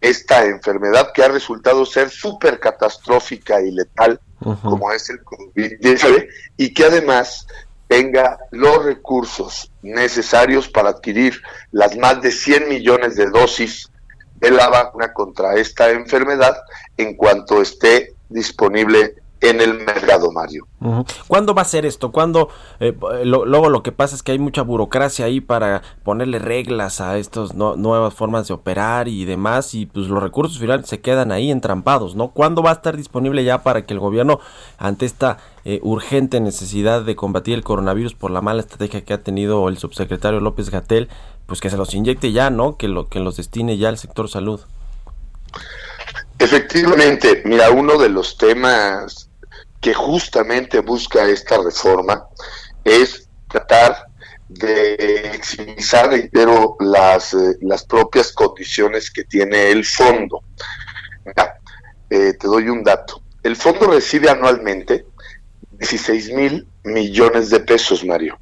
esta 0.00 0.44
enfermedad 0.44 1.12
que 1.12 1.22
ha 1.22 1.28
resultado 1.28 1.84
ser 1.86 2.10
súper 2.10 2.60
catastrófica 2.60 3.60
y 3.60 3.70
letal, 3.70 4.20
uh 4.40 4.52
-huh. 4.52 4.60
como 4.62 4.92
es 4.92 5.08
el 5.10 5.20
COVID-19, 5.24 6.28
y 6.56 6.74
que 6.74 6.84
además 6.84 7.46
tenga 7.88 8.38
los 8.50 8.84
recursos 8.84 9.70
necesarios 9.82 10.68
para 10.68 10.90
adquirir 10.90 11.40
las 11.70 11.96
más 11.96 12.20
de 12.20 12.32
100 12.32 12.68
millones 12.68 13.16
de 13.16 13.26
dosis 13.30 13.88
de 14.36 14.50
la 14.50 14.68
vacuna 14.68 15.12
contra 15.12 15.54
esta 15.56 15.90
enfermedad 15.90 16.56
en 16.96 17.16
cuanto 17.16 17.62
esté 17.62 18.14
disponible 18.28 19.14
en 19.42 19.60
el 19.60 19.74
mercado, 19.80 20.32
Mario. 20.32 20.66
¿Cuándo 21.28 21.54
va 21.54 21.62
a 21.62 21.66
ser 21.66 21.84
esto? 21.84 22.10
¿Cuándo? 22.10 22.48
eh, 22.80 22.96
lo- 23.24 23.44
luego 23.44 23.68
lo 23.68 23.82
que 23.82 23.92
pasa 23.92 24.14
es 24.16 24.22
que 24.22 24.32
hay 24.32 24.38
mucha 24.38 24.62
burocracia 24.62 25.26
ahí 25.26 25.40
para 25.40 25.82
ponerle 26.04 26.38
reglas 26.38 27.00
a 27.00 27.18
estas 27.18 27.54
no- 27.54 27.76
nuevas 27.76 28.14
formas 28.14 28.48
de 28.48 28.54
operar 28.54 29.08
y 29.08 29.24
demás 29.24 29.74
y 29.74 29.86
pues 29.86 30.06
los 30.08 30.22
recursos 30.22 30.58
finales 30.58 30.86
se 30.88 31.00
quedan 31.00 31.32
ahí 31.32 31.50
entrampados, 31.50 32.14
¿no? 32.16 32.28
¿Cuándo 32.28 32.62
va 32.62 32.70
a 32.70 32.74
estar 32.74 32.96
disponible 32.96 33.44
ya 33.44 33.62
para 33.62 33.84
que 33.84 33.92
el 33.94 34.00
gobierno 34.00 34.40
ante 34.78 35.04
esta 35.06 35.38
eh, 35.64 35.80
urgente 35.82 36.40
necesidad 36.40 37.02
de 37.02 37.16
combatir 37.16 37.54
el 37.54 37.64
coronavirus 37.64 38.14
por 38.14 38.30
la 38.30 38.40
mala 38.40 38.60
estrategia 38.60 39.04
que 39.04 39.12
ha 39.14 39.22
tenido 39.22 39.68
el 39.68 39.78
subsecretario 39.78 40.40
López 40.40 40.70
Gatel, 40.70 41.08
pues 41.46 41.60
que 41.60 41.70
se 41.70 41.76
los 41.76 41.92
inyecte 41.94 42.32
ya, 42.32 42.50
¿no? 42.50 42.76
Que 42.76 42.88
lo 42.88 43.08
que 43.08 43.20
los 43.20 43.36
destine 43.36 43.76
ya 43.76 43.88
al 43.90 43.98
sector 43.98 44.28
salud. 44.28 44.60
Efectivamente, 46.38 47.42
mira, 47.46 47.70
uno 47.70 47.96
de 47.98 48.10
los 48.10 48.36
temas 48.36 49.25
que 49.80 49.94
justamente 49.94 50.80
busca 50.80 51.24
esta 51.28 51.58
reforma 51.62 52.26
es 52.84 53.28
tratar 53.48 54.06
de 54.48 55.30
maximizar, 55.32 56.10
reitero, 56.10 56.76
las, 56.80 57.34
eh, 57.34 57.56
las 57.62 57.84
propias 57.84 58.32
condiciones 58.32 59.10
que 59.10 59.24
tiene 59.24 59.70
el 59.70 59.84
fondo. 59.84 60.42
Mira, 61.24 61.58
eh, 62.10 62.34
te 62.34 62.46
doy 62.46 62.68
un 62.68 62.84
dato. 62.84 63.22
El 63.42 63.56
fondo 63.56 63.90
recibe 63.90 64.30
anualmente 64.30 65.06
16 65.72 66.32
mil 66.32 66.68
millones 66.84 67.50
de 67.50 67.60
pesos, 67.60 68.04
Mario. 68.04 68.38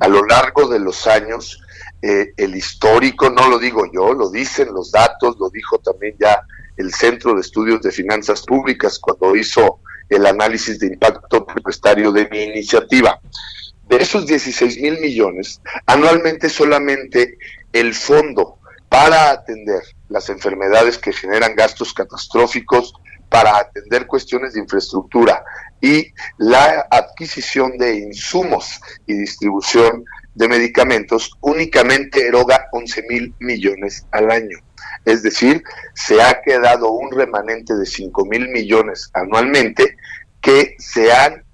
A 0.00 0.08
lo 0.08 0.24
largo 0.24 0.68
de 0.68 0.78
los 0.78 1.06
años, 1.06 1.60
eh, 2.00 2.32
el 2.36 2.54
histórico, 2.54 3.28
no 3.28 3.48
lo 3.48 3.58
digo 3.58 3.84
yo, 3.92 4.14
lo 4.14 4.30
dicen 4.30 4.72
los 4.72 4.92
datos, 4.92 5.36
lo 5.38 5.50
dijo 5.50 5.78
también 5.78 6.16
ya 6.18 6.40
el 6.76 6.94
Centro 6.94 7.34
de 7.34 7.40
Estudios 7.40 7.82
de 7.82 7.90
Finanzas 7.90 8.42
Públicas 8.42 8.98
cuando 9.00 9.34
hizo 9.34 9.80
el 10.08 10.26
análisis 10.26 10.78
de 10.78 10.88
impacto 10.88 11.46
presupuestario 11.46 12.12
de 12.12 12.28
mi 12.28 12.42
iniciativa. 12.42 13.20
De 13.88 13.96
esos 13.96 14.26
16 14.26 14.80
mil 14.80 14.98
millones, 15.00 15.60
anualmente 15.86 16.48
solamente 16.48 17.38
el 17.72 17.94
fondo 17.94 18.58
para 18.88 19.30
atender 19.30 19.82
las 20.08 20.28
enfermedades 20.28 20.98
que 20.98 21.12
generan 21.12 21.54
gastos 21.54 21.92
catastróficos, 21.92 22.94
para 23.28 23.58
atender 23.58 24.06
cuestiones 24.06 24.54
de 24.54 24.60
infraestructura 24.60 25.44
y 25.80 26.12
la 26.38 26.86
adquisición 26.90 27.76
de 27.76 27.96
insumos 27.96 28.80
y 29.06 29.14
distribución 29.14 30.04
de 30.34 30.48
medicamentos 30.48 31.32
únicamente 31.40 32.26
eroga 32.26 32.68
11 32.72 33.04
mil 33.08 33.34
millones 33.38 34.06
al 34.12 34.30
año. 34.30 34.58
Es 35.04 35.22
decir, 35.22 35.62
se 35.94 36.20
ha 36.22 36.40
quedado 36.42 36.90
un 36.90 37.10
remanente 37.10 37.74
de 37.74 37.86
5 37.86 38.24
mil 38.26 38.48
millones 38.48 39.10
anualmente 39.12 39.96
que 40.40 40.76
se 40.78 41.12
han, 41.12 41.44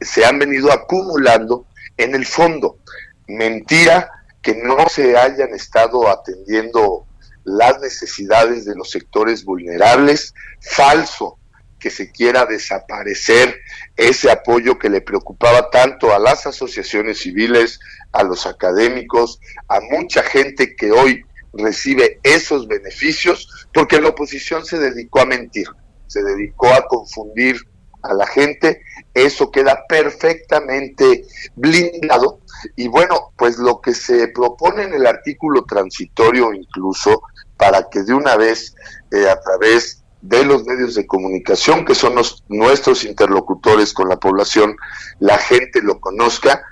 se 0.00 0.24
han 0.24 0.38
venido 0.38 0.72
acumulando 0.72 1.66
en 1.96 2.14
el 2.14 2.26
fondo. 2.26 2.78
Mentira 3.26 4.10
que 4.40 4.54
no 4.54 4.88
se 4.88 5.16
hayan 5.16 5.54
estado 5.54 6.08
atendiendo 6.08 7.06
las 7.44 7.80
necesidades 7.80 8.64
de 8.64 8.74
los 8.74 8.90
sectores 8.90 9.44
vulnerables, 9.44 10.34
falso 10.60 11.38
que 11.78 11.90
se 11.90 12.12
quiera 12.12 12.46
desaparecer 12.46 13.60
ese 13.96 14.30
apoyo 14.30 14.78
que 14.78 14.88
le 14.88 15.00
preocupaba 15.00 15.68
tanto 15.70 16.14
a 16.14 16.20
las 16.20 16.46
asociaciones 16.46 17.18
civiles, 17.18 17.80
a 18.12 18.22
los 18.22 18.46
académicos, 18.46 19.40
a 19.66 19.80
mucha 19.80 20.22
gente 20.22 20.76
que 20.76 20.92
hoy 20.92 21.24
recibe 21.52 22.20
esos 22.22 22.66
beneficios, 22.66 23.48
porque 23.72 24.00
la 24.00 24.08
oposición 24.08 24.64
se 24.64 24.78
dedicó 24.78 25.20
a 25.20 25.26
mentir, 25.26 25.66
se 26.06 26.22
dedicó 26.22 26.68
a 26.68 26.86
confundir 26.86 27.56
a 28.02 28.14
la 28.14 28.26
gente, 28.26 28.82
eso 29.14 29.50
queda 29.50 29.84
perfectamente 29.88 31.24
blindado. 31.54 32.40
Y 32.76 32.88
bueno, 32.88 33.32
pues 33.36 33.58
lo 33.58 33.80
que 33.80 33.94
se 33.94 34.28
propone 34.28 34.84
en 34.84 34.94
el 34.94 35.06
artículo 35.06 35.64
transitorio 35.64 36.52
incluso, 36.52 37.22
para 37.56 37.88
que 37.88 38.02
de 38.02 38.14
una 38.14 38.36
vez, 38.36 38.74
eh, 39.12 39.28
a 39.28 39.40
través 39.40 40.02
de 40.20 40.44
los 40.44 40.64
medios 40.64 40.94
de 40.94 41.06
comunicación, 41.06 41.84
que 41.84 41.94
son 41.94 42.14
los- 42.14 42.42
nuestros 42.48 43.04
interlocutores 43.04 43.92
con 43.92 44.08
la 44.08 44.18
población, 44.18 44.76
la 45.20 45.38
gente 45.38 45.80
lo 45.82 46.00
conozca, 46.00 46.64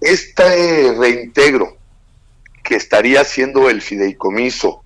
este 0.00 0.94
reintegro 0.98 1.76
que 2.62 2.76
estaría 2.76 3.20
haciendo 3.20 3.68
el 3.68 3.82
fideicomiso 3.82 4.82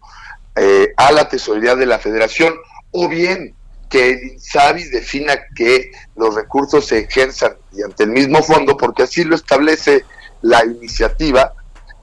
eh, 0.54 0.92
a 0.96 1.12
la 1.12 1.28
tesorería 1.28 1.76
de 1.76 1.86
la 1.86 1.98
federación, 1.98 2.54
o 2.90 3.08
bien 3.08 3.54
que 3.88 4.10
el 4.10 4.90
defina 4.90 5.34
que 5.54 5.92
los 6.16 6.34
recursos 6.34 6.86
se 6.86 7.00
ejerzan 7.00 7.56
mediante 7.72 8.04
el 8.04 8.10
mismo 8.10 8.42
fondo, 8.42 8.76
porque 8.76 9.04
así 9.04 9.24
lo 9.24 9.36
establece 9.36 10.04
la 10.42 10.64
iniciativa, 10.64 11.52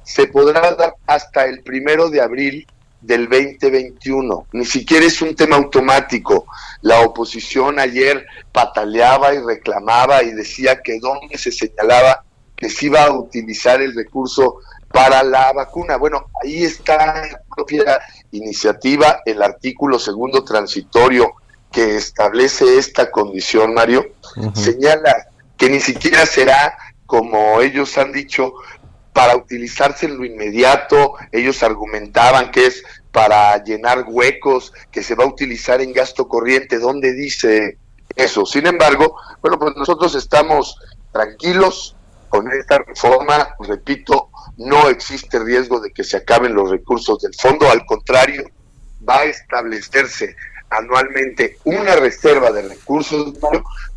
se 0.04 0.28
podrá 0.28 0.76
dar 0.76 0.96
hasta 1.08 1.46
el 1.46 1.62
primero 1.62 2.10
de 2.10 2.22
abril 2.22 2.68
del 3.02 3.28
2021. 3.28 4.48
Ni 4.54 4.66
siquiera 4.66 5.06
es 5.06 5.22
un 5.22 5.36
tema 5.36 5.58
automático. 5.58 6.46
La 6.82 7.02
oposición 7.02 7.80
ayer 7.80 8.26
pataleaba 8.52 9.34
y 9.34 9.40
reclamaba 9.40 10.24
y 10.24 10.32
decía 10.32 10.82
que 10.82 11.00
donde 11.00 11.38
se 11.38 11.52
señalaba 11.52 12.24
que 12.56 12.70
se 12.70 12.86
iba 12.86 13.04
a 13.04 13.12
utilizar 13.12 13.82
el 13.82 13.94
recurso 13.94 14.60
para 14.94 15.24
la 15.24 15.52
vacuna. 15.52 15.98
Bueno, 15.98 16.28
ahí 16.42 16.64
está 16.64 16.98
la 17.28 17.42
propia 17.54 18.00
iniciativa, 18.32 19.22
el 19.26 19.42
artículo 19.42 19.98
segundo 19.98 20.44
transitorio 20.44 21.34
que 21.72 21.98
establece 21.98 22.78
esta 22.78 23.10
condición, 23.10 23.74
Mario, 23.74 24.06
señala 24.54 25.30
que 25.58 25.72
ni 25.72 25.80
siquiera 25.80 26.28
será, 26.28 26.78
como 27.08 27.60
ellos 27.60 27.98
han 27.98 28.12
dicho, 28.12 28.54
para 29.14 29.36
utilizarse 29.36 30.06
en 30.06 30.18
lo 30.18 30.26
inmediato. 30.26 31.16
Ellos 31.32 31.64
argumentaban 31.64 32.52
que 32.52 32.68
es 32.68 32.84
para 33.12 33.64
llenar 33.64 34.06
huecos, 34.08 34.74
que 34.92 35.02
se 35.02 35.16
va 35.16 35.24
a 35.24 35.28
utilizar 35.28 35.82
en 35.82 35.92
gasto 35.92 36.28
corriente. 36.28 36.78
¿Dónde 36.78 37.14
dice 37.14 37.80
eso? 38.16 38.46
Sin 38.46 38.68
embargo, 38.68 39.16
bueno, 39.42 39.58
pues 39.58 39.76
nosotros 39.76 40.14
estamos 40.14 40.78
tranquilos 41.12 41.96
con 42.30 42.52
esta 42.52 42.78
reforma. 42.78 43.56
Repito, 43.60 44.30
no 44.58 44.90
existe 44.90 45.40
riesgo 45.40 45.80
de 45.80 45.92
que 45.92 46.04
se 46.04 46.18
acaben 46.18 46.54
los 46.54 46.70
recursos 46.70 47.20
del 47.20 47.34
fondo. 47.36 47.70
Al 47.70 47.86
contrario, 47.86 48.50
va 49.08 49.20
a 49.20 49.26
establecerse 49.26 50.36
anualmente 50.70 51.58
una 51.66 51.96
reserva 51.96 52.52
de 52.52 52.68
recursos 52.68 53.34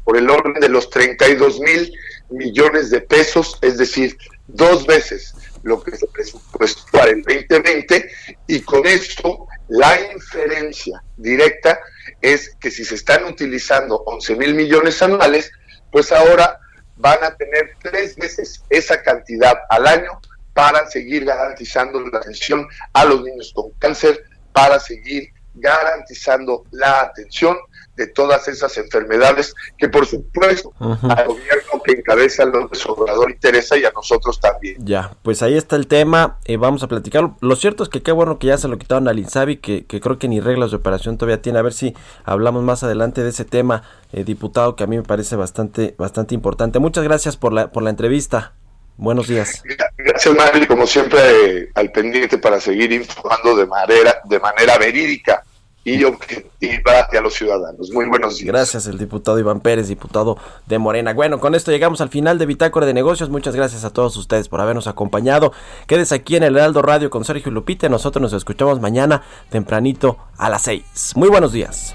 por 0.04 0.16
el 0.16 0.28
orden 0.28 0.60
de 0.60 0.68
los 0.68 0.90
32 0.90 1.60
mil 1.60 1.92
millones 2.30 2.90
de 2.90 3.00
pesos, 3.00 3.58
es 3.62 3.78
decir, 3.78 4.16
dos 4.46 4.86
veces 4.86 5.34
lo 5.62 5.82
que 5.82 5.96
se 5.96 6.06
presupuestó 6.06 6.82
para 6.92 7.10
el 7.10 7.22
2020 7.22 8.08
y 8.46 8.60
con 8.60 8.86
esto 8.86 9.46
la 9.68 10.12
inferencia 10.12 11.02
directa 11.16 11.80
es 12.20 12.54
que 12.60 12.70
si 12.70 12.84
se 12.84 12.94
están 12.94 13.24
utilizando 13.24 13.96
11 14.06 14.36
mil 14.36 14.54
millones 14.54 15.02
anuales, 15.02 15.50
pues 15.90 16.12
ahora 16.12 16.60
van 16.96 17.22
a 17.24 17.34
tener 17.34 17.74
tres 17.82 18.16
veces 18.16 18.62
esa 18.70 19.02
cantidad 19.02 19.54
al 19.68 19.86
año 19.86 20.20
para 20.56 20.88
seguir 20.88 21.26
garantizando 21.26 22.00
la 22.00 22.16
atención 22.16 22.66
a 22.94 23.04
los 23.04 23.22
niños 23.22 23.52
con 23.54 23.72
cáncer, 23.78 24.24
para 24.54 24.80
seguir 24.80 25.28
garantizando 25.52 26.64
la 26.70 27.02
atención 27.02 27.58
de 27.94 28.06
todas 28.06 28.48
esas 28.48 28.74
enfermedades 28.78 29.54
que 29.76 29.90
por 29.90 30.06
supuesto 30.06 30.72
al 30.80 31.26
gobierno 31.26 31.82
que 31.84 31.92
encabeza 31.92 32.46
López 32.46 32.86
Obrador 32.86 33.30
interesa 33.30 33.76
y 33.76 33.84
a 33.84 33.90
nosotros 33.90 34.40
también. 34.40 34.76
Ya, 34.80 35.14
pues 35.22 35.42
ahí 35.42 35.58
está 35.58 35.76
el 35.76 35.88
tema, 35.88 36.38
eh, 36.46 36.56
vamos 36.56 36.82
a 36.82 36.88
platicarlo. 36.88 37.36
Lo 37.42 37.54
cierto 37.56 37.82
es 37.82 37.90
que 37.90 38.02
qué 38.02 38.12
bueno 38.12 38.38
que 38.38 38.46
ya 38.46 38.56
se 38.56 38.68
lo 38.68 38.78
quitaron 38.78 39.08
al 39.08 39.18
Insabi, 39.18 39.58
que, 39.58 39.84
que 39.84 40.00
creo 40.00 40.18
que 40.18 40.28
ni 40.28 40.40
reglas 40.40 40.70
de 40.70 40.78
operación 40.78 41.18
todavía 41.18 41.42
tiene. 41.42 41.58
A 41.58 41.62
ver 41.62 41.74
si 41.74 41.94
hablamos 42.24 42.62
más 42.62 42.82
adelante 42.82 43.22
de 43.22 43.28
ese 43.28 43.44
tema, 43.44 43.82
eh, 44.12 44.24
diputado, 44.24 44.74
que 44.74 44.84
a 44.84 44.86
mí 44.86 44.96
me 44.96 45.02
parece 45.02 45.36
bastante, 45.36 45.94
bastante 45.98 46.34
importante. 46.34 46.78
Muchas 46.78 47.04
gracias 47.04 47.36
por 47.36 47.52
la, 47.52 47.72
por 47.72 47.82
la 47.82 47.90
entrevista. 47.90 48.54
Buenos 48.96 49.28
días. 49.28 49.62
Gracias, 49.96 50.34
Mario, 50.34 50.66
como 50.66 50.86
siempre, 50.86 51.70
al 51.74 51.92
pendiente 51.92 52.38
para 52.38 52.60
seguir 52.60 52.92
informando 52.92 53.56
de 53.56 53.66
manera, 53.66 54.20
de 54.24 54.40
manera 54.40 54.78
verídica 54.78 55.44
y 55.84 56.02
objetiva 56.04 57.00
hacia 57.00 57.20
los 57.20 57.34
ciudadanos. 57.34 57.90
Muy 57.92 58.06
buenos 58.06 58.38
días. 58.38 58.48
Gracias, 58.48 58.86
el 58.86 58.98
diputado 58.98 59.38
Iván 59.38 59.60
Pérez, 59.60 59.88
diputado 59.88 60.38
de 60.66 60.78
Morena. 60.78 61.12
Bueno, 61.14 61.38
con 61.38 61.54
esto 61.54 61.70
llegamos 61.70 62.00
al 62.00 62.08
final 62.08 62.38
de 62.38 62.46
Bitácora 62.46 62.86
de 62.86 62.94
Negocios. 62.94 63.28
Muchas 63.28 63.54
gracias 63.54 63.84
a 63.84 63.90
todos 63.90 64.16
ustedes 64.16 64.48
por 64.48 64.60
habernos 64.60 64.86
acompañado. 64.86 65.52
Quédese 65.86 66.14
aquí 66.14 66.36
en 66.36 66.42
el 66.42 66.56
Heraldo 66.56 66.82
Radio 66.82 67.10
con 67.10 67.24
Sergio 67.24 67.52
Lupita. 67.52 67.88
Nosotros 67.88 68.22
nos 68.22 68.32
escuchamos 68.32 68.80
mañana 68.80 69.22
tempranito 69.50 70.18
a 70.38 70.48
las 70.50 70.62
6. 70.62 71.12
Muy 71.16 71.28
buenos 71.28 71.52
días. 71.52 71.94